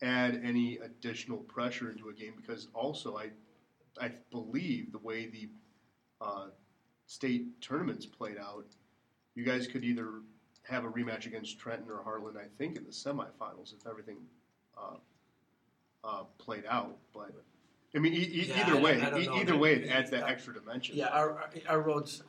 add 0.02 0.42
any 0.44 0.78
additional 0.78 1.38
pressure 1.40 1.90
into 1.92 2.10
a 2.10 2.14
game? 2.14 2.34
Because 2.36 2.68
also, 2.74 3.18
I 3.18 3.30
I 4.02 4.12
believe 4.32 4.92
the 4.92 4.98
way 5.00 5.28
the 5.28 5.50
uh, 6.20 6.48
state 7.06 7.62
tournaments 7.62 8.06
played 8.06 8.38
out, 8.38 8.66
you 9.36 9.44
guys 9.46 9.68
could 9.68 9.84
either 9.84 10.10
have 10.64 10.86
a 10.86 10.90
rematch 10.90 11.26
against 11.26 11.60
Trenton 11.60 11.90
or 11.92 12.02
Hartland, 12.04 12.38
I 12.38 12.46
think, 12.58 12.78
in 12.78 12.86
the 12.86 12.90
semifinals 12.92 13.74
if 13.78 13.86
everything 13.88 14.18
uh, 14.78 14.96
uh, 16.04 16.24
played 16.38 16.64
out. 16.68 16.98
But 17.14 17.32
I 17.96 18.00
mean, 18.00 18.14
e- 18.14 18.18
e- 18.18 18.46
Yeah, 18.48 18.62
either 18.62 18.74
don't- 18.74 18.82
way, 18.82 18.98
e- 19.22 19.30
either 19.42 19.56
way, 19.58 19.74
it 19.76 19.90
adds 19.90 20.10
that 20.12 20.24
extra 20.28 20.54
dimension. 20.54 20.96
Yeah, 20.98 21.08
our- 21.10 21.50
our 21.68 21.82
roads. 21.82 22.24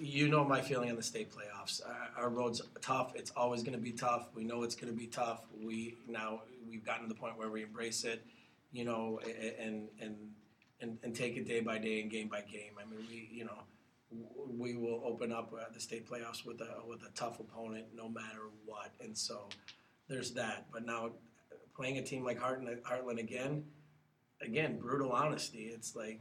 You 0.00 0.28
know 0.28 0.44
my 0.44 0.60
feeling 0.60 0.90
on 0.90 0.96
the 0.96 1.02
state 1.02 1.30
playoffs. 1.32 1.80
Our, 1.86 2.24
our 2.24 2.28
roads 2.30 2.62
tough. 2.80 3.12
It's 3.16 3.32
always 3.36 3.62
going 3.62 3.72
to 3.72 3.82
be 3.82 3.92
tough. 3.92 4.28
We 4.34 4.44
know 4.44 4.62
it's 4.62 4.76
going 4.76 4.92
to 4.92 4.98
be 4.98 5.06
tough. 5.06 5.42
We 5.60 5.96
now 6.06 6.42
we've 6.68 6.84
gotten 6.84 7.02
to 7.02 7.08
the 7.08 7.18
point 7.18 7.36
where 7.36 7.50
we 7.50 7.62
embrace 7.62 8.04
it. 8.04 8.24
You 8.70 8.84
know, 8.84 9.20
and 9.60 9.88
and 10.00 10.16
and, 10.80 10.98
and 11.02 11.14
take 11.14 11.36
it 11.36 11.48
day 11.48 11.60
by 11.60 11.78
day 11.78 12.00
and 12.00 12.10
game 12.10 12.28
by 12.28 12.42
game. 12.42 12.72
I 12.80 12.88
mean, 12.88 13.06
we 13.08 13.28
you 13.32 13.44
know 13.44 13.58
we 14.56 14.76
will 14.76 15.02
open 15.04 15.32
up 15.32 15.52
uh, 15.52 15.64
the 15.72 15.80
state 15.80 16.08
playoffs 16.08 16.46
with 16.46 16.60
a 16.60 16.86
with 16.86 17.02
a 17.02 17.10
tough 17.14 17.40
opponent 17.40 17.86
no 17.94 18.08
matter 18.08 18.50
what. 18.64 18.92
And 19.00 19.16
so 19.16 19.48
there's 20.08 20.32
that. 20.32 20.66
But 20.72 20.86
now 20.86 21.10
playing 21.76 21.98
a 21.98 22.02
team 22.02 22.24
like 22.24 22.40
Hartland, 22.40 22.82
Hartland 22.82 23.18
again, 23.18 23.64
again 24.40 24.78
brutal 24.78 25.12
honesty. 25.12 25.70
It's 25.74 25.94
like 25.94 26.20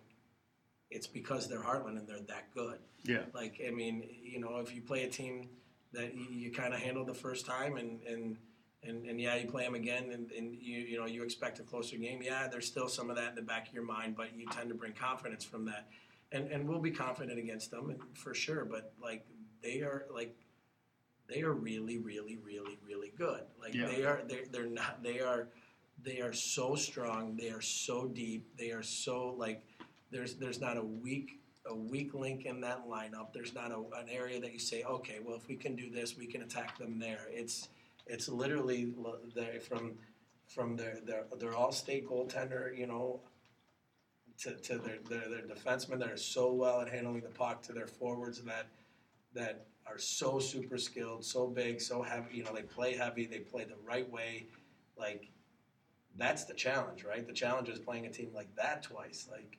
it's 0.90 1.08
because 1.08 1.48
they're 1.48 1.60
Hartland 1.62 1.98
and 1.98 2.08
they're 2.08 2.20
that 2.28 2.54
good. 2.54 2.80
Yeah. 3.04 3.24
Like 3.34 3.62
I 3.66 3.72
mean, 3.72 4.04
you 4.24 4.40
know, 4.40 4.58
if 4.58 4.74
you 4.74 4.82
play 4.82 5.04
a 5.04 5.10
team 5.10 5.50
that 5.94 6.16
you, 6.16 6.26
you 6.30 6.52
kind 6.52 6.74
of 6.74 6.80
handled 6.80 7.08
the 7.08 7.14
first 7.14 7.46
time 7.46 7.78
and 7.78 8.02
and 8.04 8.38
and, 8.84 9.06
and 9.06 9.20
yeah, 9.20 9.36
you 9.36 9.48
play 9.48 9.64
them 9.64 9.74
again, 9.76 10.12
and, 10.14 10.32
and 10.32 10.56
you 10.62 10.80
you 10.80 10.98
know 10.98 11.06
you 11.06 11.24
expect 11.24 11.60
a 11.60 11.64
closer 11.64 11.98
game. 11.98 12.22
Yeah, 12.22 12.48
there's 12.48 12.68
still 12.68 12.88
some 12.88 13.10
of 13.10 13.16
that 13.16 13.30
in 13.30 13.36
the 13.36 13.42
back 13.42 13.68
of 13.68 13.74
your 13.74 13.84
mind, 13.84 14.16
but 14.16 14.36
you 14.38 14.46
tend 14.48 14.70
to 14.70 14.76
bring 14.76 14.94
confidence 14.94 15.44
from 15.44 15.66
that, 15.66 15.88
and 16.32 16.50
and 16.52 16.68
we'll 16.68 16.80
be 16.80 16.92
confident 16.92 17.40
against 17.40 17.72
them 17.72 17.90
and 17.90 18.00
for 18.14 18.34
sure. 18.34 18.66
But 18.66 18.94
like 19.02 19.26
they 19.62 19.82
are 19.82 20.06
like 20.14 20.36
they 21.28 21.42
are 21.42 21.54
really 21.54 21.98
really 21.98 22.38
really 22.38 22.78
really 22.86 23.12
good. 23.18 23.42
Like 23.60 23.74
Yeah. 23.74 23.88
they 23.88 24.06
are 24.06 24.22
they 24.28 24.44
they're 24.52 24.68
not 24.68 25.02
they 25.04 25.20
are 25.20 25.48
they 26.04 26.22
are 26.22 26.34
so 26.34 26.76
strong. 26.76 27.36
They 27.36 27.50
are 27.50 27.62
so 27.62 28.08
deep. 28.08 28.56
They 28.58 28.72
are 28.72 28.84
so 28.84 29.34
like 29.38 29.64
there's 30.12 30.36
there's 30.36 30.60
not 30.60 30.78
a 30.78 30.84
weak 30.84 31.40
a 31.70 31.76
weak 31.76 32.14
link 32.14 32.46
in 32.46 32.62
that 32.62 32.88
lineup. 32.88 33.34
There's 33.34 33.54
not 33.54 33.72
a, 33.72 33.78
an 34.00 34.08
area 34.10 34.40
that 34.40 34.54
you 34.54 34.60
say, 34.60 34.84
okay, 34.84 35.20
well, 35.24 35.36
if 35.36 35.48
we 35.48 35.56
can 35.56 35.76
do 35.76 35.90
this, 35.90 36.18
we 36.18 36.26
can 36.26 36.42
attack 36.42 36.78
them 36.78 37.00
there. 37.00 37.28
It's 37.30 37.70
it's 38.06 38.30
literally 38.30 38.94
from 39.68 39.94
from 40.48 40.76
their 40.76 41.00
their 41.06 41.26
their 41.40 41.56
all 41.56 41.72
state 41.72 42.08
goaltender, 42.08 42.78
you 42.78 42.88
know, 42.88 43.20
to, 44.40 44.52
to 44.56 44.78
their, 44.78 44.98
their 45.10 45.30
their 45.30 45.42
defensemen 45.42 46.00
that 46.00 46.12
are 46.12 46.18
so 46.18 46.54
well 46.54 46.82
at 46.82 46.90
handling 46.90 47.22
the 47.22 47.30
puck, 47.30 47.62
to 47.64 47.74
their 47.74 47.88
forwards 47.88 48.42
that 48.42 48.68
that 49.34 49.66
are 49.86 49.98
so 49.98 50.40
super 50.40 50.78
skilled, 50.78 51.24
so 51.24 51.48
big, 51.48 51.80
so 51.82 52.02
heavy. 52.02 52.38
You 52.38 52.44
know, 52.44 52.54
they 52.54 52.62
play 52.62 52.96
heavy, 52.96 53.26
they 53.26 53.40
play 53.40 53.66
the 53.66 53.78
right 53.86 54.10
way. 54.10 54.48
Like 54.98 55.30
that's 56.18 56.46
the 56.46 56.54
challenge, 56.54 57.04
right? 57.04 57.26
The 57.26 57.34
challenge 57.34 57.70
is 57.70 57.80
playing 57.80 58.06
a 58.06 58.10
team 58.10 58.32
like 58.34 58.54
that 58.56 58.84
twice. 58.84 59.28
Like 59.32 59.58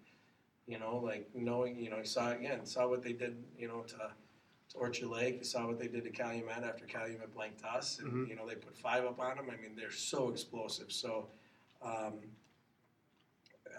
you 0.69 0.79
know, 0.79 0.97
like 1.03 1.29
knowing, 1.35 1.79
you 1.79 1.89
know, 1.91 1.97
you 1.99 2.05
saw 2.05 2.31
again, 2.31 2.65
saw 2.67 2.87
what 2.87 3.03
they 3.03 3.15
did, 3.15 3.43
you 3.59 3.67
know, 3.69 3.81
to, 3.83 3.97
to 3.97 4.77
Orchard 4.77 5.09
Lake. 5.09 5.37
You 5.39 5.45
saw 5.45 5.67
what 5.67 5.79
they 5.79 5.89
did 5.89 6.05
to 6.05 6.11
Calumet 6.11 6.63
after 6.63 6.85
Calumet 6.85 7.33
blanked 7.35 7.65
us, 7.65 7.99
and 8.01 8.13
Mhm. 8.13 8.29
you 8.29 8.37
know 8.37 8.47
they 8.47 8.55
put 8.55 8.77
five 8.77 9.05
up 9.07 9.19
on 9.19 9.39
them. 9.39 9.49
I 9.51 9.57
mean, 9.57 9.75
they're 9.75 9.91
so 9.91 10.29
explosive. 10.29 10.93
So, 10.93 11.29
um, 11.81 12.21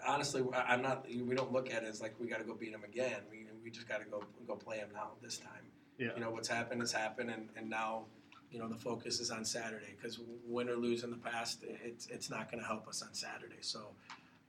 honestly, 0.04 0.42
I'm 0.52 0.82
not. 0.82 1.06
We 1.08 1.34
don't 1.34 1.52
look 1.52 1.72
at 1.72 1.84
it 1.84 1.86
as 1.88 2.00
like 2.00 2.18
we 2.18 2.26
got 2.26 2.38
to 2.38 2.44
go 2.44 2.54
beat 2.54 2.72
them 2.72 2.84
again. 2.84 3.20
We 3.30 3.46
we 3.62 3.70
just 3.70 3.88
got 3.88 4.00
to 4.02 4.06
go 4.06 4.24
go 4.46 4.56
play 4.56 4.78
them 4.78 4.90
now 4.92 5.12
this 5.22 5.38
time. 5.38 5.70
Yeah. 5.96 6.14
You 6.14 6.20
know 6.20 6.30
what's 6.30 6.48
happened 6.48 6.80
has 6.80 6.92
happened, 6.92 7.30
and, 7.30 7.48
and 7.56 7.70
now. 7.70 8.06
You 8.52 8.58
know 8.58 8.66
the 8.66 8.74
focus 8.74 9.20
is 9.20 9.30
on 9.30 9.44
Saturday 9.44 9.94
because 9.96 10.18
win 10.44 10.68
or 10.68 10.74
lose 10.74 11.04
in 11.04 11.12
the 11.12 11.16
past, 11.16 11.62
it's 11.62 12.08
it's 12.08 12.28
not 12.30 12.50
going 12.50 12.60
to 12.60 12.66
help 12.66 12.88
us 12.88 13.00
on 13.00 13.14
Saturday. 13.14 13.60
So, 13.60 13.94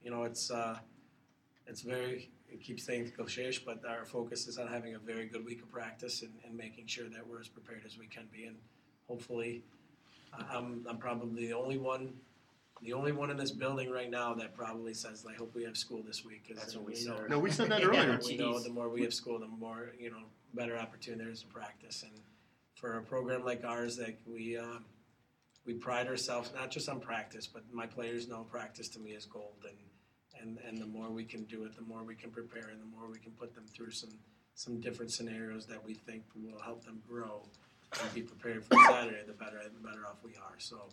you 0.02 0.10
know 0.10 0.24
it's 0.24 0.50
uh, 0.50 0.80
it's 1.66 1.82
very 1.82 2.30
it 2.50 2.60
keeps 2.62 2.84
saying 2.84 3.10
cliche, 3.16 3.50
but 3.64 3.80
our 3.88 4.04
focus 4.04 4.46
is 4.46 4.58
on 4.58 4.68
having 4.68 4.94
a 4.94 4.98
very 4.98 5.26
good 5.26 5.44
week 5.44 5.62
of 5.62 5.70
practice 5.72 6.20
and, 6.22 6.32
and 6.44 6.54
making 6.56 6.86
sure 6.86 7.08
that 7.08 7.26
we're 7.26 7.40
as 7.40 7.48
prepared 7.48 7.82
as 7.86 7.96
we 7.98 8.06
can 8.06 8.24
be. 8.30 8.44
And 8.44 8.56
hopefully, 9.08 9.62
I- 10.32 10.56
I'm 10.56 10.84
I'm 10.88 10.98
probably 10.98 11.46
the 11.46 11.54
only 11.54 11.78
one, 11.78 12.12
the 12.82 12.92
only 12.92 13.12
one 13.12 13.30
in 13.30 13.36
this 13.38 13.50
building 13.52 13.90
right 13.90 14.10
now 14.10 14.34
that 14.34 14.54
probably 14.54 14.92
says 14.92 15.24
I 15.28 15.34
hope 15.34 15.54
we 15.54 15.64
have 15.64 15.76
school 15.76 16.02
this 16.02 16.24
week. 16.24 16.46
'cause 16.48 16.56
That's 16.58 16.76
what 16.76 16.84
we 16.84 16.92
know, 17.04 17.16
said. 17.16 17.30
No, 17.30 17.38
we 17.38 17.50
said 17.50 17.70
that 17.70 17.80
Yeah, 17.82 17.86
earlier. 17.88 18.20
we 18.24 18.36
know 18.36 18.58
the 18.58 18.68
more 18.70 18.88
we 18.90 19.02
have 19.02 19.14
school, 19.14 19.38
the 19.38 19.46
more 19.46 19.92
you 19.98 20.10
know 20.10 20.22
better 20.54 20.76
opportunity 20.76 21.22
there 21.24 21.32
is 21.32 21.40
to 21.42 21.46
practice. 21.46 22.02
And 22.02 22.12
for 22.74 22.98
a 22.98 23.02
program 23.02 23.44
like 23.44 23.64
ours, 23.64 23.96
that 23.96 24.14
we 24.26 24.58
um, 24.58 24.84
we 25.64 25.72
pride 25.74 26.06
ourselves 26.08 26.50
not 26.54 26.70
just 26.70 26.88
on 26.90 27.00
practice, 27.00 27.46
but 27.46 27.62
my 27.72 27.86
players 27.86 28.28
know 28.28 28.42
practice 28.50 28.88
to 28.90 28.98
me 28.98 29.12
is 29.12 29.24
gold. 29.24 29.54
And 29.66 29.76
and 30.42 30.58
and 30.66 30.78
the 30.78 30.86
more 30.86 31.08
we 31.10 31.24
can 31.24 31.44
do 31.44 31.64
it, 31.64 31.74
the 31.76 31.82
more 31.82 32.02
we 32.02 32.14
can 32.14 32.30
prepare, 32.30 32.68
and 32.70 32.80
the 32.80 32.96
more 32.96 33.08
we 33.10 33.18
can 33.18 33.32
put 33.32 33.54
them 33.54 33.64
through 33.74 33.90
some 33.90 34.10
some 34.54 34.80
different 34.80 35.10
scenarios 35.12 35.66
that 35.66 35.82
we 35.84 35.94
think 35.94 36.22
will 36.34 36.60
help 36.60 36.84
them 36.84 37.00
grow 37.08 37.42
and 38.00 38.14
be 38.14 38.22
prepared 38.22 38.64
for 38.64 38.76
Saturday. 38.88 39.22
The 39.26 39.32
better 39.32 39.60
the 39.64 39.88
better 39.88 40.06
off 40.06 40.18
we 40.24 40.32
are. 40.32 40.56
So. 40.58 40.88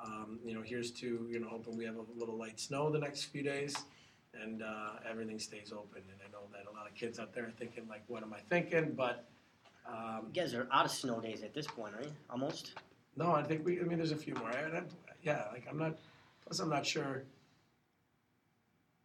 Um, 0.00 0.38
you 0.44 0.54
know, 0.54 0.62
here's 0.62 0.92
to 0.92 1.26
you 1.28 1.40
know 1.40 1.48
hoping 1.48 1.76
we 1.76 1.84
have 1.84 1.96
a 1.96 2.04
little 2.16 2.36
light 2.36 2.60
snow 2.60 2.88
the 2.88 3.00
next 3.00 3.24
few 3.24 3.42
days, 3.42 3.74
and 4.32 4.62
uh, 4.62 4.90
everything 5.10 5.40
stays 5.40 5.72
open. 5.72 6.02
And 6.08 6.20
I 6.24 6.30
know 6.30 6.46
that 6.52 6.70
a 6.70 6.72
lot 6.72 6.86
of 6.86 6.94
kids 6.94 7.18
out 7.18 7.34
there 7.34 7.46
are 7.46 7.50
thinking 7.58 7.82
like, 7.88 8.02
"What 8.06 8.22
am 8.22 8.32
I 8.32 8.38
thinking?" 8.48 8.92
But 8.96 9.24
um, 9.88 10.26
You 10.32 10.42
guys 10.42 10.54
are 10.54 10.68
out 10.72 10.84
of 10.84 10.92
snow 10.92 11.20
days 11.20 11.42
at 11.42 11.52
this 11.52 11.66
point, 11.66 11.94
right? 11.98 12.12
Almost. 12.30 12.74
no, 13.16 13.32
I 13.32 13.42
think 13.42 13.64
we. 13.66 13.80
I 13.80 13.82
mean, 13.82 13.98
there's 13.98 14.12
a 14.12 14.16
few 14.16 14.34
more. 14.34 14.50
I, 14.50 14.78
I, 14.78 14.82
yeah, 15.22 15.44
like 15.52 15.66
I'm 15.68 15.78
not. 15.78 15.98
Plus, 16.44 16.60
I'm 16.60 16.70
not 16.70 16.86
sure. 16.86 17.24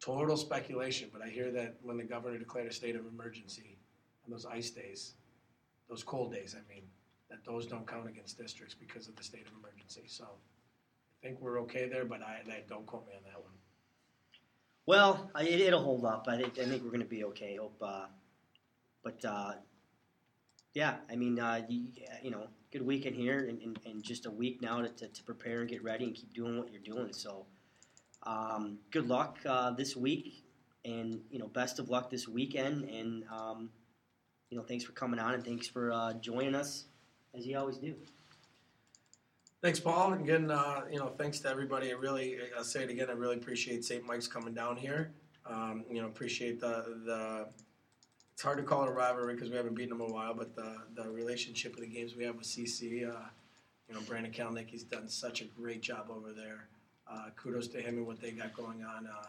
Total 0.04 0.36
speculation, 0.36 1.08
but 1.10 1.22
I 1.22 1.30
hear 1.30 1.50
that 1.52 1.76
when 1.82 1.96
the 1.96 2.04
governor 2.04 2.36
declared 2.36 2.66
a 2.66 2.72
state 2.74 2.94
of 2.94 3.06
emergency, 3.06 3.78
on 4.26 4.32
those 4.32 4.44
ice 4.44 4.68
days, 4.68 5.14
those 5.88 6.02
cold 6.04 6.30
days, 6.30 6.54
I 6.54 6.68
mean, 6.70 6.82
that 7.30 7.42
those 7.42 7.66
don't 7.66 7.86
count 7.86 8.06
against 8.06 8.36
districts 8.36 8.74
because 8.74 9.08
of 9.08 9.16
the 9.16 9.24
state 9.24 9.46
of 9.46 9.52
emergency. 9.58 10.02
So, 10.06 10.24
I 10.24 11.26
think 11.26 11.40
we're 11.40 11.58
okay 11.62 11.88
there, 11.88 12.04
but 12.04 12.20
I, 12.20 12.42
I 12.46 12.62
don't 12.68 12.84
quote 12.84 13.06
me 13.06 13.14
on 13.16 13.22
that 13.24 13.40
one. 13.40 13.52
Well, 14.84 15.30
I- 15.34 15.44
it, 15.44 15.60
it'll 15.60 15.82
hold 15.82 16.04
up. 16.04 16.26
I 16.28 16.36
think 16.36 16.58
I 16.58 16.66
think 16.66 16.82
we're 16.82 16.90
going 16.90 17.00
to 17.00 17.06
be 17.06 17.24
okay. 17.24 17.56
Hope, 17.56 17.78
uh, 17.80 18.04
but 19.02 19.24
uh, 19.24 19.52
yeah, 20.74 20.96
I 21.10 21.16
mean, 21.16 21.40
uh, 21.40 21.62
you, 21.66 21.86
you 22.22 22.30
know, 22.30 22.48
good 22.70 22.82
weekend 22.82 23.16
here, 23.16 23.46
and, 23.48 23.58
and, 23.62 23.78
and 23.86 24.02
just 24.02 24.26
a 24.26 24.30
week 24.30 24.60
now 24.60 24.82
to, 24.82 24.88
to, 24.90 25.08
to 25.08 25.22
prepare 25.22 25.60
and 25.60 25.70
get 25.70 25.82
ready 25.82 26.04
and 26.04 26.14
keep 26.14 26.34
doing 26.34 26.58
what 26.58 26.70
you're 26.70 26.82
doing. 26.82 27.14
So, 27.14 27.46
um, 28.24 28.78
good 28.90 29.08
luck 29.08 29.38
uh, 29.46 29.70
this 29.70 29.96
week, 29.96 30.44
and 30.84 31.20
you 31.30 31.38
know, 31.38 31.48
best 31.48 31.78
of 31.78 31.90
luck 31.90 32.10
this 32.10 32.26
weekend. 32.26 32.88
And 32.88 33.24
um, 33.30 33.70
you 34.50 34.56
know, 34.56 34.64
thanks 34.64 34.84
for 34.84 34.92
coming 34.92 35.20
on, 35.20 35.34
and 35.34 35.44
thanks 35.44 35.66
for 35.68 35.92
uh, 35.92 36.14
joining 36.14 36.54
us 36.54 36.84
as 37.36 37.46
you 37.46 37.58
always 37.58 37.78
do. 37.78 37.94
Thanks, 39.62 39.80
Paul. 39.80 40.12
And 40.12 40.22
Again, 40.22 40.50
uh, 40.50 40.82
you 40.90 40.98
know, 40.98 41.08
thanks 41.16 41.40
to 41.40 41.48
everybody. 41.48 41.90
I 41.90 41.94
really, 41.94 42.36
I'll 42.56 42.64
say 42.64 42.82
it 42.82 42.90
again. 42.90 43.08
I 43.08 43.14
really 43.14 43.36
appreciate 43.36 43.84
St. 43.84 44.04
Mike's 44.04 44.28
coming 44.28 44.52
down 44.52 44.76
here. 44.76 45.12
Um, 45.46 45.84
you 45.90 46.00
know, 46.00 46.06
appreciate 46.06 46.60
the 46.60 47.00
the. 47.04 47.48
It's 48.32 48.42
hard 48.42 48.58
to 48.58 48.64
call 48.64 48.82
it 48.82 48.88
a 48.88 48.92
rivalry 48.92 49.34
because 49.34 49.48
we 49.48 49.56
haven't 49.56 49.74
beaten 49.74 49.96
them 49.96 50.00
in 50.00 50.10
a 50.10 50.12
while, 50.12 50.34
but 50.34 50.54
the 50.54 50.76
the 50.94 51.08
relationship 51.08 51.74
of 51.74 51.80
the 51.80 51.86
games 51.86 52.14
we 52.16 52.24
have 52.24 52.36
with 52.36 52.46
CC. 52.46 53.08
Uh, 53.08 53.28
you 53.88 53.94
know, 53.94 54.00
Brandon 54.02 54.32
Kaleniecki, 54.32 54.70
he's 54.70 54.84
done 54.84 55.08
such 55.08 55.42
a 55.42 55.44
great 55.44 55.82
job 55.82 56.06
over 56.10 56.32
there. 56.32 56.68
Uh, 57.10 57.30
kudos 57.36 57.68
to 57.68 57.80
him 57.80 57.98
and 57.98 58.06
what 58.06 58.20
they 58.20 58.30
got 58.30 58.54
going 58.54 58.82
on. 58.82 59.06
Uh, 59.06 59.26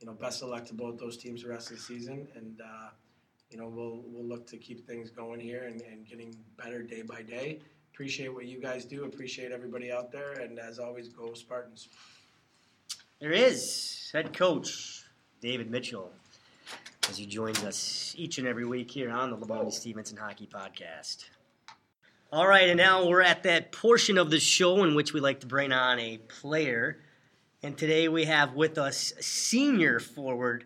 you 0.00 0.06
know, 0.06 0.12
best 0.12 0.42
of 0.42 0.48
luck 0.48 0.64
to 0.66 0.74
both 0.74 0.98
those 0.98 1.16
teams 1.16 1.42
the 1.42 1.48
rest 1.48 1.70
of 1.70 1.76
the 1.76 1.82
season, 1.82 2.26
and 2.34 2.60
uh, 2.60 2.90
you 3.50 3.58
know, 3.58 3.68
we'll 3.68 4.02
we'll 4.06 4.24
look 4.24 4.46
to 4.48 4.56
keep 4.56 4.86
things 4.86 5.10
going 5.10 5.38
here 5.38 5.64
and, 5.64 5.80
and 5.82 6.06
getting 6.06 6.34
better 6.56 6.82
day 6.82 7.02
by 7.02 7.22
day 7.22 7.60
appreciate 7.92 8.32
what 8.32 8.46
you 8.46 8.58
guys 8.58 8.84
do. 8.84 9.04
Appreciate 9.04 9.52
everybody 9.52 9.92
out 9.92 10.10
there, 10.10 10.32
and 10.32 10.58
as 10.58 10.78
always, 10.78 11.08
go 11.08 11.34
Spartans. 11.34 11.88
There 13.20 13.32
is 13.32 14.10
head 14.12 14.36
coach 14.36 15.04
David 15.40 15.70
Mitchell 15.70 16.10
as 17.08 17.18
he 17.18 17.26
joins 17.26 17.62
us 17.62 18.14
each 18.16 18.38
and 18.38 18.46
every 18.46 18.64
week 18.64 18.90
here 18.90 19.10
on 19.10 19.30
the 19.30 19.36
Livonia 19.36 19.70
Stevenson 19.70 20.16
Hockey 20.16 20.48
Podcast. 20.52 21.26
All 22.32 22.46
right, 22.46 22.70
and 22.70 22.78
now 22.78 23.06
we're 23.06 23.20
at 23.20 23.42
that 23.42 23.72
portion 23.72 24.16
of 24.16 24.30
the 24.30 24.40
show 24.40 24.82
in 24.84 24.94
which 24.94 25.12
we 25.12 25.20
like 25.20 25.40
to 25.40 25.46
bring 25.46 25.70
on 25.70 25.98
a 26.00 26.18
player. 26.18 26.98
And 27.64 27.78
today 27.78 28.08
we 28.08 28.24
have 28.24 28.54
with 28.54 28.76
us 28.76 29.12
senior 29.20 30.00
forward 30.00 30.64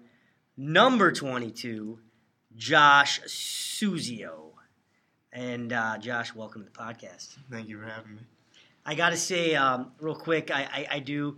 number 0.56 1.12
22, 1.12 1.98
Josh 2.56 3.20
Suzio. 3.26 4.52
And 5.30 5.74
uh, 5.74 5.98
Josh, 5.98 6.34
welcome 6.34 6.64
to 6.64 6.70
the 6.70 6.78
podcast. 6.78 7.36
Thank 7.50 7.68
you 7.68 7.78
for 7.78 7.84
having 7.84 8.14
me. 8.14 8.22
I 8.86 8.94
got 8.94 9.10
to 9.10 9.18
say, 9.18 9.54
um, 9.54 9.92
real 10.00 10.14
quick, 10.14 10.50
I, 10.50 10.62
I, 10.62 10.86
I 10.92 10.98
do. 11.00 11.36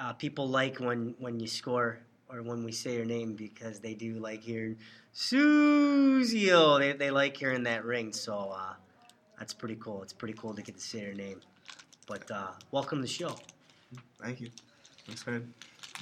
Uh, 0.00 0.14
people 0.14 0.48
like 0.48 0.78
when, 0.80 1.14
when 1.20 1.38
you 1.38 1.46
score 1.46 2.00
or 2.28 2.42
when 2.42 2.64
we 2.64 2.72
say 2.72 2.96
your 2.96 3.04
name 3.04 3.34
because 3.34 3.78
they 3.78 3.94
do 3.94 4.14
like 4.14 4.42
hearing 4.42 4.78
Suzio. 5.14 6.80
They, 6.80 6.90
they 6.90 7.12
like 7.12 7.36
hearing 7.36 7.62
that 7.62 7.84
ring, 7.84 8.12
so 8.12 8.52
uh, 8.52 8.74
that's 9.38 9.54
pretty 9.54 9.76
cool. 9.76 10.02
It's 10.02 10.12
pretty 10.12 10.34
cool 10.34 10.54
to 10.54 10.62
get 10.62 10.74
to 10.74 10.80
say 10.80 11.02
your 11.02 11.14
name. 11.14 11.40
But 12.08 12.28
uh, 12.32 12.48
welcome 12.72 12.98
to 12.98 13.02
the 13.02 13.08
show. 13.08 13.36
Thank 14.22 14.40
you. 14.40 14.50
I'm 15.06 15.12
excited. 15.12 15.52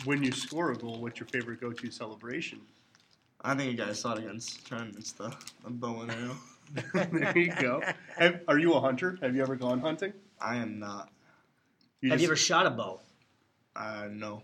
When 0.05 0.23
you 0.23 0.33
score 0.33 0.73
a 0.73 0.77
goal, 0.77 1.01
what's 1.01 1.21
your 1.21 1.27
favorite 1.29 1.61
go-to 1.61 1.91
celebration? 1.91 2.61
I 3.43 3.55
think 3.55 3.71
you 3.71 3.77
guys 3.77 4.01
saw 4.01 4.15
it 4.15 4.21
against 4.21 4.67
Trent. 4.67 4.95
It's 4.97 5.13
the, 5.13 5.35
the 5.65 5.71
bow 5.71 6.01
and 6.01 6.11
arrow. 6.11 6.37
there 7.13 7.39
you 7.39 7.53
go. 7.61 7.83
Have, 8.17 8.41
are 8.49 8.59
you 8.59 8.73
a 8.73 8.81
hunter? 8.81 9.19
Have 9.23 9.37
you 9.37 9.43
ever 9.43 9.55
gone 9.55 9.81
hunting? 9.81 10.15
I 10.41 10.57
am 10.57 10.79
not. 10.79 11.11
You 12.01 12.11
Have 12.11 12.21
you 12.21 12.27
ever 12.27 12.37
shot 12.37 12.67
a 12.67 12.71
bow? 12.71 13.01
Uh, 13.77 14.09
no. 14.11 14.43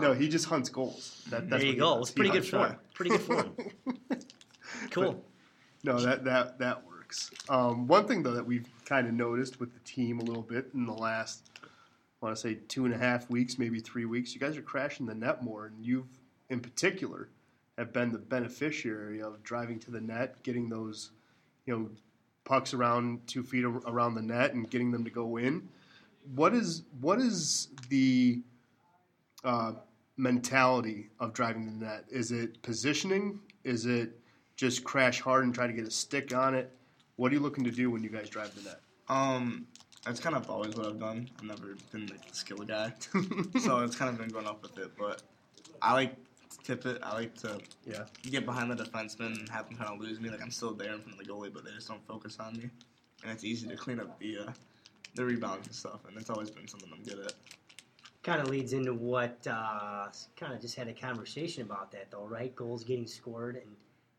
No, 0.00 0.12
he 0.12 0.28
just 0.28 0.46
hunts 0.46 0.68
goals. 0.68 1.22
That, 1.30 1.48
that's 1.48 1.62
there 1.62 1.72
you 1.72 1.78
go. 1.78 2.00
It's 2.00 2.10
pretty 2.10 2.30
good 2.30 2.48
hunts 2.48 2.50
form. 2.50 2.76
Pretty 2.94 3.10
good 3.10 3.20
form. 3.20 3.56
Cool. 4.90 5.24
No, 5.84 5.98
that 6.00 6.24
that 6.24 6.58
that 6.58 6.86
works. 6.86 7.30
Um, 7.48 7.86
one 7.86 8.06
thing 8.06 8.22
though 8.22 8.32
that 8.32 8.44
we've 8.44 8.66
kind 8.84 9.06
of 9.06 9.14
noticed 9.14 9.60
with 9.60 9.72
the 9.72 9.80
team 9.80 10.18
a 10.18 10.22
little 10.22 10.42
bit 10.42 10.68
in 10.74 10.86
the 10.86 10.92
last, 10.92 11.50
I 12.20 12.26
want 12.26 12.36
to 12.36 12.40
say 12.40 12.58
two 12.68 12.86
and 12.86 12.94
a 12.94 12.98
half 12.98 13.28
weeks, 13.28 13.58
maybe 13.58 13.78
three 13.80 14.06
weeks, 14.06 14.34
you 14.34 14.40
guys 14.40 14.56
are 14.56 14.62
crashing 14.62 15.06
the 15.06 15.14
net 15.14 15.42
more, 15.42 15.66
and 15.66 15.84
you've, 15.84 16.06
in 16.48 16.60
particular, 16.60 17.28
have 17.76 17.92
been 17.92 18.10
the 18.10 18.18
beneficiary 18.18 19.20
of 19.20 19.42
driving 19.42 19.78
to 19.80 19.90
the 19.90 20.00
net, 20.00 20.42
getting 20.42 20.68
those, 20.68 21.10
you 21.66 21.76
know, 21.76 21.90
pucks 22.44 22.72
around 22.72 23.26
two 23.26 23.42
feet 23.42 23.64
around 23.64 24.14
the 24.14 24.22
net 24.22 24.54
and 24.54 24.70
getting 24.70 24.90
them 24.90 25.04
to 25.04 25.10
go 25.10 25.36
in. 25.36 25.68
What 26.34 26.54
is 26.54 26.84
what 27.00 27.18
is 27.18 27.68
the 27.90 28.40
uh, 29.44 29.72
mentality 30.16 31.10
of 31.20 31.34
driving 31.34 31.66
the 31.66 31.84
net? 31.84 32.04
Is 32.08 32.32
it 32.32 32.62
positioning? 32.62 33.40
Is 33.64 33.84
it 33.84 34.18
just 34.56 34.84
crash 34.84 35.20
hard 35.20 35.44
and 35.44 35.54
try 35.54 35.66
to 35.66 35.72
get 35.72 35.86
a 35.86 35.90
stick 35.90 36.34
on 36.34 36.54
it? 36.54 36.72
What 37.16 37.30
are 37.30 37.34
you 37.34 37.40
looking 37.40 37.64
to 37.64 37.70
do 37.70 37.90
when 37.90 38.02
you 38.02 38.08
guys 38.08 38.30
drive 38.30 38.54
the 38.54 38.62
net? 38.62 38.80
Um, 39.08 39.66
that's 40.06 40.20
kind 40.20 40.36
of 40.36 40.48
always 40.48 40.76
what 40.76 40.86
I've 40.86 41.00
done. 41.00 41.28
I've 41.38 41.44
never 41.44 41.74
been 41.92 42.06
like 42.06 42.26
the 42.30 42.34
skill 42.34 42.58
guy, 42.58 42.92
so 43.60 43.80
it's 43.80 43.96
kind 43.96 44.08
of 44.08 44.18
been 44.18 44.28
going 44.28 44.46
up 44.46 44.62
with 44.62 44.78
it. 44.78 44.92
But 44.96 45.22
I 45.82 45.92
like 45.94 46.14
to 46.14 46.58
tip 46.64 46.86
it. 46.86 47.00
I 47.02 47.12
like 47.14 47.34
to 47.42 47.58
Yeah. 47.84 48.04
get 48.22 48.46
behind 48.46 48.70
the 48.70 48.76
defenseman 48.76 49.38
and 49.38 49.48
have 49.48 49.68
them 49.68 49.76
kind 49.76 49.90
of 49.92 50.00
lose 50.00 50.20
me. 50.20 50.30
Like 50.30 50.42
I'm 50.42 50.52
still 50.52 50.72
there 50.74 50.92
in 50.94 51.00
front 51.00 51.18
of 51.20 51.26
the 51.26 51.30
goalie, 51.30 51.52
but 51.52 51.64
they 51.64 51.72
just 51.72 51.88
don't 51.88 52.06
focus 52.06 52.38
on 52.38 52.54
me, 52.56 52.70
and 53.22 53.32
it's 53.32 53.42
easy 53.44 53.66
to 53.68 53.76
clean 53.76 53.98
up 53.98 54.18
the 54.20 54.38
uh, 54.46 54.52
the 55.16 55.24
rebounds 55.24 55.66
and 55.66 55.74
stuff. 55.74 56.00
And 56.08 56.16
it's 56.16 56.30
always 56.30 56.50
been 56.50 56.68
something 56.68 56.88
I'm 56.94 57.02
good 57.02 57.26
at. 57.26 57.32
Kind 58.22 58.40
of 58.40 58.48
leads 58.48 58.72
into 58.72 58.94
what 58.94 59.44
uh, 59.50 60.06
kind 60.36 60.52
of 60.52 60.60
just 60.60 60.76
had 60.76 60.88
a 60.88 60.92
conversation 60.92 61.62
about 61.62 61.90
that 61.92 62.10
though, 62.12 62.26
right? 62.26 62.54
Goals 62.54 62.84
getting 62.84 63.06
scored 63.08 63.56
and 63.56 63.74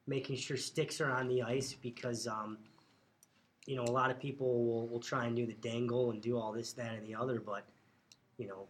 making 0.06 0.36
sure 0.38 0.58
sticks 0.58 1.00
are 1.02 1.12
on 1.12 1.28
the 1.28 1.42
ice 1.44 1.74
because 1.82 2.28
um, 2.28 2.58
you 3.68 3.76
know 3.76 3.84
a 3.84 3.92
lot 3.92 4.10
of 4.10 4.20
people 4.20 4.66
will, 4.66 4.88
will 4.88 5.00
try 5.00 5.26
and 5.26 5.36
do 5.36 5.46
the 5.46 5.54
dangle 5.54 6.10
and 6.10 6.22
do 6.22 6.38
all 6.40 6.52
this, 6.52 6.74
that, 6.74 6.96
and 6.96 7.06
the 7.06 7.14
other, 7.14 7.40
but 7.40 7.66
you 8.38 8.48
know 8.48 8.68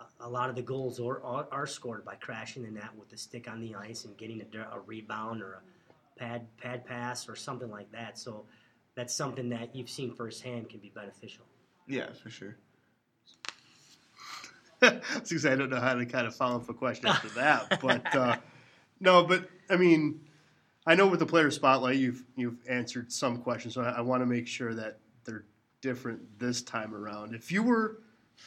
a, 0.00 0.26
a 0.26 0.28
lot 0.28 0.48
of 0.50 0.56
the 0.56 0.62
goals 0.62 0.98
are, 0.98 1.22
are 1.22 1.46
are 1.52 1.66
scored 1.66 2.04
by 2.04 2.16
crashing 2.16 2.64
the 2.64 2.70
net 2.70 2.90
with 2.98 3.08
the 3.10 3.16
stick 3.16 3.48
on 3.48 3.60
the 3.60 3.76
ice 3.76 4.04
and 4.04 4.16
getting 4.16 4.42
a, 4.42 4.58
a 4.74 4.80
rebound 4.80 5.42
or 5.42 5.52
a 5.52 6.18
pad 6.18 6.46
pad 6.60 6.84
pass 6.84 7.28
or 7.28 7.36
something 7.36 7.70
like 7.70 7.92
that. 7.92 8.18
So 8.18 8.44
that's 8.96 9.14
something 9.14 9.48
that 9.50 9.76
you've 9.76 9.90
seen 9.90 10.14
firsthand 10.14 10.70
can 10.70 10.80
be 10.80 10.90
beneficial. 10.94 11.44
Yeah, 11.86 12.06
for 12.22 12.30
sure. 12.30 12.56
I 14.82 15.00
was 15.20 15.30
gonna 15.30 15.40
say 15.40 15.52
I 15.52 15.56
don't 15.56 15.70
know 15.70 15.80
how 15.80 15.94
to 15.94 16.06
kind 16.06 16.26
of 16.26 16.34
follow 16.34 16.56
up 16.56 16.68
a 16.68 16.74
question 16.74 17.06
after 17.06 17.28
that, 17.30 17.80
but 17.80 18.14
uh, 18.14 18.36
no, 19.00 19.24
but 19.24 19.48
I 19.68 19.76
mean, 19.76 20.20
I 20.86 20.94
know 20.94 21.06
with 21.06 21.20
the 21.20 21.26
player 21.26 21.50
spotlight, 21.50 21.96
you've 21.96 22.24
you've 22.36 22.58
answered 22.68 23.10
some 23.10 23.38
questions, 23.38 23.74
so 23.74 23.82
I, 23.82 23.90
I 23.90 24.00
want 24.02 24.22
to 24.22 24.26
make 24.26 24.46
sure 24.46 24.74
that 24.74 24.98
they're 25.24 25.44
different 25.80 26.20
this 26.38 26.62
time 26.62 26.94
around. 26.94 27.34
If 27.34 27.50
you 27.50 27.62
were, 27.62 28.00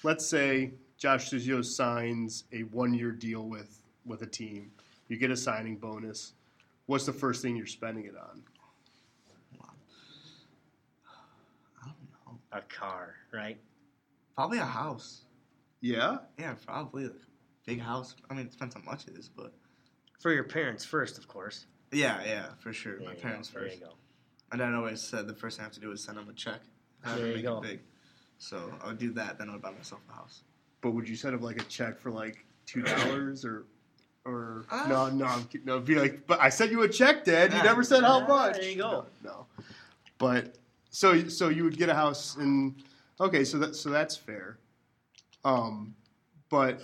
let's 0.03 0.25
say, 0.25 0.73
Josh 0.97 1.29
Suzio 1.29 1.63
signs 1.65 2.43
a 2.51 2.61
one-year 2.63 3.11
deal 3.11 3.47
with 3.47 3.81
with 4.05 4.21
a 4.21 4.27
team, 4.27 4.71
you 5.07 5.17
get 5.17 5.31
a 5.31 5.38
signing 5.38 5.77
bonus. 5.77 6.33
What's 6.85 7.05
the 7.05 7.13
first 7.13 7.41
thing 7.41 7.55
you're 7.55 7.65
spending 7.65 8.05
it 8.05 8.15
on? 8.15 8.43
I 11.81 11.85
don't 11.85 11.95
know. 12.25 12.39
A 12.51 12.61
car, 12.61 13.15
right? 13.33 13.57
Probably 14.35 14.59
a 14.59 14.65
house. 14.65 15.23
Yeah, 15.81 16.17
Yeah, 16.39 16.53
probably 16.65 17.03
like 17.03 17.13
a 17.13 17.17
big 17.65 17.81
house. 17.81 18.15
I 18.29 18.33
mean, 18.33 18.45
it 18.45 18.51
depends 18.51 18.75
how 18.75 18.81
much 18.81 19.07
it 19.07 19.17
is, 19.17 19.29
but 19.29 19.53
For 20.19 20.31
your 20.31 20.43
parents 20.43 20.83
first, 20.85 21.17
of 21.17 21.27
course. 21.27 21.67
Yeah, 21.91 22.21
yeah, 22.25 22.45
for 22.59 22.73
sure. 22.73 22.97
There 22.99 23.07
My 23.09 23.13
parents 23.15 23.49
go, 23.49 23.59
there 23.59 23.69
first. 23.69 23.79
you 23.81 23.85
go. 23.88 23.93
My 24.51 24.57
dad 24.57 24.73
always 24.73 25.01
said 25.01 25.27
the 25.27 25.33
first 25.33 25.57
thing 25.57 25.63
I 25.63 25.65
have 25.65 25.73
to 25.73 25.79
do 25.79 25.91
is 25.91 26.03
send 26.03 26.17
them 26.17 26.29
a 26.29 26.33
check. 26.33 26.61
Have 27.03 27.17
There 27.17 27.35
you 27.35 27.43
go. 27.43 27.59
big. 27.61 27.79
So 28.38 28.71
I 28.83 28.88
would 28.88 28.97
do 28.99 29.11
that, 29.13 29.38
then 29.38 29.49
I 29.49 29.53
would 29.53 29.61
buy 29.61 29.71
myself 29.71 30.01
a 30.09 30.13
house. 30.13 30.41
but 30.81 30.91
would 30.91 31.09
you 31.09 31.15
send 31.15 31.33
him 31.33 31.41
like 31.41 31.59
a 31.59 31.65
check 31.65 31.99
for 31.99 32.11
like 32.11 32.45
two 32.65 32.81
dollars 32.93 33.43
or? 33.45 33.65
Or 34.25 34.65
Uh, 34.69 34.85
no, 34.89 35.09
no, 35.09 35.25
I'm 35.25 35.45
kid- 35.45 35.65
no. 35.65 35.79
Be 35.79 35.95
like, 35.95 36.27
but 36.27 36.39
I 36.41 36.49
sent 36.49 36.71
you 36.71 36.81
a 36.83 36.89
check, 36.89 37.23
Dad. 37.23 37.51
You 37.51 37.57
Yeah. 37.59 37.63
never 37.63 37.81
said 37.83 38.03
how 38.03 38.19
Yeah, 38.19 38.27
much. 38.27 38.53
there 38.57 38.69
you 38.69 38.75
go. 38.75 39.05
No, 39.23 39.29
no. 39.31 39.45
but 40.17 40.57
so 40.89 41.27
so 41.29 41.47
you 41.49 41.63
would 41.63 41.77
get 41.77 41.88
a 41.89 41.93
house 41.93 42.35
in. 42.35 42.75
Okay, 43.21 43.43
so 43.45 43.57
that 43.59 43.75
so 43.75 43.89
that's 43.89 44.15
fair. 44.17 44.57
Um, 45.45 45.95
but 46.49 46.81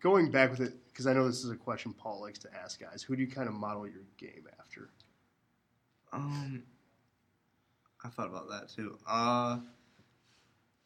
going 0.00 0.30
back 0.30 0.50
with 0.50 0.60
it 0.60 0.74
because 0.96 1.06
I 1.06 1.12
know 1.12 1.26
this 1.26 1.44
is 1.44 1.50
a 1.50 1.56
question 1.56 1.92
Paul 1.92 2.22
likes 2.22 2.38
to 2.38 2.48
ask 2.54 2.80
guys. 2.80 3.02
Who 3.02 3.16
do 3.16 3.22
you 3.22 3.28
kind 3.28 3.48
of 3.48 3.54
model 3.54 3.86
your 3.86 4.04
game 4.16 4.46
after? 4.58 4.88
Um, 6.10 6.62
I 8.02 8.08
thought 8.08 8.28
about 8.28 8.48
that 8.48 8.70
too. 8.70 8.96
Uh, 9.06 9.58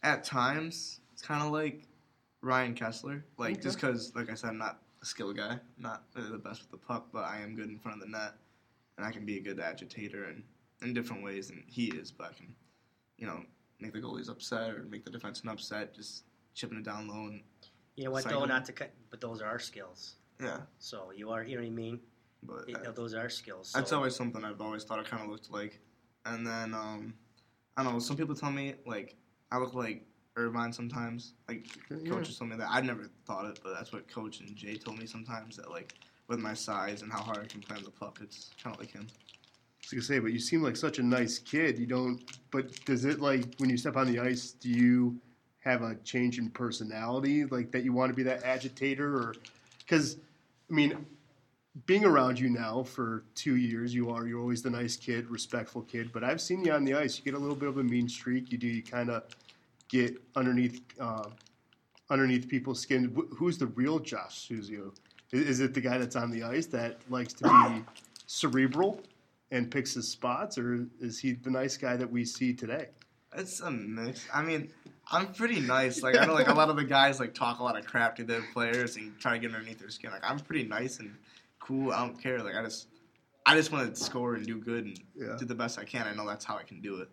at 0.02 0.24
times 0.24 0.98
it's 1.12 1.22
kind 1.22 1.44
of 1.44 1.52
like 1.52 1.86
Ryan 2.42 2.74
Kesler, 2.74 3.22
like 3.38 3.62
just 3.62 3.80
because, 3.80 4.12
like 4.16 4.32
I 4.32 4.34
said, 4.34 4.50
I'm 4.50 4.58
not 4.58 4.80
a 5.00 5.06
skill 5.06 5.32
guy, 5.32 5.52
I'm 5.52 5.60
not 5.78 6.02
really 6.16 6.32
the 6.32 6.38
best 6.38 6.62
with 6.62 6.72
the 6.72 6.84
puck, 6.84 7.06
but 7.12 7.22
I 7.24 7.42
am 7.42 7.54
good 7.54 7.68
in 7.68 7.78
front 7.78 8.02
of 8.02 8.04
the 8.04 8.10
net, 8.10 8.32
and 8.96 9.06
I 9.06 9.12
can 9.12 9.24
be 9.24 9.36
a 9.36 9.40
good 9.40 9.60
agitator 9.60 10.24
and 10.24 10.42
in 10.82 10.92
different 10.92 11.22
ways 11.22 11.48
than 11.48 11.62
he 11.68 11.86
is. 11.86 12.10
But 12.10 12.30
I 12.30 12.32
can, 12.32 12.52
you 13.16 13.28
know, 13.28 13.44
make 13.78 13.92
the 13.92 14.00
goalies 14.00 14.28
upset 14.28 14.70
or 14.70 14.82
make 14.90 15.04
the 15.04 15.10
defenseman 15.12 15.52
upset, 15.52 15.94
just 15.94 16.24
chipping 16.52 16.78
it 16.78 16.84
down 16.84 17.06
low 17.06 17.28
and 17.28 17.42
You 17.96 18.04
know 18.04 18.10
what, 18.12 18.24
though? 18.24 18.44
Not 18.44 18.64
to 18.66 18.72
cut, 18.72 18.92
but 19.10 19.20
those 19.20 19.42
are 19.42 19.46
our 19.46 19.58
skills. 19.58 20.14
yeah. 20.40 20.58
So 20.78 21.12
you 21.14 21.30
are, 21.30 21.42
you 21.42 21.56
know 21.56 21.62
what 21.62 21.68
I 21.68 21.70
mean? 21.70 22.00
But 22.42 22.68
You 22.68 22.76
uh, 22.76 22.82
know, 22.84 22.92
those 22.92 23.14
are 23.14 23.20
our 23.20 23.28
skills. 23.28 23.72
That's 23.74 23.92
always 23.92 24.16
something 24.16 24.44
I've 24.44 24.60
always 24.60 24.84
thought 24.84 24.98
it 24.98 25.06
kind 25.06 25.22
of 25.22 25.28
looked 25.28 25.50
like. 25.50 25.80
And 26.24 26.46
then 26.46 26.74
um, 26.74 27.14
I 27.76 27.82
don't 27.84 27.94
know. 27.94 27.98
Some 27.98 28.16
people 28.16 28.34
tell 28.34 28.50
me 28.50 28.74
like 28.86 29.16
I 29.52 29.58
look 29.58 29.74
like 29.74 30.06
Irvine 30.36 30.72
sometimes. 30.72 31.34
Like 31.48 31.66
Yeah. 31.90 32.10
coaches 32.10 32.38
told 32.38 32.50
me 32.50 32.56
that. 32.56 32.68
I 32.70 32.80
never 32.80 33.10
thought 33.26 33.46
it, 33.46 33.60
but 33.62 33.74
that's 33.74 33.92
what 33.92 34.08
Coach 34.08 34.40
and 34.40 34.54
Jay 34.56 34.76
told 34.76 34.98
me 34.98 35.06
sometimes. 35.06 35.56
That 35.56 35.70
like 35.70 35.94
with 36.28 36.38
my 36.38 36.54
size 36.54 37.02
and 37.02 37.12
how 37.12 37.22
hard 37.22 37.44
I 37.44 37.46
can 37.46 37.60
play 37.60 37.76
on 37.76 37.84
the 37.84 37.90
puck, 37.90 38.18
it's 38.22 38.50
kind 38.62 38.74
of 38.74 38.80
like 38.80 38.92
him. 38.92 39.06
I 39.10 39.82
was 39.82 39.90
gonna 39.92 40.02
say, 40.02 40.18
but 40.18 40.32
you 40.32 40.38
seem 40.38 40.62
like 40.62 40.76
such 40.76 40.98
a 40.98 41.02
nice 41.02 41.38
kid. 41.38 41.78
You 41.78 41.86
don't. 41.86 42.20
But 42.50 42.84
does 42.84 43.04
it 43.04 43.20
like 43.20 43.44
when 43.58 43.68
you 43.68 43.76
step 43.76 43.96
on 43.96 44.10
the 44.10 44.20
ice? 44.20 44.52
Do 44.52 44.68
you 44.70 45.20
have 45.60 45.82
a 45.82 45.94
change 45.96 46.38
in 46.38 46.50
personality, 46.50 47.44
like 47.44 47.70
that 47.72 47.84
you 47.84 47.92
want 47.92 48.10
to 48.10 48.16
be 48.16 48.22
that 48.24 48.42
agitator, 48.44 49.14
or 49.14 49.34
because 49.78 50.16
I 50.70 50.74
mean, 50.74 51.06
being 51.86 52.04
around 52.04 52.38
you 52.38 52.48
now 52.48 52.82
for 52.82 53.24
two 53.34 53.56
years, 53.56 53.94
you 53.94 54.10
are 54.10 54.26
you're 54.26 54.40
always 54.40 54.62
the 54.62 54.70
nice 54.70 54.96
kid, 54.96 55.30
respectful 55.30 55.82
kid. 55.82 56.10
But 56.12 56.24
I've 56.24 56.40
seen 56.40 56.64
you 56.64 56.72
on 56.72 56.84
the 56.84 56.94
ice. 56.94 57.18
You 57.18 57.24
get 57.24 57.34
a 57.34 57.38
little 57.38 57.56
bit 57.56 57.68
of 57.68 57.78
a 57.78 57.82
mean 57.82 58.08
streak. 58.08 58.50
You 58.50 58.58
do. 58.58 58.66
You 58.66 58.82
kind 58.82 59.10
of 59.10 59.24
get 59.88 60.20
underneath 60.36 60.80
uh, 60.98 61.28
underneath 62.08 62.48
people's 62.48 62.80
skin. 62.80 63.14
Who's 63.36 63.58
the 63.58 63.66
real 63.66 63.98
Josh 63.98 64.48
Suzio? 64.48 64.92
Is, 65.32 65.42
is 65.42 65.60
it 65.60 65.74
the 65.74 65.80
guy 65.80 65.98
that's 65.98 66.16
on 66.16 66.30
the 66.30 66.42
ice 66.42 66.66
that 66.66 66.98
likes 67.08 67.34
to 67.34 67.44
be 67.44 67.84
cerebral? 68.26 69.00
and 69.50 69.70
picks 69.70 69.94
his 69.94 70.08
spots, 70.08 70.58
or 70.58 70.86
is 71.00 71.18
he 71.18 71.32
the 71.32 71.50
nice 71.50 71.76
guy 71.76 71.96
that 71.96 72.10
we 72.10 72.24
see 72.24 72.52
today? 72.52 72.88
It's 73.36 73.60
a 73.60 73.70
mix. 73.70 74.26
I 74.32 74.42
mean, 74.42 74.70
I'm 75.10 75.32
pretty 75.32 75.60
nice. 75.60 76.02
Like 76.02 76.16
I 76.16 76.26
know 76.26 76.34
like 76.34 76.48
a 76.48 76.54
lot 76.54 76.68
of 76.68 76.76
the 76.76 76.84
guys 76.84 77.20
like 77.20 77.34
talk 77.34 77.60
a 77.60 77.62
lot 77.62 77.78
of 77.78 77.86
crap 77.86 78.16
to 78.16 78.24
their 78.24 78.42
players 78.52 78.96
and 78.96 79.18
try 79.18 79.32
to 79.34 79.38
get 79.38 79.54
underneath 79.54 79.78
their 79.78 79.90
skin. 79.90 80.10
Like 80.10 80.22
I'm 80.28 80.38
pretty 80.38 80.64
nice 80.64 80.98
and 80.98 81.16
cool. 81.60 81.92
I 81.92 82.06
don't 82.06 82.20
care. 82.20 82.42
Like 82.42 82.56
I 82.56 82.62
just 82.62 82.88
I 83.46 83.54
just 83.54 83.72
want 83.72 83.94
to 83.94 84.00
score 84.00 84.34
and 84.34 84.46
do 84.46 84.58
good 84.58 84.84
and 84.84 85.00
Yeah. 85.16 85.36
do 85.38 85.44
the 85.44 85.54
best 85.54 85.78
I 85.78 85.84
can. 85.84 86.06
I 86.06 86.14
know 86.14 86.26
that's 86.26 86.44
how 86.44 86.56
I 86.56 86.62
can 86.62 86.80
do 86.80 86.96
it. 87.00 87.08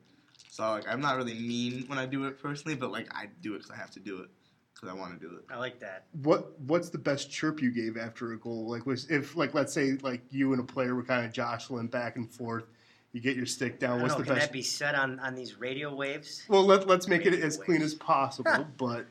So 0.49 0.63
like 0.71 0.87
I'm 0.87 1.01
not 1.01 1.17
really 1.17 1.33
mean 1.35 1.83
when 1.87 1.99
I 1.99 2.05
do 2.05 2.25
it 2.25 2.41
personally, 2.41 2.75
but 2.75 2.91
like 2.91 3.07
I 3.15 3.27
do 3.41 3.53
it 3.53 3.59
because 3.59 3.71
I 3.71 3.75
have 3.75 3.91
to 3.91 3.99
do 3.99 4.19
it 4.19 4.29
because 4.73 4.89
I 4.89 4.93
want 4.93 5.19
to 5.19 5.27
do 5.27 5.35
it. 5.35 5.45
I 5.51 5.57
like 5.57 5.79
that. 5.79 6.05
What 6.23 6.59
What's 6.61 6.89
the 6.89 6.97
best 6.97 7.31
chirp 7.31 7.61
you 7.61 7.71
gave 7.71 7.95
after 7.97 8.31
a 8.33 8.39
goal? 8.39 8.69
Like 8.69 8.85
was 8.85 9.09
if 9.09 9.35
like 9.35 9.53
let's 9.53 9.73
say 9.73 9.93
like 10.01 10.21
you 10.31 10.51
and 10.53 10.61
a 10.61 10.65
player 10.65 10.95
were 10.95 11.03
kind 11.03 11.25
of 11.25 11.31
jostling 11.31 11.87
back 11.87 12.15
and 12.15 12.31
forth, 12.31 12.65
you 13.13 13.21
get 13.21 13.35
your 13.35 13.45
stick 13.45 13.75
I 13.75 13.77
down. 13.77 13.89
don't 13.97 14.01
What's 14.03 14.13
know, 14.13 14.19
the 14.19 14.25
can 14.25 14.35
best? 14.35 14.47
that 14.47 14.53
be 14.53 14.61
said 14.61 14.95
on, 14.95 15.19
on 15.19 15.35
these 15.35 15.59
radio 15.59 15.93
waves? 15.93 16.43
well, 16.47 16.63
let 16.63 16.87
Let's 16.87 17.07
make 17.07 17.25
it 17.25 17.31
Radio 17.31 17.45
as 17.45 17.57
clean 17.57 17.81
as 17.81 17.93
possible. 17.95 18.67
but 18.77 19.05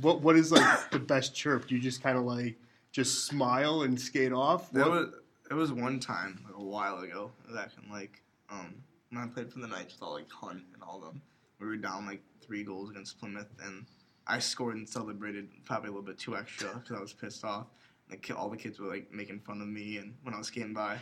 what 0.00 0.20
What 0.20 0.36
is 0.36 0.52
like 0.52 0.90
the 0.90 0.98
best 0.98 1.34
chirp? 1.34 1.68
Do 1.68 1.74
you 1.74 1.80
just 1.80 2.02
kind 2.02 2.18
of 2.18 2.24
like 2.24 2.56
just 2.92 3.26
smile 3.26 3.82
and 3.82 4.00
skate 4.00 4.32
off? 4.32 4.70
There 4.72 4.88
was 4.88 5.14
it 5.50 5.54
was 5.54 5.70
one 5.72 6.00
time 6.00 6.40
like 6.44 6.56
a 6.56 6.62
while 6.64 6.98
ago 7.00 7.30
back 7.54 7.70
in 7.82 7.90
like 7.90 8.20
um 8.50 8.74
when 9.10 9.22
I 9.22 9.26
played 9.28 9.52
for 9.52 9.60
the 9.60 9.68
Knights 9.68 9.94
with 9.94 10.02
all 10.02 10.14
like 10.14 10.30
Hunt 10.30 10.62
and 10.74 10.82
all 10.82 10.98
of 10.98 11.04
them. 11.04 11.22
We 11.60 11.66
were 11.66 11.76
down 11.76 12.04
like 12.06 12.20
three 12.44 12.64
goals 12.64 12.90
against 12.90 13.18
Plymouth 13.20 13.48
and 13.64 13.86
I 14.26 14.40
scored 14.40 14.74
and 14.76 14.88
celebrated 14.88 15.48
probably 15.64 15.88
a 15.88 15.92
little 15.92 16.04
bit 16.06 16.18
too 16.18 16.36
extra 16.36 16.74
because 16.74 16.96
I 16.96 17.00
was 17.00 17.12
pissed 17.12 17.44
off. 17.44 17.66
Like 18.10 18.28
all 18.36 18.50
the 18.50 18.56
kids 18.56 18.80
were 18.80 18.88
like 18.88 19.10
making 19.12 19.38
fun 19.40 19.60
of 19.60 19.68
me 19.68 19.98
and 19.98 20.14
when 20.24 20.34
I 20.34 20.38
was 20.38 20.48
skating 20.48 20.74
by. 20.74 20.98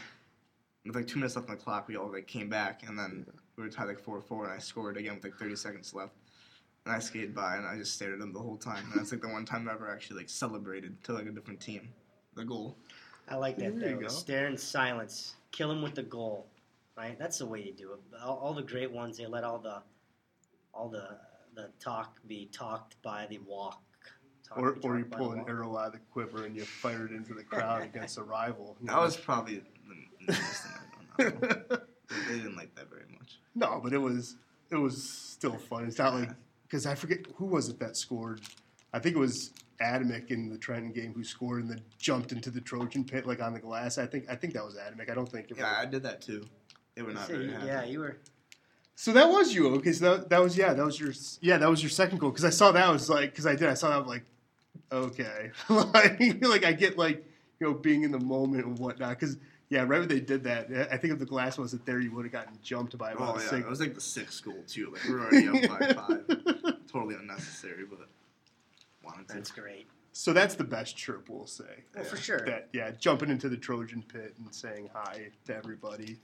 With 0.86 0.96
like 0.96 1.06
two 1.06 1.16
minutes 1.18 1.36
left 1.36 1.48
on 1.48 1.56
the 1.56 1.62
clock, 1.62 1.88
we 1.88 1.96
all 1.96 2.12
like 2.12 2.26
came 2.26 2.48
back 2.48 2.82
and 2.86 2.98
then 2.98 3.24
we 3.56 3.62
were 3.62 3.70
tied 3.70 3.86
like 3.86 3.98
four 3.98 4.20
four 4.20 4.44
and 4.44 4.52
I 4.52 4.58
scored 4.58 4.96
again 4.96 5.14
with 5.14 5.24
like 5.24 5.36
thirty 5.38 5.56
seconds 5.56 5.94
left. 5.94 6.12
And 6.84 6.94
I 6.94 6.98
skated 6.98 7.34
by 7.34 7.56
and 7.56 7.66
I 7.66 7.78
just 7.78 7.94
stared 7.94 8.12
at 8.12 8.18
them 8.18 8.32
the 8.32 8.38
whole 8.38 8.58
time. 8.58 8.84
And 8.90 9.00
that's 9.00 9.10
like 9.10 9.22
the 9.22 9.28
one 9.28 9.46
time 9.46 9.68
I 9.68 9.72
ever 9.72 9.90
actually 9.90 10.18
like 10.18 10.28
celebrated 10.28 11.02
to 11.04 11.14
like 11.14 11.26
a 11.26 11.30
different 11.30 11.60
team. 11.60 11.88
The 12.34 12.44
goal. 12.44 12.76
I 13.28 13.36
like 13.36 13.56
that 13.58 13.80
There 13.80 13.90
you 13.90 13.94
though. 13.96 14.02
go. 14.02 14.08
Stare 14.08 14.48
in 14.48 14.58
silence. 14.58 15.36
Kill 15.52 15.70
him 15.70 15.80
with 15.80 15.94
the 15.94 16.02
goal. 16.02 16.46
Right? 16.96 17.18
That's 17.18 17.38
the 17.38 17.46
way 17.46 17.62
you 17.62 17.72
do 17.72 17.92
it. 17.94 18.00
All, 18.22 18.36
all 18.36 18.54
the 18.54 18.62
great 18.62 18.92
ones, 18.92 19.16
they 19.16 19.26
let 19.26 19.44
all 19.44 19.58
the 19.58 19.82
all 20.74 20.88
the 20.88 21.16
the 21.54 21.70
talk 21.80 22.18
be 22.26 22.46
talked 22.52 23.00
by 23.02 23.26
the 23.30 23.38
walk. 23.38 23.82
Talk 24.46 24.58
or, 24.58 24.78
or 24.82 24.98
you 24.98 25.04
pull 25.06 25.32
an 25.32 25.44
arrow 25.48 25.78
out 25.78 25.86
of 25.86 25.92
the 25.92 25.98
quiver 26.12 26.44
and 26.44 26.54
you 26.54 26.64
fire 26.64 27.06
it 27.06 27.12
into 27.12 27.32
the 27.32 27.42
crowd 27.42 27.82
against 27.82 28.18
a 28.18 28.22
rival. 28.22 28.76
That 28.82 28.94
know? 28.94 29.00
was 29.00 29.16
probably 29.16 29.62
the 30.26 30.32
nicest 30.32 30.62
thing 30.62 30.72
I've 31.18 31.40
don't 31.40 31.70
know. 31.70 31.78
They 32.28 32.36
didn't 32.36 32.56
like 32.56 32.74
that 32.76 32.90
very 32.90 33.06
much. 33.18 33.38
No, 33.54 33.80
but 33.82 33.92
it 33.92 33.98
was 33.98 34.36
it 34.70 34.76
was 34.76 35.02
still 35.02 35.56
fun. 35.56 35.86
It's 35.86 35.98
not 35.98 36.14
like 36.14 36.30
because 36.64 36.86
I 36.86 36.94
forget 36.94 37.26
who 37.36 37.46
was 37.46 37.68
it 37.68 37.78
that 37.80 37.96
scored. 37.96 38.40
I 38.92 38.98
think 38.98 39.16
it 39.16 39.18
was 39.18 39.52
Adamic 39.80 40.30
in 40.30 40.48
the 40.48 40.58
Trenton 40.58 40.92
game 40.92 41.12
who 41.14 41.24
scored 41.24 41.62
and 41.62 41.70
then 41.70 41.80
jumped 41.98 42.32
into 42.32 42.50
the 42.50 42.60
Trojan 42.60 43.04
pit 43.04 43.26
like 43.26 43.42
on 43.42 43.52
the 43.52 43.60
glass. 43.60 43.98
I 43.98 44.06
think 44.06 44.26
I 44.28 44.36
think 44.36 44.54
that 44.54 44.64
was 44.64 44.76
Adamic. 44.76 45.10
I 45.10 45.14
don't 45.14 45.28
think. 45.28 45.50
It 45.50 45.58
Yeah, 45.58 45.74
I 45.78 45.86
did 45.86 46.02
that 46.04 46.20
too. 46.20 46.44
They 46.94 47.02
were 47.02 47.12
not 47.12 47.28
very 47.28 47.50
happy. 47.50 47.66
yeah, 47.66 47.84
you 47.84 48.00
were. 48.00 48.18
So 48.96 49.12
that 49.12 49.28
was 49.28 49.52
you, 49.52 49.74
okay? 49.76 49.92
So 49.92 50.18
that, 50.18 50.30
that 50.30 50.40
was 50.40 50.56
yeah, 50.56 50.72
that 50.74 50.84
was 50.84 51.00
your 51.00 51.12
yeah, 51.40 51.58
that 51.58 51.68
was 51.68 51.82
your 51.82 51.90
second 51.90 52.18
goal 52.18 52.30
because 52.30 52.44
I 52.44 52.50
saw 52.50 52.70
that 52.72 52.86
I 52.86 52.90
was 52.90 53.10
like 53.10 53.30
because 53.30 53.46
I 53.46 53.56
did 53.56 53.68
I 53.68 53.74
saw 53.74 53.88
that 53.88 53.96
I 53.96 53.98
was 53.98 54.08
like 54.08 54.24
okay, 54.92 55.50
like 55.68 56.20
like 56.42 56.64
I 56.64 56.72
get 56.72 56.96
like 56.96 57.24
you 57.58 57.66
know 57.66 57.74
being 57.74 58.02
in 58.02 58.10
the 58.10 58.20
moment 58.20 58.64
and 58.64 58.78
whatnot 58.78 59.18
because. 59.18 59.36
Yeah, 59.74 59.80
right 59.88 59.98
when 59.98 60.06
they 60.06 60.20
did 60.20 60.44
that, 60.44 60.70
I 60.92 60.96
think 60.96 61.14
if 61.14 61.18
the 61.18 61.26
glass 61.26 61.58
wasn't 61.58 61.84
there, 61.84 61.98
you 61.98 62.12
would 62.14 62.24
have 62.24 62.30
gotten 62.30 62.56
jumped 62.62 62.96
by 62.96 63.10
about 63.10 63.34
Oh 63.34 63.40
yeah, 63.40 63.48
six. 63.48 63.66
it 63.66 63.68
was 63.68 63.80
like 63.80 63.92
the 63.92 64.00
sixth 64.00 64.44
goal 64.44 64.62
too. 64.68 64.92
Like 64.92 65.02
we 65.02 65.14
are 65.14 65.20
already 65.20 65.48
up 65.48 65.80
by 65.80 65.92
five. 65.94 66.76
Totally 66.92 67.16
unnecessary, 67.16 67.84
but 67.84 68.06
wanted 69.02 69.26
to. 69.26 69.34
That's 69.34 69.50
great. 69.50 69.88
So 70.12 70.32
that's 70.32 70.54
the 70.54 70.62
best 70.62 70.96
trip, 70.96 71.28
we'll 71.28 71.48
say. 71.48 71.82
Well, 71.92 72.04
for 72.04 72.16
sure. 72.16 72.38
That 72.46 72.68
yeah, 72.72 72.92
jumping 72.92 73.30
into 73.30 73.48
the 73.48 73.56
Trojan 73.56 74.04
pit 74.06 74.36
and 74.38 74.54
saying 74.54 74.90
hi 74.94 75.30
to 75.46 75.56
everybody. 75.56 76.18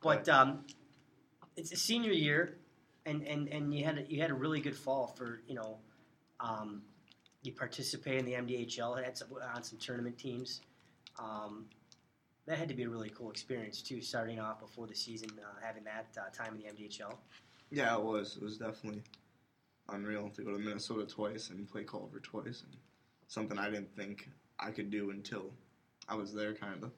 But 0.00 0.28
um, 0.28 0.60
it's 1.56 1.72
a 1.72 1.76
senior 1.76 2.12
year, 2.12 2.56
and, 3.04 3.26
and, 3.26 3.48
and 3.48 3.74
you 3.74 3.84
had 3.84 3.98
a, 3.98 4.02
you 4.08 4.22
had 4.22 4.30
a 4.30 4.34
really 4.34 4.60
good 4.60 4.76
fall 4.76 5.08
for 5.08 5.40
you 5.48 5.56
know, 5.56 5.78
um, 6.38 6.82
you 7.42 7.50
participated 7.50 8.20
in 8.20 8.26
the 8.26 8.34
MDHL, 8.34 9.02
had 9.02 9.18
some, 9.18 9.26
on 9.56 9.64
some 9.64 9.78
tournament 9.80 10.16
teams. 10.16 10.60
Um, 11.18 11.64
that 12.46 12.58
had 12.58 12.68
to 12.68 12.74
be 12.74 12.84
a 12.84 12.88
really 12.88 13.10
cool 13.10 13.30
experience 13.30 13.82
too, 13.82 14.00
starting 14.00 14.38
off 14.38 14.60
before 14.60 14.86
the 14.86 14.94
season, 14.94 15.30
uh, 15.38 15.60
having 15.60 15.84
that 15.84 16.06
uh, 16.18 16.30
time 16.30 16.54
in 16.54 16.62
the 16.62 16.82
MDHL. 16.82 17.14
Yeah, 17.70 17.96
it 17.96 18.02
was. 18.02 18.36
It 18.36 18.42
was 18.42 18.56
definitely 18.58 19.02
unreal 19.88 20.30
to 20.30 20.42
go 20.42 20.52
to 20.52 20.58
Minnesota 20.58 21.04
twice 21.04 21.50
and 21.50 21.68
play 21.68 21.84
Culver 21.84 22.20
twice, 22.20 22.62
and 22.62 22.76
something 23.26 23.58
I 23.58 23.70
didn't 23.70 23.94
think 23.96 24.28
I 24.58 24.70
could 24.70 24.90
do 24.90 25.10
until 25.10 25.50
I 26.08 26.14
was 26.14 26.32
there. 26.32 26.54
Kind 26.54 26.82
of 26.82 26.90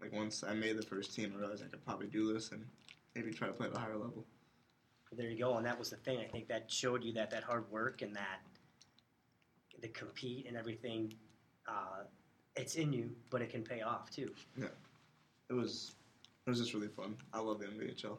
like 0.00 0.12
once 0.12 0.42
I 0.42 0.54
made 0.54 0.78
the 0.78 0.82
first 0.82 1.14
team, 1.14 1.32
I 1.36 1.40
realized 1.40 1.62
I 1.62 1.68
could 1.68 1.84
probably 1.84 2.06
do 2.06 2.32
this 2.32 2.50
and 2.52 2.64
maybe 3.14 3.30
try 3.32 3.48
to 3.48 3.52
play 3.52 3.66
at 3.66 3.76
a 3.76 3.78
higher 3.78 3.96
level. 3.96 4.24
There 5.12 5.28
you 5.28 5.38
go, 5.38 5.56
and 5.56 5.66
that 5.66 5.78
was 5.78 5.90
the 5.90 5.96
thing. 5.96 6.20
I 6.20 6.24
think 6.24 6.46
that 6.48 6.70
showed 6.70 7.02
you 7.02 7.12
that 7.14 7.30
that 7.32 7.42
hard 7.42 7.70
work 7.70 8.00
and 8.00 8.14
that 8.14 8.40
the 9.80 9.88
compete 9.88 10.46
and 10.46 10.56
everything, 10.56 11.14
uh, 11.66 12.04
it's 12.60 12.74
in 12.76 12.92
you, 12.92 13.10
but 13.30 13.42
it 13.42 13.50
can 13.50 13.62
pay 13.62 13.80
off 13.82 14.10
too. 14.10 14.30
Yeah, 14.56 14.66
it 15.48 15.52
was. 15.54 15.92
It 16.46 16.50
was 16.50 16.58
just 16.58 16.74
really 16.74 16.88
fun. 16.88 17.16
I 17.32 17.40
love 17.40 17.58
the 17.60 17.66
MDHL. 17.66 18.16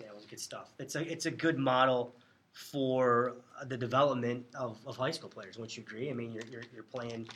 Yeah, 0.00 0.08
it 0.08 0.14
was 0.14 0.24
good 0.26 0.40
stuff. 0.40 0.72
It's 0.78 0.94
a 0.94 1.10
it's 1.10 1.26
a 1.26 1.30
good 1.30 1.58
model 1.58 2.16
for 2.52 3.36
the 3.66 3.76
development 3.76 4.44
of, 4.54 4.78
of 4.86 4.96
high 4.96 5.10
school 5.10 5.30
players. 5.30 5.56
Wouldn't 5.56 5.76
you 5.76 5.82
agree? 5.82 6.10
I 6.10 6.12
mean, 6.12 6.32
you're, 6.32 6.44
you're 6.50 6.64
you're 6.72 6.82
playing 6.82 7.28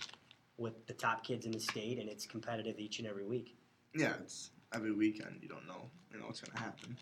with 0.59 0.86
the 0.86 0.94
top 0.94 1.24
kids 1.24 1.47
in 1.47 1.53
the 1.53 1.61
state, 1.61 1.99
and 1.99 2.09
it's 2.09 2.26
competitive 2.26 2.78
each 2.78 2.99
and 2.99 3.09
every 3.09 3.24
week. 3.24 3.57
Yeah, 3.94 4.14
it's 4.20 4.51
every 4.74 4.92
weekend. 4.92 5.38
You 5.42 5.49
don't 5.49 5.66
know, 5.66 5.88
you 6.12 6.18
know 6.18 6.26
what's 6.26 6.40
gonna 6.40 6.59
happen. 6.59 6.97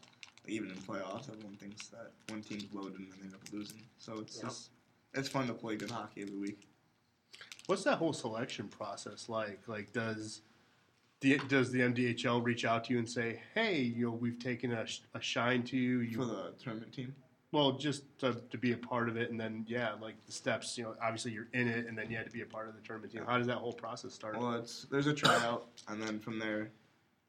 Like, 0.45 0.53
even 0.53 0.71
in 0.71 0.77
playoffs, 0.77 1.29
everyone 1.31 1.57
thinks 1.57 1.89
that 1.89 2.13
one 2.29 2.43
team's 2.43 2.73
loaded 2.73 2.99
and 2.99 3.11
then 3.11 3.19
they 3.21 3.27
end 3.27 3.35
up 3.35 3.41
losing. 3.53 3.83
So 3.99 4.19
it's 4.21 4.37
Yep. 4.37 4.45
just 4.45 4.71
it's 5.15 5.29
fun 5.29 5.47
to 5.47 5.55
play 5.55 5.77
good 5.77 5.91
hockey 5.91 6.23
every 6.23 6.37
week. 6.37 6.69
What's 7.67 7.85
that 7.85 7.99
whole 7.99 8.13
selection 8.13 8.69
process 8.69 9.29
like? 9.29 9.61
Like, 9.67 9.93
does 9.93 10.43
the 11.21 11.39
does 11.49 11.71
the 11.71 11.81
MDHL 11.81 12.45
reach 12.45 12.65
out 12.65 12.85
to 12.85 12.93
you 12.93 12.99
and 12.99 13.09
say, 13.09 13.41
"Hey, 13.55 13.81
you 13.81 14.07
know, 14.07 14.13
we've 14.13 14.39
taken 14.39 14.73
a, 14.73 14.87
a 15.15 15.21
shine 15.21 15.63
to 15.65 15.77
you. 15.77 16.01
You 16.01 16.19
For 16.19 16.25
the 16.27 16.53
tournament 16.63 16.93
team, 16.93 17.15
well, 17.55 17.73
just 17.73 18.03
to, 18.19 18.43
to 18.51 18.59
be 18.59 18.73
a 18.73 18.77
part 18.77 19.09
of 19.09 19.17
it, 19.17 19.31
and 19.31 19.41
then 19.41 19.65
yeah, 19.69 19.93
like 20.03 20.17
the 20.27 20.33
steps. 20.33 20.77
You 20.77 20.85
know, 20.85 20.97
obviously 21.01 21.31
you're 21.31 21.49
in 21.55 21.69
it, 21.69 21.87
and 21.87 21.97
then 21.97 22.11
you 22.11 22.17
had 22.17 22.27
to 22.27 22.33
be 22.33 22.43
a 22.43 22.47
part 22.47 22.69
of 22.69 22.75
the 22.75 22.81
tournament 22.81 23.13
team. 23.13 23.23
How 23.27 23.39
does 23.39 23.47
that 23.47 23.59
whole 23.59 23.73
process 23.73 24.13
start? 24.13 24.37
well, 24.37 24.55
it's 24.55 24.87
there's 24.91 25.07
a 25.07 25.15
tryout, 25.15 25.69
and 25.89 26.03
then 26.03 26.19
from 26.19 26.39
there, 26.41 26.71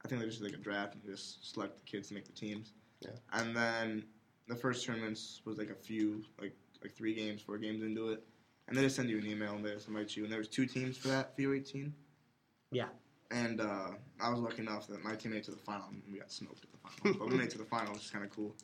I 0.03 0.07
think 0.07 0.19
they 0.19 0.27
just 0.27 0.41
like 0.41 0.53
a 0.53 0.57
draft 0.57 0.95
and 0.95 1.03
just 1.05 1.53
select 1.53 1.75
the 1.75 1.83
kids 1.83 2.07
to 2.07 2.15
make 2.15 2.25
the 2.25 2.33
teams. 2.33 2.73
Yeah. 3.01 3.11
And 3.33 3.55
then 3.55 4.03
the 4.47 4.55
first 4.55 4.83
tournaments 4.83 5.41
was 5.45 5.59
like 5.59 5.69
a 5.69 5.75
few, 5.75 6.23
like 6.41 6.55
like 6.81 6.93
three 6.93 7.13
games, 7.13 7.41
four 7.41 7.59
games 7.59 7.83
into 7.83 8.09
it, 8.09 8.23
and 8.67 8.77
they 8.77 8.81
just 8.81 8.95
send 8.95 9.09
you 9.09 9.17
an 9.17 9.27
email 9.27 9.53
and 9.53 9.65
they 9.65 9.71
just 9.71 9.87
invite 9.87 10.15
you. 10.15 10.23
And 10.23 10.31
there 10.31 10.39
was 10.39 10.47
two 10.47 10.65
teams 10.65 10.97
for 10.97 11.09
that 11.09 11.35
FU 11.35 11.53
18. 11.53 11.93
Yeah. 12.71 12.85
And 13.31 13.61
uh, 13.61 13.89
I 14.19 14.29
was 14.29 14.39
lucky 14.39 14.61
enough 14.61 14.87
that 14.87 15.03
my 15.03 15.15
team 15.15 15.31
made 15.31 15.39
it 15.39 15.43
to 15.45 15.51
the 15.51 15.57
final, 15.57 15.87
and 15.89 16.01
we 16.11 16.19
got 16.19 16.31
smoked 16.31 16.63
at 16.63 16.71
the 16.71 16.77
final. 16.77 17.19
but 17.19 17.29
we 17.29 17.37
made 17.37 17.45
it 17.45 17.51
to 17.51 17.57
the 17.57 17.65
final, 17.65 17.93
which 17.93 18.03
is 18.03 18.11
kind 18.11 18.23
of 18.23 18.31
cool. 18.31 18.55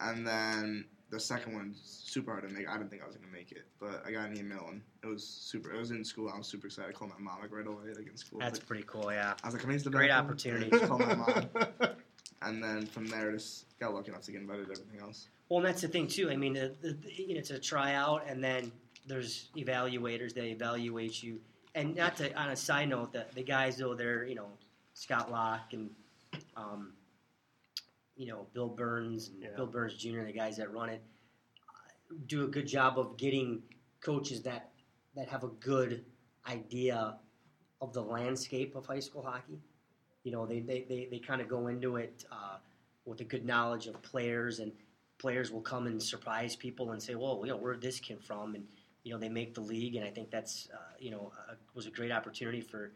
And 0.00 0.26
then 0.26 0.84
the 1.10 1.18
second 1.18 1.54
one 1.54 1.74
super 1.74 2.32
hard 2.32 2.48
to 2.48 2.54
make. 2.54 2.68
I 2.68 2.76
didn't 2.76 2.90
think 2.90 3.02
I 3.02 3.06
was 3.06 3.16
gonna 3.16 3.32
make 3.32 3.50
it, 3.52 3.64
but 3.80 4.02
I 4.06 4.12
got 4.12 4.28
an 4.28 4.38
email 4.38 4.66
and 4.68 4.82
it 5.02 5.06
was 5.06 5.24
super. 5.26 5.72
It 5.72 5.78
was 5.78 5.90
in 5.90 6.04
school. 6.04 6.30
I 6.32 6.38
was 6.38 6.46
super 6.46 6.66
excited. 6.66 6.90
I 6.90 6.92
called 6.92 7.10
my 7.10 7.18
mom 7.18 7.40
like 7.40 7.52
right 7.52 7.66
away, 7.66 7.92
like 7.96 8.06
in 8.06 8.16
school. 8.16 8.38
That's 8.38 8.58
like, 8.58 8.66
pretty 8.66 8.84
cool. 8.86 9.12
Yeah. 9.12 9.34
I 9.42 9.46
was 9.46 9.54
like, 9.54 9.62
"Can 9.62 9.70
I 9.70 9.72
use 9.74 9.84
the 9.84 9.90
Great 9.90 10.10
bathroom?" 10.10 10.30
opportunity. 10.30 10.70
And 10.70 10.82
I 10.82 10.86
called 10.86 11.00
my 11.00 11.14
mom. 11.14 11.48
and 12.42 12.62
then 12.62 12.86
from 12.86 13.06
there 13.06 13.32
just 13.32 13.66
got 13.80 13.94
lucky 13.94 14.10
enough 14.10 14.22
to 14.22 14.32
get 14.32 14.42
invited 14.42 14.66
to 14.66 14.72
everything 14.72 15.00
else. 15.00 15.28
Well, 15.48 15.58
and 15.58 15.66
that's 15.66 15.80
the 15.80 15.88
thing 15.88 16.08
too. 16.08 16.30
I 16.30 16.36
mean, 16.36 16.52
the, 16.52 16.74
the, 16.82 16.96
you 17.10 17.34
know, 17.34 17.40
it's 17.40 17.50
a 17.50 17.58
tryout, 17.58 18.24
and 18.28 18.44
then 18.44 18.70
there's 19.08 19.50
evaluators 19.56 20.34
that 20.34 20.44
evaluate 20.44 21.22
you. 21.22 21.40
And 21.74 21.96
not 21.96 22.16
to 22.18 22.32
on 22.40 22.50
a 22.50 22.56
side 22.56 22.88
note, 22.90 23.12
the 23.12 23.26
the 23.34 23.42
guys 23.42 23.76
though 23.78 23.94
they're 23.94 24.24
you 24.24 24.34
know 24.34 24.48
Scott 24.94 25.30
Locke 25.30 25.72
and 25.72 25.90
um, 26.56 26.92
you 28.16 28.26
know 28.26 28.46
Bill 28.52 28.68
Burns 28.68 29.28
and 29.28 29.42
Yeah. 29.42 29.48
Bill 29.56 29.66
Burns 29.66 29.94
Jr. 29.94 30.24
the 30.24 30.32
guys 30.32 30.56
that 30.56 30.72
run 30.72 30.88
it 30.90 31.02
uh, 31.68 32.14
do 32.26 32.44
a 32.44 32.48
good 32.48 32.66
job 32.66 32.98
of 32.98 33.16
getting 33.16 33.62
coaches 34.00 34.42
that 34.42 34.70
that 35.16 35.28
have 35.28 35.44
a 35.44 35.48
good 35.48 36.04
idea 36.48 37.16
of 37.80 37.92
the 37.92 38.02
landscape 38.02 38.74
of 38.76 38.86
high 38.86 39.00
school 39.00 39.22
hockey. 39.22 39.58
You 40.24 40.32
know, 40.32 40.46
they 40.46 40.60
they, 40.60 40.84
they, 40.88 41.08
they 41.10 41.18
kind 41.18 41.40
of 41.40 41.48
go 41.48 41.68
into 41.68 41.96
it 41.96 42.24
uh, 42.32 42.56
with 43.04 43.20
a 43.20 43.24
good 43.24 43.44
knowledge 43.46 43.86
of 43.86 44.00
players, 44.02 44.58
and 44.58 44.72
players 45.18 45.50
will 45.50 45.60
come 45.60 45.86
and 45.86 46.02
surprise 46.02 46.56
people 46.56 46.90
and 46.92 47.02
say, 47.02 47.14
"Well, 47.14 47.40
you 47.44 47.50
know, 47.50 47.56
where 47.56 47.74
did 47.74 47.82
this 47.82 48.00
came 48.00 48.18
from?" 48.18 48.54
And 48.54 48.64
you 49.08 49.14
know, 49.14 49.20
they 49.20 49.30
make 49.30 49.54
the 49.54 49.62
league, 49.62 49.96
and 49.96 50.04
I 50.04 50.10
think 50.10 50.30
that's 50.30 50.68
uh, 50.72 50.76
you 50.98 51.10
know 51.10 51.32
a, 51.48 51.54
was 51.74 51.86
a 51.86 51.90
great 51.90 52.12
opportunity 52.12 52.60
for 52.60 52.92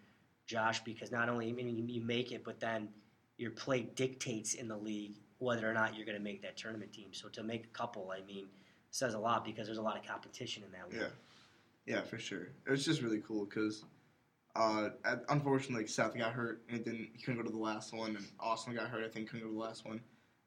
Josh 0.47 0.85
because 0.85 1.11
not 1.11 1.31
only 1.31 1.49
I 1.49 1.53
mean 1.53 1.89
you, 1.89 2.03
make 2.03 2.33
it, 2.33 2.45
but 2.45 2.61
then 2.61 2.91
your 3.39 3.51
play 3.51 3.89
dictates 3.95 4.53
in 4.53 4.69
the 4.69 4.77
league 4.77 5.15
whether 5.39 5.69
or 5.69 5.73
not 5.73 5.97
you're 5.97 6.05
going 6.05 6.19
to 6.19 6.23
make 6.23 6.43
that 6.43 6.55
tournament 6.55 6.93
team. 6.93 7.09
So 7.13 7.31
to 7.31 7.43
make 7.43 7.65
a 7.65 7.69
couple, 7.69 8.13
I 8.15 8.21
mean, 8.27 8.45
says 8.91 9.15
a 9.15 9.19
lot 9.19 9.43
because 9.43 9.67
there's 9.67 9.79
a 9.79 9.83
lot 9.83 9.97
of 9.97 10.07
competition 10.07 10.63
in 10.65 10.73
that 10.73 10.91
league. 10.91 11.11
Yeah, 11.87 11.95
yeah, 11.95 12.03
for 12.03 12.19
sure. 12.19 12.49
It 12.67 12.71
was 12.71 12.85
just 12.85 13.01
really 13.01 13.23
cool 13.27 13.47
because, 13.47 13.83
uh, 14.55 14.91
unfortunately, 15.31 15.87
Seth 15.87 16.15
got 16.15 16.35
hurt 16.35 16.61
and 16.69 16.85
didn't. 16.85 17.09
He 17.15 17.23
couldn't 17.23 17.41
go 17.41 17.47
to 17.47 17.53
the 17.53 17.63
last 17.63 17.95
one, 17.95 18.17
and 18.17 18.27
Austin 18.39 18.75
got 18.75 18.89
hurt. 18.89 19.03
I 19.03 19.09
think 19.09 19.31
couldn't 19.31 19.47
go 19.47 19.49
to 19.49 19.55
the 19.55 19.65
last 19.65 19.87
one, 19.87 19.99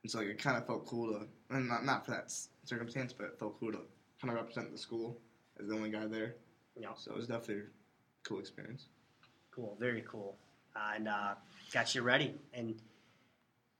and 0.03 0.11
so 0.11 0.19
like 0.19 0.27
it 0.27 0.37
kind 0.37 0.57
of 0.57 0.67
felt 0.67 0.85
cool 0.85 1.11
to, 1.11 1.27
and 1.49 1.67
not 1.67 1.85
not 1.85 2.05
for 2.05 2.11
that 2.11 2.31
circumstance, 2.65 3.13
but 3.13 3.25
it 3.25 3.39
felt 3.39 3.59
cool 3.59 3.71
to 3.71 3.79
kind 4.21 4.29
of 4.29 4.35
represent 4.35 4.71
the 4.71 4.77
school 4.77 5.19
as 5.59 5.67
the 5.67 5.73
only 5.75 5.89
guy 5.89 6.05
there. 6.07 6.35
Yeah. 6.77 6.89
So 6.95 7.11
it 7.11 7.17
was 7.17 7.27
definitely 7.27 7.63
a 7.63 8.27
cool 8.27 8.39
experience. 8.39 8.85
Cool, 9.51 9.77
very 9.79 10.03
cool, 10.07 10.35
and 10.75 11.07
uh, 11.07 11.35
got 11.71 11.95
you 11.95 12.01
ready 12.01 12.33
and 12.53 12.75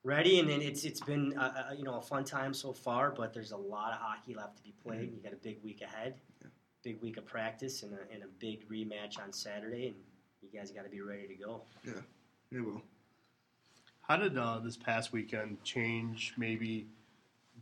ready, 0.04 0.40
and 0.40 0.50
then 0.50 0.62
it's 0.62 0.86
it's 0.86 1.02
been 1.02 1.38
uh, 1.38 1.66
uh, 1.70 1.74
you 1.74 1.84
know 1.84 1.96
a 1.96 2.02
fun 2.02 2.24
time 2.24 2.54
so 2.54 2.72
far, 2.72 3.12
but 3.12 3.34
there's 3.34 3.52
a 3.52 3.58
lot 3.58 3.92
of 3.92 4.00
hockey 4.00 4.34
left 4.36 4.58
to 4.58 4.64
be 4.64 4.74
played. 4.86 5.12
You 5.14 5.20
got 5.22 5.34
a 5.34 5.38
big 5.38 5.58
week 5.64 5.82
ahead, 5.82 6.16
Yeah. 6.42 6.48
big 6.84 7.02
week 7.02 7.18
of 7.18 7.26
practice, 7.26 7.84
and 7.84 7.94
a, 7.94 8.14
and 8.14 8.24
a 8.24 8.28
big 8.40 8.68
rematch 8.70 9.20
on 9.20 9.34
Saturday, 9.34 9.88
and 9.88 9.96
you 10.42 10.58
guys 10.58 10.72
got 10.72 10.84
to 10.86 10.90
be 10.90 11.02
ready 11.02 11.28
to 11.28 11.36
go. 11.36 11.62
Yeah, 11.86 11.94
It 12.52 12.62
will. 12.62 12.82
How 14.04 14.16
did 14.16 14.38
uh, 14.38 14.60
this 14.64 14.78
past 14.78 15.12
weekend 15.12 15.62
change 15.64 16.36
maybe 16.38 16.88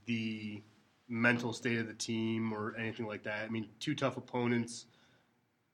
the 0.05 0.61
mental 1.07 1.53
state 1.53 1.79
of 1.79 1.87
the 1.87 1.93
team 1.93 2.53
or 2.53 2.75
anything 2.77 3.07
like 3.07 3.23
that? 3.23 3.45
I 3.45 3.49
mean, 3.49 3.69
two 3.79 3.95
tough 3.95 4.17
opponents. 4.17 4.85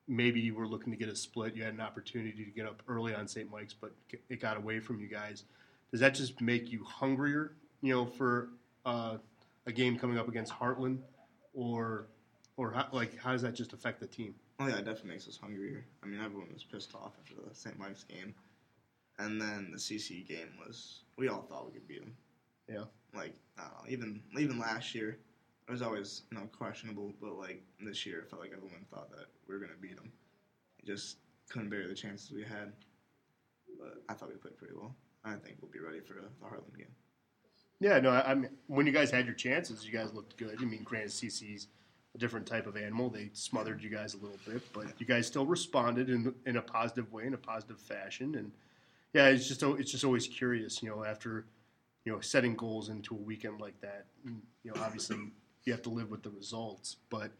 Maybe 0.08 0.40
you 0.40 0.54
were 0.54 0.66
looking 0.66 0.92
to 0.92 0.98
get 0.98 1.08
a 1.08 1.16
split. 1.16 1.54
You 1.54 1.62
had 1.62 1.74
an 1.74 1.80
opportunity 1.80 2.44
to 2.44 2.50
get 2.50 2.66
up 2.66 2.82
early 2.88 3.14
on 3.14 3.28
St. 3.28 3.50
Mike's, 3.50 3.74
but 3.74 3.92
it 4.28 4.40
got 4.40 4.56
away 4.56 4.80
from 4.80 5.00
you 5.00 5.06
guys. 5.06 5.44
Does 5.90 6.00
that 6.00 6.14
just 6.14 6.40
make 6.40 6.70
you 6.70 6.84
hungrier, 6.84 7.52
you 7.82 7.94
know, 7.94 8.06
for 8.06 8.50
uh, 8.84 9.18
a 9.66 9.72
game 9.72 9.98
coming 9.98 10.18
up 10.18 10.28
against 10.28 10.52
Hartland, 10.52 10.98
or, 11.54 12.06
or 12.56 12.72
how, 12.72 12.88
like 12.92 13.16
how 13.18 13.32
does 13.32 13.42
that 13.42 13.54
just 13.54 13.72
affect 13.72 14.00
the 14.00 14.06
team? 14.06 14.34
Oh 14.58 14.66
yeah, 14.66 14.74
it 14.74 14.84
definitely 14.84 15.12
makes 15.12 15.26
us 15.28 15.38
hungrier. 15.40 15.84
I 16.02 16.06
mean, 16.06 16.20
everyone 16.20 16.48
was 16.52 16.64
pissed 16.64 16.94
off 16.94 17.12
after 17.20 17.34
the 17.34 17.54
St. 17.54 17.78
Mike's 17.78 18.04
game, 18.04 18.34
and 19.18 19.40
then 19.40 19.70
the 19.72 19.78
CC 19.78 20.26
game 20.26 20.48
was. 20.64 21.02
We 21.16 21.28
all 21.28 21.42
thought 21.42 21.66
we 21.66 21.72
could 21.72 21.88
beat 21.88 22.00
them. 22.00 22.14
Yeah. 22.68 22.84
Like 23.14 23.34
I 23.58 23.62
don't 23.62 23.72
know, 23.72 23.90
even 23.90 24.20
even 24.38 24.58
last 24.58 24.94
year, 24.94 25.18
it 25.68 25.70
was 25.70 25.82
always 25.82 26.22
you 26.30 26.38
know 26.38 26.46
questionable, 26.56 27.12
but 27.20 27.38
like 27.38 27.62
this 27.80 28.06
year, 28.06 28.20
it 28.20 28.30
felt 28.30 28.42
like 28.42 28.52
everyone 28.52 28.84
thought 28.92 29.10
that 29.10 29.26
we 29.48 29.54
were 29.54 29.60
gonna 29.60 29.72
beat 29.80 29.96
them. 29.96 30.12
Just 30.86 31.18
couldn't 31.48 31.68
bear 31.68 31.86
the 31.86 31.94
chances 31.94 32.30
we 32.30 32.42
had. 32.42 32.72
But 33.78 34.02
I 34.08 34.14
thought 34.14 34.28
we 34.28 34.36
played 34.36 34.56
pretty 34.56 34.74
well. 34.74 34.94
I 35.24 35.34
think 35.34 35.56
we'll 35.60 35.70
be 35.70 35.80
ready 35.80 36.00
for 36.00 36.14
the, 36.14 36.28
Hartland 36.44 36.76
game. 36.76 36.86
Yeah, 37.78 37.98
no, 37.98 38.10
I, 38.10 38.32
I 38.32 38.34
mean, 38.34 38.50
when 38.66 38.86
you 38.86 38.92
guys 38.92 39.10
had 39.10 39.26
your 39.26 39.34
chances, 39.34 39.86
you 39.86 39.92
guys 39.92 40.12
looked 40.12 40.36
good. 40.36 40.56
I 40.60 40.64
mean, 40.64 40.82
granted, 40.82 41.10
CC's 41.10 41.68
a 42.14 42.18
different 42.18 42.46
type 42.46 42.66
of 42.66 42.76
animal. 42.76 43.08
They 43.08 43.30
smothered 43.32 43.82
you 43.82 43.90
guys 43.90 44.14
a 44.14 44.18
little 44.18 44.38
bit, 44.46 44.62
but 44.72 44.86
you 44.98 45.06
guys 45.06 45.26
still 45.26 45.46
responded 45.46 46.10
in 46.10 46.34
in 46.46 46.56
a 46.56 46.62
positive 46.62 47.12
way, 47.12 47.26
in 47.26 47.34
a 47.34 47.38
positive 47.38 47.78
fashion. 47.78 48.34
And 48.34 48.52
yeah, 49.12 49.28
it's 49.28 49.48
just 49.48 49.62
it's 49.62 49.90
just 49.90 50.04
always 50.04 50.26
curious, 50.26 50.82
you 50.82 50.88
know, 50.88 51.04
after 51.04 51.46
you 52.04 52.12
know 52.12 52.20
setting 52.20 52.54
goals 52.54 52.88
into 52.88 53.14
a 53.14 53.18
weekend 53.18 53.60
like 53.60 53.80
that. 53.80 54.06
and, 54.24 54.40
You 54.62 54.72
know, 54.72 54.80
obviously 54.82 55.16
you 55.64 55.72
have 55.72 55.82
to 55.82 55.90
live 55.90 56.10
with 56.10 56.22
the 56.22 56.30
results, 56.30 56.96
but 57.10 57.30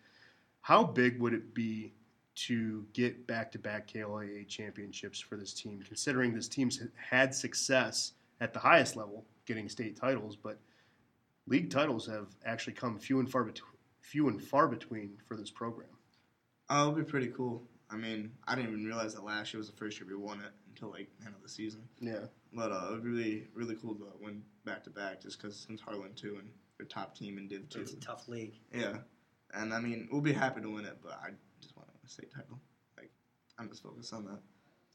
how 0.60 0.84
big 0.84 1.18
would 1.20 1.32
it 1.32 1.54
be 1.54 1.92
to 2.34 2.86
get 2.92 3.26
back-to-back 3.26 3.88
KLAA 3.88 4.46
championships 4.48 5.20
for 5.20 5.36
this 5.36 5.52
team, 5.52 5.82
considering 5.86 6.34
this 6.34 6.48
team's 6.48 6.80
had 6.96 7.34
success 7.34 8.12
at 8.40 8.52
the 8.52 8.58
highest 8.58 8.96
level, 8.96 9.24
getting 9.46 9.68
state 9.68 9.96
titles, 9.96 10.36
but 10.36 10.58
league 11.46 11.70
titles 11.70 12.06
have 12.06 12.28
actually 12.46 12.72
come 12.72 12.98
few 12.98 13.18
and 13.20 13.30
far 13.30 13.44
between, 13.44 13.72
few 14.00 14.28
and 14.28 14.40
far 14.40 14.68
between 14.68 15.18
for 15.26 15.36
this 15.36 15.50
program. 15.50 15.88
Uh, 16.68 16.76
oh, 16.78 16.82
it'll 16.82 16.94
be 16.94 17.02
pretty 17.02 17.28
cool. 17.28 17.62
I 17.90 17.96
mean, 17.96 18.30
I 18.46 18.54
didn't 18.54 18.70
even 18.70 18.84
realize 18.84 19.14
that 19.14 19.24
last 19.24 19.52
year 19.52 19.58
was 19.58 19.68
the 19.68 19.76
first 19.76 19.98
year 19.98 20.08
we 20.08 20.14
won 20.14 20.40
it 20.40 20.52
until 20.68 20.90
like 20.90 21.08
the 21.18 21.26
end 21.26 21.34
of 21.34 21.42
the 21.42 21.48
season. 21.48 21.82
Yeah, 22.00 22.26
But 22.52 22.72
uh, 22.72 22.88
it 22.88 22.92
would 22.92 23.04
be 23.04 23.10
really, 23.10 23.46
really 23.54 23.76
cool 23.76 23.94
to 23.94 24.06
win 24.20 24.42
back 24.64 24.82
to 24.84 24.90
back 24.90 25.20
just 25.22 25.40
because 25.40 25.56
since 25.56 25.80
Hartland 25.80 26.16
too 26.16 26.36
and 26.40 26.48
their 26.78 26.86
top 26.86 27.16
team 27.16 27.38
in 27.38 27.46
Div 27.46 27.68
two. 27.68 27.80
It's 27.80 27.92
a 27.92 27.96
tough 28.00 28.26
league. 28.28 28.54
Yeah, 28.74 28.96
and 29.54 29.72
I 29.72 29.80
mean 29.80 30.08
we'll 30.10 30.20
be 30.20 30.32
happy 30.32 30.60
to 30.60 30.68
win 30.70 30.84
it, 30.84 30.98
but 31.02 31.12
I 31.22 31.30
just 31.60 31.76
want 31.76 31.88
to 31.88 31.92
win 31.92 32.00
a 32.04 32.08
state 32.08 32.32
title. 32.34 32.58
Like 32.96 33.10
I'm 33.58 33.68
just 33.68 33.82
focused 33.82 34.12
on 34.12 34.24
that. 34.24 34.40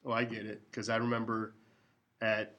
oh, 0.06 0.12
I 0.12 0.26
get 0.26 0.46
it 0.46 0.62
because 0.70 0.90
I 0.90 0.98
remember 0.98 1.54
at 2.22 2.58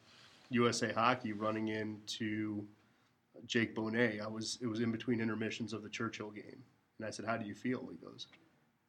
USA 0.51 0.93
Hockey 0.93 1.33
running 1.33 1.69
into 1.69 2.65
Jake 3.47 3.75
Bonet. 3.75 4.23
I 4.23 4.29
was 4.29 4.59
it 4.63 4.67
was 4.67 4.81
in 4.81 4.91
between 4.93 5.21
intermissions 5.21 5.73
of 5.75 5.83
the 5.83 5.91
Churchill 5.91 6.31
game, 6.31 6.63
and 6.99 7.07
I 7.07 7.11
said, 7.11 7.27
"How 7.27 7.37
do 7.37 7.47
you 7.47 7.55
feel?" 7.55 7.87
He 7.91 7.99
goes, 7.99 8.29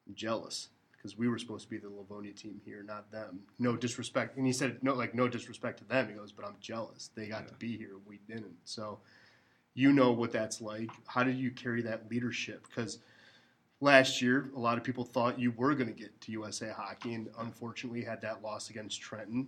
"I'm 0.08 0.16
jealous." 0.16 0.70
Because 1.08 1.18
we 1.18 1.30
were 1.30 1.38
supposed 1.38 1.64
to 1.64 1.70
be 1.70 1.78
the 1.78 1.88
Livonia 1.88 2.34
team 2.34 2.60
here, 2.66 2.84
not 2.84 3.10
them. 3.14 3.40
No 3.60 3.78
disrespect, 3.78 4.36
and 4.36 4.46
he 4.46 4.52
said 4.52 4.78
no, 4.82 4.94
like 4.94 5.16
no 5.16 5.30
disrespect 5.30 5.78
to 5.78 5.86
them. 5.86 6.10
He 6.10 6.16
goes, 6.16 6.34
but 6.34 6.46
I'm 6.46 6.58
jealous. 6.60 7.12
They 7.16 7.28
got 7.28 7.48
to 7.48 7.54
be 7.54 7.78
here, 7.78 7.94
we 8.06 8.20
didn't. 8.28 8.58
So, 8.66 9.00
you 9.74 9.94
know 9.94 10.12
what 10.12 10.34
that's 10.34 10.60
like. 10.60 10.90
How 11.06 11.24
did 11.24 11.38
you 11.38 11.52
carry 11.52 11.82
that 11.84 12.12
leadership? 12.12 12.68
Because 12.68 13.00
last 13.80 14.22
year, 14.22 14.52
a 14.54 14.60
lot 14.60 14.78
of 14.78 14.84
people 14.84 15.06
thought 15.06 15.40
you 15.40 15.52
were 15.52 15.76
going 15.76 15.88
to 15.88 15.94
get 15.94 16.20
to 16.20 16.32
USA 16.34 16.74
Hockey, 16.76 17.14
and 17.14 17.30
unfortunately 17.40 18.04
had 18.04 18.22
that 18.24 18.44
loss 18.44 18.70
against 18.70 19.00
Trenton. 19.00 19.48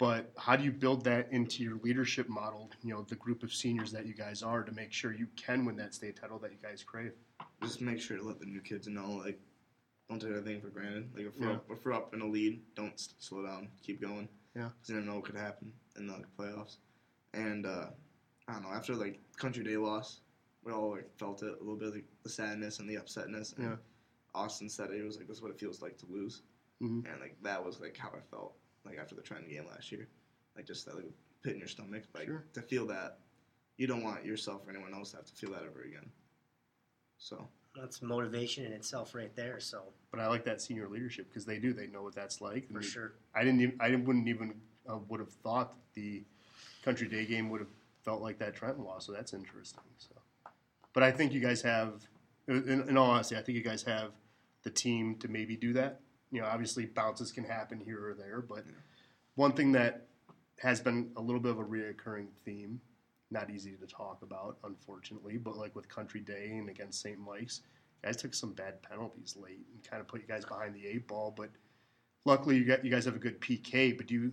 But 0.00 0.32
how 0.36 0.56
do 0.56 0.64
you 0.64 0.72
build 0.72 1.04
that 1.04 1.28
into 1.30 1.62
your 1.62 1.78
leadership 1.84 2.28
model? 2.28 2.72
You 2.82 2.94
know, 2.94 3.02
the 3.02 3.14
group 3.14 3.44
of 3.44 3.54
seniors 3.54 3.92
that 3.92 4.04
you 4.04 4.14
guys 4.14 4.42
are 4.42 4.64
to 4.64 4.72
make 4.72 4.92
sure 4.92 5.12
you 5.12 5.28
can 5.36 5.64
win 5.64 5.76
that 5.76 5.94
state 5.94 6.20
title 6.20 6.40
that 6.40 6.50
you 6.50 6.58
guys 6.60 6.82
crave. 6.82 7.12
Just 7.62 7.80
make 7.80 8.00
sure 8.00 8.16
to 8.16 8.24
let 8.24 8.40
the 8.40 8.46
new 8.46 8.60
kids 8.60 8.88
know 8.88 9.22
like 9.24 9.38
don't 10.08 10.20
take 10.20 10.30
anything 10.32 10.60
for 10.60 10.68
granted. 10.68 11.10
Like 11.14 11.26
if 11.26 11.38
we're, 11.38 11.48
Yeah. 11.48 11.54
up, 11.56 11.70
if 11.70 11.84
we're 11.84 11.92
up 11.92 12.14
in 12.14 12.20
a 12.22 12.26
lead, 12.26 12.62
don't 12.74 12.94
s- 12.94 13.14
slow 13.18 13.44
down. 13.44 13.68
Keep 13.82 14.00
going. 14.00 14.28
Yeah. 14.54 14.70
Because 14.74 14.88
you 14.88 14.94
never 14.96 15.06
know 15.06 15.16
what 15.16 15.24
could 15.24 15.36
happen 15.36 15.72
in 15.96 16.06
the 16.06 16.24
playoffs. 16.38 16.76
And 17.34 17.66
uh, 17.66 17.90
I 18.48 18.52
don't 18.54 18.62
know. 18.62 18.70
After 18.70 18.94
like 18.94 19.20
Country 19.36 19.62
Day 19.64 19.76
loss, 19.76 20.20
we 20.64 20.72
all 20.72 20.92
like 20.92 21.10
felt 21.18 21.42
it 21.42 21.54
a 21.54 21.58
little 21.62 21.76
bit, 21.76 21.92
like 21.94 22.04
the 22.22 22.28
sadness 22.30 22.78
and 22.78 22.88
the 22.88 22.96
upsetness. 22.96 23.54
And 23.56 23.64
Yeah. 23.70 23.76
Austin 24.34 24.68
said 24.70 24.90
it, 24.90 25.00
it 25.00 25.04
was 25.04 25.18
like 25.18 25.26
this 25.28 25.36
is 25.38 25.42
what 25.42 25.50
it 25.50 25.58
feels 25.60 25.82
like 25.82 25.98
to 25.98 26.06
lose. 26.06 26.42
Mhm. 26.80 27.10
And 27.10 27.20
like 27.20 27.36
that 27.42 27.62
was 27.64 27.80
like 27.80 27.96
how 27.96 28.08
I 28.08 28.20
felt 28.30 28.56
like 28.84 28.96
after 28.98 29.14
the 29.14 29.22
Trenton 29.22 29.50
game 29.50 29.66
last 29.66 29.92
year. 29.92 30.08
Like 30.56 30.66
just 30.66 30.86
that 30.86 30.96
like 30.96 31.10
pit 31.42 31.52
in 31.52 31.58
your 31.58 31.68
stomach, 31.68 32.04
like 32.14 32.26
Sure. 32.26 32.44
to 32.54 32.62
feel 32.62 32.86
that 32.86 33.18
you 33.76 33.86
don't 33.86 34.02
want 34.02 34.24
yourself 34.24 34.66
or 34.66 34.70
anyone 34.70 34.92
else 34.94 35.10
to 35.10 35.18
have 35.18 35.26
to 35.26 35.34
feel 35.34 35.50
that 35.52 35.62
ever 35.64 35.82
again. 35.82 36.10
So 37.18 37.48
That's 37.76 38.02
motivation 38.02 38.64
in 38.64 38.72
itself, 38.72 39.14
right 39.14 39.34
there. 39.36 39.60
So 39.60 39.82
But 40.10 40.20
I 40.20 40.26
like 40.26 40.44
that 40.44 40.60
senior 40.60 40.88
leadership 40.88 41.28
because 41.28 41.44
they 41.44 41.58
do. 41.58 41.72
They 41.72 41.86
know 41.86 42.02
what 42.02 42.14
that's 42.14 42.40
like. 42.40 42.68
for 42.68 42.78
And 42.78 42.84
sure. 42.84 43.12
I 43.34 43.44
didn't. 43.44 43.60
Even, 43.60 43.76
I 43.80 43.88
didn't, 43.88 44.04
wouldn't 44.06 44.28
even 44.28 44.54
uh, 44.88 44.98
would 45.08 45.20
have 45.20 45.30
thought 45.30 45.72
that 45.74 46.00
the 46.00 46.24
Country 46.84 47.08
Day 47.08 47.24
game 47.26 47.50
would 47.50 47.60
have 47.60 47.70
felt 48.04 48.22
like 48.22 48.38
that 48.38 48.54
Trenton 48.54 48.84
loss. 48.84 49.06
So 49.06 49.12
that's 49.12 49.32
interesting. 49.34 49.82
So, 49.98 50.14
but 50.92 51.02
I 51.02 51.10
think 51.12 51.32
you 51.32 51.40
guys 51.40 51.62
have, 51.62 52.06
in, 52.48 52.84
in 52.88 52.96
all 52.96 53.10
honesty, 53.10 53.36
I 53.36 53.42
think 53.42 53.56
you 53.56 53.64
guys 53.64 53.82
have 53.84 54.10
the 54.62 54.70
team 54.70 55.16
to 55.16 55.28
maybe 55.28 55.56
do 55.56 55.72
that. 55.74 56.00
You 56.30 56.40
know, 56.40 56.46
obviously 56.46 56.86
bounces 56.86 57.32
can 57.32 57.44
happen 57.44 57.80
here 57.80 58.08
or 58.08 58.14
there, 58.14 58.40
but 58.40 58.64
one 59.34 59.52
thing 59.52 59.72
that 59.72 60.06
has 60.58 60.80
been 60.80 61.10
a 61.16 61.20
little 61.20 61.40
bit 61.40 61.52
of 61.52 61.58
a 61.58 61.64
reoccurring 61.64 62.26
theme, 62.44 62.80
not 63.30 63.50
easy 63.50 63.72
to 63.72 63.86
talk 63.86 64.22
about, 64.22 64.56
unfortunately, 64.64 65.36
but 65.36 65.56
like 65.56 65.74
with 65.76 65.88
Country 65.88 66.20
Day 66.20 66.52
and 66.52 66.68
against 66.70 67.00
St. 67.02 67.18
Mike's, 67.18 67.60
guys 68.02 68.16
took 68.16 68.32
some 68.34 68.52
bad 68.52 68.80
penalties 68.82 69.36
late 69.40 69.66
and 69.72 69.82
kind 69.88 70.00
of 70.00 70.08
put 70.08 70.20
you 70.20 70.26
guys 70.26 70.44
behind 70.44 70.74
the 70.74 70.86
eight 70.86 71.06
ball. 71.06 71.34
But 71.36 71.50
luckily, 72.24 72.56
you 72.56 72.64
got 72.64 72.84
you 72.84 72.90
guys 72.90 73.04
have 73.04 73.16
a 73.16 73.18
good 73.20 73.40
PK. 73.40 73.96
But 73.96 74.06
do 74.06 74.14
you, 74.14 74.32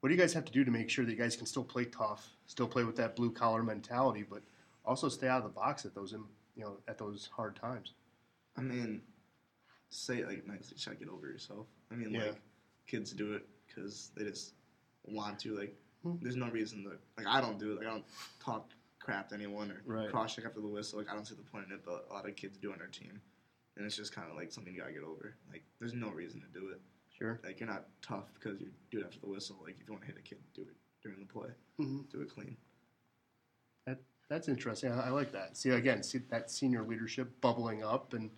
what 0.00 0.08
do 0.10 0.14
you 0.14 0.20
guys 0.20 0.32
have 0.34 0.44
to 0.44 0.52
do 0.52 0.64
to 0.64 0.70
make 0.70 0.90
sure 0.90 1.04
that 1.04 1.10
you 1.10 1.16
guys 1.18 1.36
can 1.36 1.46
still 1.46 1.64
play 1.64 1.86
tough, 1.86 2.28
still 2.46 2.68
play 2.68 2.84
with 2.84 2.96
that 2.96 3.16
blue 3.16 3.30
collar 3.30 3.62
mentality, 3.62 4.24
but 4.28 4.42
also 4.84 5.08
stay 5.08 5.28
out 5.28 5.38
of 5.38 5.44
the 5.44 5.50
box 5.50 5.86
at 5.86 5.94
those 5.94 6.12
um, 6.12 6.28
you 6.56 6.64
know 6.64 6.76
at 6.88 6.98
those 6.98 7.30
hard 7.34 7.56
times? 7.56 7.92
I 8.56 8.60
mean, 8.60 9.00
say 9.88 10.24
like 10.24 10.46
nicely, 10.46 10.76
to 10.76 10.94
get 10.96 11.08
over 11.08 11.26
yourself. 11.26 11.66
I 11.90 11.94
mean, 11.94 12.10
Yeah. 12.10 12.26
like 12.26 12.40
kids 12.86 13.12
do 13.12 13.32
it 13.32 13.46
because 13.66 14.10
they 14.16 14.24
just 14.24 14.52
want 15.04 15.38
to. 15.40 15.56
Like. 15.56 15.74
There's 16.22 16.36
no 16.36 16.48
reason 16.50 16.82
to. 16.84 16.90
Like, 17.16 17.26
I 17.26 17.40
don't 17.40 17.58
do 17.58 17.72
it. 17.72 17.78
Like, 17.78 17.86
I 17.86 17.90
don't 17.90 18.04
talk 18.44 18.68
crap 19.00 19.28
to 19.30 19.34
anyone 19.34 19.70
or 19.70 19.82
Right. 19.84 20.10
cross 20.10 20.34
check 20.34 20.44
after 20.46 20.60
the 20.60 20.66
whistle. 20.68 20.98
Like, 20.98 21.10
I 21.10 21.14
don't 21.14 21.26
see 21.26 21.34
the 21.34 21.42
point 21.42 21.66
in 21.68 21.72
it, 21.74 21.80
but 21.84 22.06
a 22.10 22.12
lot 22.12 22.28
of 22.28 22.34
kids 22.36 22.56
do 22.58 22.72
on 22.72 22.80
our 22.80 22.86
team, 22.88 23.20
and 23.76 23.84
it's 23.86 23.96
just 23.96 24.14
kind 24.14 24.30
of 24.30 24.36
like 24.36 24.50
something 24.52 24.72
you 24.74 24.80
gotta 24.80 24.92
get 24.92 25.02
over. 25.02 25.34
Like, 25.50 25.62
there's 25.78 25.94
no 25.94 26.10
reason 26.10 26.40
to 26.40 26.46
do 26.58 26.68
it. 26.70 26.80
Sure. 27.18 27.38
Like, 27.44 27.60
you're 27.60 27.68
not 27.68 27.84
tough 28.02 28.32
because 28.34 28.60
you 28.60 28.68
do 28.90 28.98
it 29.00 29.04
after 29.06 29.20
the 29.20 29.28
whistle. 29.28 29.56
Like, 29.62 29.76
if 29.80 29.86
you 29.86 29.92
want 29.92 30.02
to 30.02 30.08
hit 30.08 30.18
a 30.18 30.22
kid, 30.22 30.38
do 30.54 30.62
it 30.62 30.74
during 31.02 31.20
the 31.20 31.26
play. 31.26 31.50
hmm 31.76 32.00
Do 32.10 32.22
it 32.22 32.30
clean. 32.34 32.56
That 33.86 33.98
That's 34.28 34.48
interesting. 34.48 34.90
I, 34.92 35.06
I 35.06 35.10
like 35.10 35.32
that. 35.32 35.56
See 35.56 35.70
again, 35.70 36.02
see 36.02 36.18
that 36.30 36.50
senior 36.50 36.82
leadership 36.82 37.30
bubbling 37.40 37.84
up 37.84 38.14
and 38.14 38.30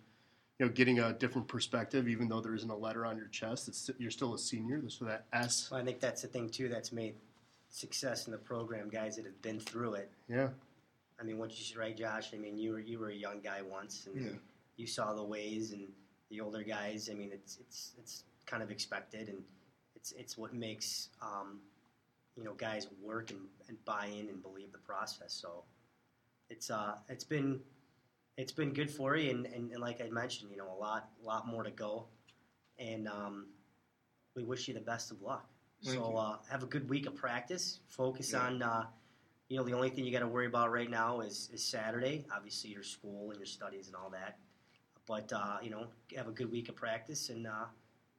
you 0.59 0.65
know 0.65 0.71
getting 0.71 0.99
a 0.99 1.13
different 1.13 1.47
perspective, 1.47 2.07
even 2.07 2.27
though 2.27 2.41
there 2.41 2.53
isn't 2.55 2.69
a 2.69 2.75
letter 2.75 3.05
on 3.05 3.17
your 3.17 3.27
chest. 3.27 3.67
It's 3.67 3.89
you're 3.97 4.11
still 4.11 4.33
a 4.33 4.39
senior. 4.39 4.81
So 4.89 5.05
that 5.05 5.25
S, 5.33 5.69
Well, 5.71 5.79
I 5.79 5.85
think 5.85 5.99
that's 5.99 6.21
the 6.21 6.27
thing 6.27 6.49
too 6.49 6.67
that's 6.69 6.91
made 6.91 7.15
success 7.81 8.25
in 8.25 8.31
the 8.31 8.37
program. 8.37 8.89
Guys 8.89 9.15
that 9.17 9.25
have 9.25 9.41
been 9.41 9.59
through 9.59 9.93
it. 9.95 10.11
yeah, 10.27 10.49
I 11.19 11.23
mean, 11.23 11.37
what 11.37 11.51
you 11.51 11.63
should 11.63 11.77
right, 11.77 11.95
Josh? 11.95 12.33
I 12.33 12.37
mean, 12.37 12.57
you 12.57 12.71
were 12.71 12.79
you 12.79 12.99
were 12.99 13.09
a 13.09 13.15
young 13.15 13.39
guy 13.41 13.61
once, 13.61 14.07
and 14.07 14.15
Yeah. 14.23 14.31
you 14.77 14.87
saw 14.87 15.13
the 15.13 15.23
ways 15.23 15.71
and 15.73 15.87
the 16.29 16.41
older 16.41 16.63
guys. 16.63 17.09
I 17.09 17.13
mean, 17.13 17.31
it's 17.31 17.57
it's 17.59 17.93
it's 17.97 18.23
kind 18.45 18.63
of 18.63 18.71
expected, 18.71 19.29
and 19.29 19.43
it's 19.95 20.11
it's 20.13 20.37
what 20.37 20.53
makes 20.53 21.09
um, 21.21 21.59
you 22.35 22.43
know 22.43 22.53
guys 22.53 22.87
work 23.01 23.29
and, 23.31 23.41
and 23.67 23.77
buy 23.85 24.05
in 24.07 24.27
and 24.29 24.41
believe 24.41 24.71
the 24.71 24.79
process. 24.79 25.33
So 25.33 25.63
it's 26.49 26.69
uh 26.71 26.95
it's 27.09 27.23
been 27.23 27.59
it's 28.37 28.51
been 28.51 28.71
good 28.73 28.89
for 28.91 29.15
you, 29.15 29.31
and, 29.31 29.45
and, 29.47 29.71
and 29.71 29.81
like 29.81 29.99
I 30.01 30.09
mentioned, 30.09 30.51
you 30.51 30.57
know, 30.57 30.71
a 30.71 30.79
lot 30.79 31.09
lot 31.23 31.47
more 31.47 31.63
to 31.63 31.71
go, 31.71 32.05
and 32.79 33.07
um, 33.07 33.47
we 34.35 34.43
wish 34.43 34.67
you 34.67 34.73
the 34.73 34.79
best 34.81 35.11
of 35.11 35.21
luck. 35.21 35.47
Thank 35.83 35.97
so 35.97 36.15
uh, 36.17 36.37
have 36.49 36.63
a 36.63 36.65
good 36.65 36.89
week 36.89 37.05
of 37.07 37.15
practice. 37.15 37.79
Focus 37.87 38.31
Yeah. 38.33 38.39
on. 38.47 38.61
Uh, 38.61 38.85
you 39.49 39.55
know, 39.57 39.63
the 39.63 39.73
only 39.73 39.89
thing 39.89 40.03
you 40.03 40.11
got 40.11 40.19
to 40.19 40.27
worry 40.27 40.45
about 40.47 40.71
right 40.71 40.89
now 40.89 41.21
is, 41.21 41.49
is 41.53 41.63
Saturday. 41.63 42.25
Obviously, 42.35 42.69
your 42.69 42.83
school 42.83 43.29
and 43.29 43.39
your 43.39 43.45
studies 43.45 43.87
and 43.87 43.95
all 43.95 44.09
that. 44.09 44.37
But 45.07 45.31
uh, 45.31 45.57
you 45.61 45.69
know, 45.69 45.87
have 46.15 46.27
a 46.27 46.31
good 46.31 46.51
week 46.51 46.67
of 46.69 46.75
practice 46.75 47.29
and 47.29 47.47
uh, 47.47 47.65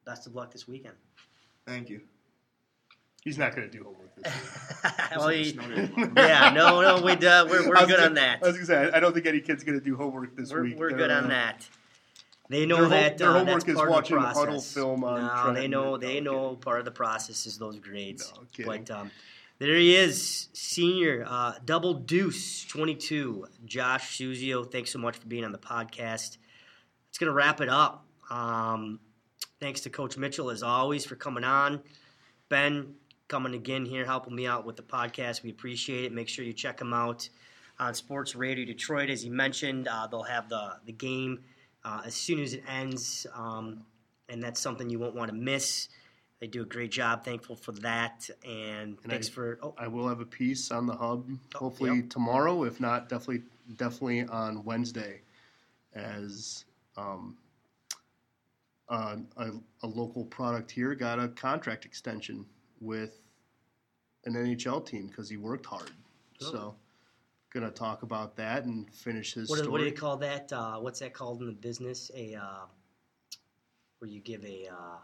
best 0.07 0.27
of 0.27 0.35
luck 0.35 0.51
this 0.53 0.67
weekend. 0.67 0.95
Thank 1.67 1.91
you. 1.91 2.01
he's 3.23 3.37
not 3.37 3.55
going 3.55 3.71
to 3.71 3.77
do 3.77 3.85
homework 3.85 4.15
this 4.17 4.33
week. 4.33 4.93
Well, 5.17 5.31
Just 5.31 5.55
you- 5.55 5.61
know 5.61 5.69
you're- 5.69 6.13
yeah, 6.17 6.51
no, 6.55 6.81
no, 6.81 7.03
we 7.03 7.13
uh, 7.13 7.45
we're, 7.47 7.69
we're 7.69 7.75
good 7.75 7.89
gonna- 7.91 8.05
on 8.07 8.15
that. 8.15 8.39
I 8.43 8.47
was 8.47 8.57
going 8.57 8.67
to 8.67 8.91
say, 8.91 8.91
I 8.97 9.01
don't 9.01 9.13
think 9.13 9.27
any 9.27 9.41
kid's 9.41 9.65
going 9.65 9.79
to 9.79 9.85
do 9.85 9.97
homework 9.97 10.35
this 10.37 10.51
We're, 10.53 10.63
week. 10.63 10.79
we're 10.79 10.91
good 10.93 11.11
on 11.11 11.25
uh, 11.25 11.29
that. 11.29 11.69
They 12.49 12.65
know 12.65 12.89
their 12.89 12.89
that 12.89 13.19
their 13.19 13.31
uh, 13.31 13.33
homework 13.35 13.65
that's 13.65 13.69
is 13.69 13.75
part 13.77 13.91
watching 13.91 14.17
of 14.17 14.23
the 14.23 14.29
Huddle 14.29 14.45
process. 14.45 14.73
film 14.73 15.05
on 15.05 15.55
no, 15.55 15.61
they 15.61 15.69
know 15.69 15.97
they 15.97 16.21
know 16.21 16.57
part 16.57 16.79
of 16.79 16.85
the 16.85 16.91
process 16.91 17.47
is 17.47 17.59
those 17.59 17.79
grades. 17.79 18.33
No, 18.59 18.65
but 18.65 18.91
um, 18.91 19.11
there 19.59 19.75
he 19.75 19.97
is, 19.97 20.49
senior, 20.53 21.25
uh, 21.27 21.55
double 21.65 21.93
deuce, 21.95 22.65
22, 22.65 23.47
Josh 23.65 24.17
Suzio. 24.17 24.71
Thanks 24.71 24.93
so 24.93 25.01
much 25.01 25.17
for 25.17 25.27
being 25.27 25.45
on 25.45 25.51
the 25.51 25.59
podcast. 25.59 26.39
It's 27.09 27.19
going 27.19 27.27
to 27.27 27.33
wrap 27.33 27.61
it 27.61 27.69
up. 27.69 28.07
Um, 28.31 29.01
thanks 29.59 29.81
to 29.81 29.91
Coach 29.91 30.17
Mitchell, 30.17 30.51
as 30.51 30.63
always, 30.63 31.05
for 31.05 31.17
coming 31.17 31.43
on. 31.43 31.81
Ben, 32.49 32.95
coming 33.27 33.55
again 33.55 33.85
here, 33.85 34.05
helping 34.07 34.37
me 34.37 34.47
out 34.47 34.65
with 34.65 34.77
the 34.77 34.83
podcast. 34.83 35.43
We 35.43 35.51
appreciate 35.51 36.05
it. 36.05 36.13
Make 36.13 36.29
sure 36.29 36.45
you 36.45 36.53
check 36.53 36.81
him 36.81 36.95
out 36.95 37.29
on 37.81 37.95
Sports 37.95 38.37
Radio 38.37 38.65
Detroit. 38.65 39.11
As 39.11 39.23
he 39.23 39.29
mentioned, 39.29 39.89
uh, 39.89 40.07
they'll 40.07 40.23
have 40.23 40.49
the, 40.49 40.75
the 40.87 40.93
game 40.93 41.41
uh, 41.89 42.03
as 42.05 42.15
soon 42.15 42.41
as 42.41 42.53
it 42.53 42.63
ends, 42.69 43.27
um, 43.35 43.83
and 44.29 44.43
that's 44.43 44.61
something 44.61 44.91
you 44.91 44.99
won't 44.99 45.15
want 45.15 45.31
to 45.31 45.37
miss. 45.37 45.89
They 46.39 46.47
do 46.47 46.63
a 46.63 46.67
great 46.67 46.91
job. 46.93 47.25
Thankful 47.25 47.57
for 47.57 47.73
that, 47.73 48.29
and, 48.45 48.99
And 49.03 49.11
thanks 49.11 49.29
I- 49.29 49.33
for. 49.33 49.59
Oh, 49.63 49.75
I 49.79 49.89
will 49.89 50.07
have 50.07 50.21
a 50.21 50.27
piece 50.27 50.71
on 50.71 50.87
the 50.87 50.95
hub, 50.95 51.27
Oh, 51.55 51.59
hopefully 51.59 51.97
yep. 51.97 52.11
tomorrow, 52.11 52.65
if 52.65 52.79
not, 52.81 53.09
definitely 53.09 53.43
definitely 53.77 54.25
on 54.25 54.65
Wednesday, 54.65 55.21
as 55.95 56.65
um, 56.97 57.37
uh, 58.89 59.17
a, 59.37 59.51
a 59.83 59.87
local 59.87 60.25
product 60.25 60.71
here 60.71 60.95
got 60.95 61.19
a 61.19 61.29
contract 61.29 61.85
extension 61.85 62.45
with 62.81 63.19
an 64.25 64.35
NHL 64.35 64.85
team 64.87 65.07
because 65.09 65.29
he 65.29 65.37
worked 65.37 65.67
hard. 65.67 65.91
Oh. 66.43 66.51
So, 66.53 66.75
gonna 67.59 67.71
talk 67.71 68.03
about 68.03 68.37
that 68.37 68.65
and 68.65 68.93
finish 68.93 69.35
his 69.35 69.49
what, 69.49 69.57
do- 69.57 69.63
story. 69.63 69.73
what 69.73 69.79
do 69.79 69.85
you 69.87 69.93
call 69.93 70.17
that? 70.19 70.53
Uh, 70.53 70.77
what's 70.77 71.01
that 71.01 71.13
called 71.13 71.41
in 71.41 71.47
the 71.49 71.53
business? 71.53 72.11
A 72.15 72.35
uh, 72.35 72.67
where 73.99 74.11
you 74.11 74.21
give 74.21 74.45
a 74.45 74.69
uh, 74.71 74.99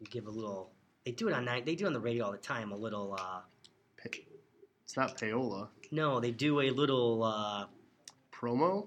you 0.00 0.06
give 0.10 0.26
a 0.26 0.30
little. 0.30 0.72
They 1.04 1.12
do 1.12 1.28
it 1.28 1.34
on 1.34 1.44
night. 1.44 1.66
They 1.66 1.74
do 1.74 1.84
it 1.84 1.88
on 1.88 1.92
the 1.92 2.00
radio 2.00 2.26
all 2.26 2.32
the 2.32 2.38
time. 2.38 2.72
A 2.72 2.76
little. 2.76 3.14
Uh, 3.14 3.40
Pa- 4.02 4.18
it's 4.84 4.96
not 4.96 5.16
payola 5.16 5.68
no, 5.92 6.18
they 6.20 6.30
do 6.30 6.60
a 6.60 6.70
little 6.70 7.22
uh, 7.22 7.66
promo 8.32 8.86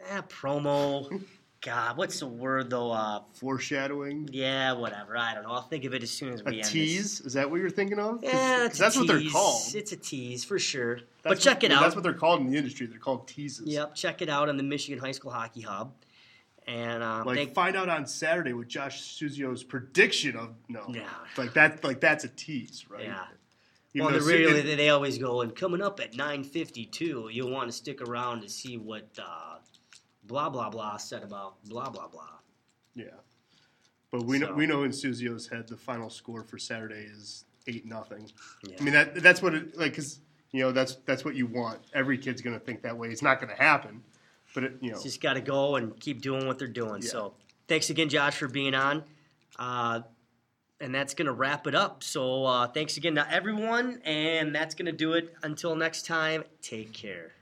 eh, 0.00 0.22
promo. 0.22 1.22
God, 1.66 1.96
what's 1.96 2.20
the 2.20 2.28
word 2.28 2.70
though? 2.70 2.92
Uh, 2.92 3.22
foreshadowing. 3.34 4.28
yeah, 4.32 4.72
whatever. 4.72 5.16
I 5.16 5.34
don't 5.34 5.42
know. 5.42 5.50
I'll 5.50 5.62
think 5.62 5.84
of 5.84 5.94
it 5.94 6.02
as 6.04 6.10
soon 6.10 6.32
as 6.32 6.44
we 6.44 6.52
A 6.60 6.62
end 6.62 6.64
tease? 6.68 7.20
Is 7.22 7.32
that 7.32 7.50
what 7.50 7.58
you're 7.60 7.70
thinking 7.70 7.98
of? 7.98 8.20
'Cause- 8.22 8.32
Yeah, 8.32 8.68
'cause 8.68 8.78
that's 8.78 8.94
a 8.94 9.00
what 9.00 9.08
they're 9.08 9.30
called. 9.30 9.74
It's 9.74 9.90
a 9.90 9.96
tease 9.96 10.44
for 10.44 10.58
sure. 10.60 10.96
That's 10.96 11.06
but 11.24 11.30
what- 11.30 11.40
check 11.40 11.64
it 11.64 11.72
out. 11.72 11.80
That's 11.82 11.96
what 11.96 12.04
they're 12.04 12.14
called 12.14 12.40
in 12.42 12.50
the 12.52 12.56
industry. 12.56 12.86
They're 12.86 13.00
called 13.00 13.26
teases. 13.26 13.66
Yep, 13.66 13.96
check 13.96 14.22
it 14.22 14.28
out 14.28 14.48
on 14.48 14.56
the 14.56 14.62
Michigan 14.62 15.00
High 15.00 15.10
School 15.10 15.32
Hockey 15.32 15.62
Hub. 15.62 15.92
And 16.68 17.02
um, 17.02 17.26
Like 17.26 17.36
thank- 17.36 17.54
find 17.54 17.76
out 17.76 17.88
on 17.88 18.06
Saturday 18.06 18.52
with 18.52 18.68
Josh 18.68 19.02
Suzio's 19.02 19.64
prediction 19.64 20.36
of 20.36 20.54
no. 20.68 20.86
Yeah. 20.88 21.08
Like 21.36 21.52
that. 21.54 21.82
Like 21.82 22.00
that's 22.00 22.22
a 22.24 22.28
tease, 22.28 22.84
right? 22.88 23.04
yeah. 23.04 23.24
Even 23.94 24.06
well, 24.12 24.20
Su- 24.20 24.28
it- 24.34 24.62
they, 24.64 24.74
they 24.76 24.88
always 24.90 25.18
go 25.18 25.40
and 25.40 25.54
coming 25.54 25.82
up 25.82 25.98
at 26.00 26.12
9:52. 26.12 27.32
You'll 27.32 27.50
want 27.50 27.68
to 27.68 27.72
stick 27.72 28.00
around 28.02 28.42
to 28.42 28.48
see 28.48 28.76
what 28.76 29.08
uh, 29.18 29.55
blah 30.26 30.48
blah 30.48 30.70
blah 30.70 30.96
said 30.96 31.22
about 31.22 31.62
blah 31.64 31.88
blah 31.90 32.08
blah. 32.08 32.38
yeah. 32.94 33.06
But 34.10 34.24
we 34.24 34.38
know 34.38 34.52
we 34.52 34.66
know 34.66 34.84
in 34.84 34.90
Suzio's 34.90 35.48
head 35.48 35.68
the 35.68 35.76
final 35.76 36.08
score 36.10 36.42
for 36.44 36.58
Saturday 36.58 37.08
is 37.10 37.44
eight 37.66 37.84
nothing. 37.86 38.30
Yeah. 38.66 38.76
I 38.80 38.82
mean 38.82 38.94
that 38.94 39.22
that's 39.22 39.42
what 39.42 39.54
it 39.54 39.76
like 39.76 39.92
because 39.92 40.20
you 40.52 40.62
know 40.62 40.72
that's 40.72 40.96
that's 41.06 41.24
what 41.24 41.34
you 41.34 41.46
want. 41.46 41.80
Every 41.92 42.16
kid's 42.16 42.40
gonna 42.40 42.60
think 42.60 42.82
that 42.82 42.96
way. 42.96 43.08
It's 43.08 43.22
not 43.22 43.40
gonna 43.40 43.56
happen, 43.56 44.02
but 44.54 44.64
it, 44.64 44.72
you 44.80 44.92
know 44.92 45.02
Just 45.02 45.20
got 45.20 45.34
to 45.34 45.40
go 45.40 45.76
and 45.76 45.98
keep 45.98 46.22
doing 46.22 46.46
what 46.46 46.58
they're 46.58 46.68
doing. 46.68 47.02
Yeah. 47.02 47.08
So 47.10 47.34
thanks 47.68 47.90
again, 47.90 48.08
Josh, 48.08 48.36
for 48.36 48.48
being 48.48 48.74
on. 48.74 49.04
Uh, 49.58 50.00
and 50.80 50.94
that's 50.94 51.14
going 51.14 51.26
to 51.26 51.32
wrap 51.32 51.66
it 51.66 51.74
up. 51.74 52.02
So 52.02 52.44
uh, 52.44 52.66
thanks 52.68 52.96
again 52.96 53.14
to 53.14 53.32
everyone. 53.32 54.00
And 54.04 54.54
that's 54.54 54.74
going 54.74 54.86
to 54.86 54.92
do 54.92 55.14
it. 55.14 55.34
Until 55.42 55.74
next 55.74 56.06
time, 56.06 56.44
take 56.60 56.92
care. 56.92 57.32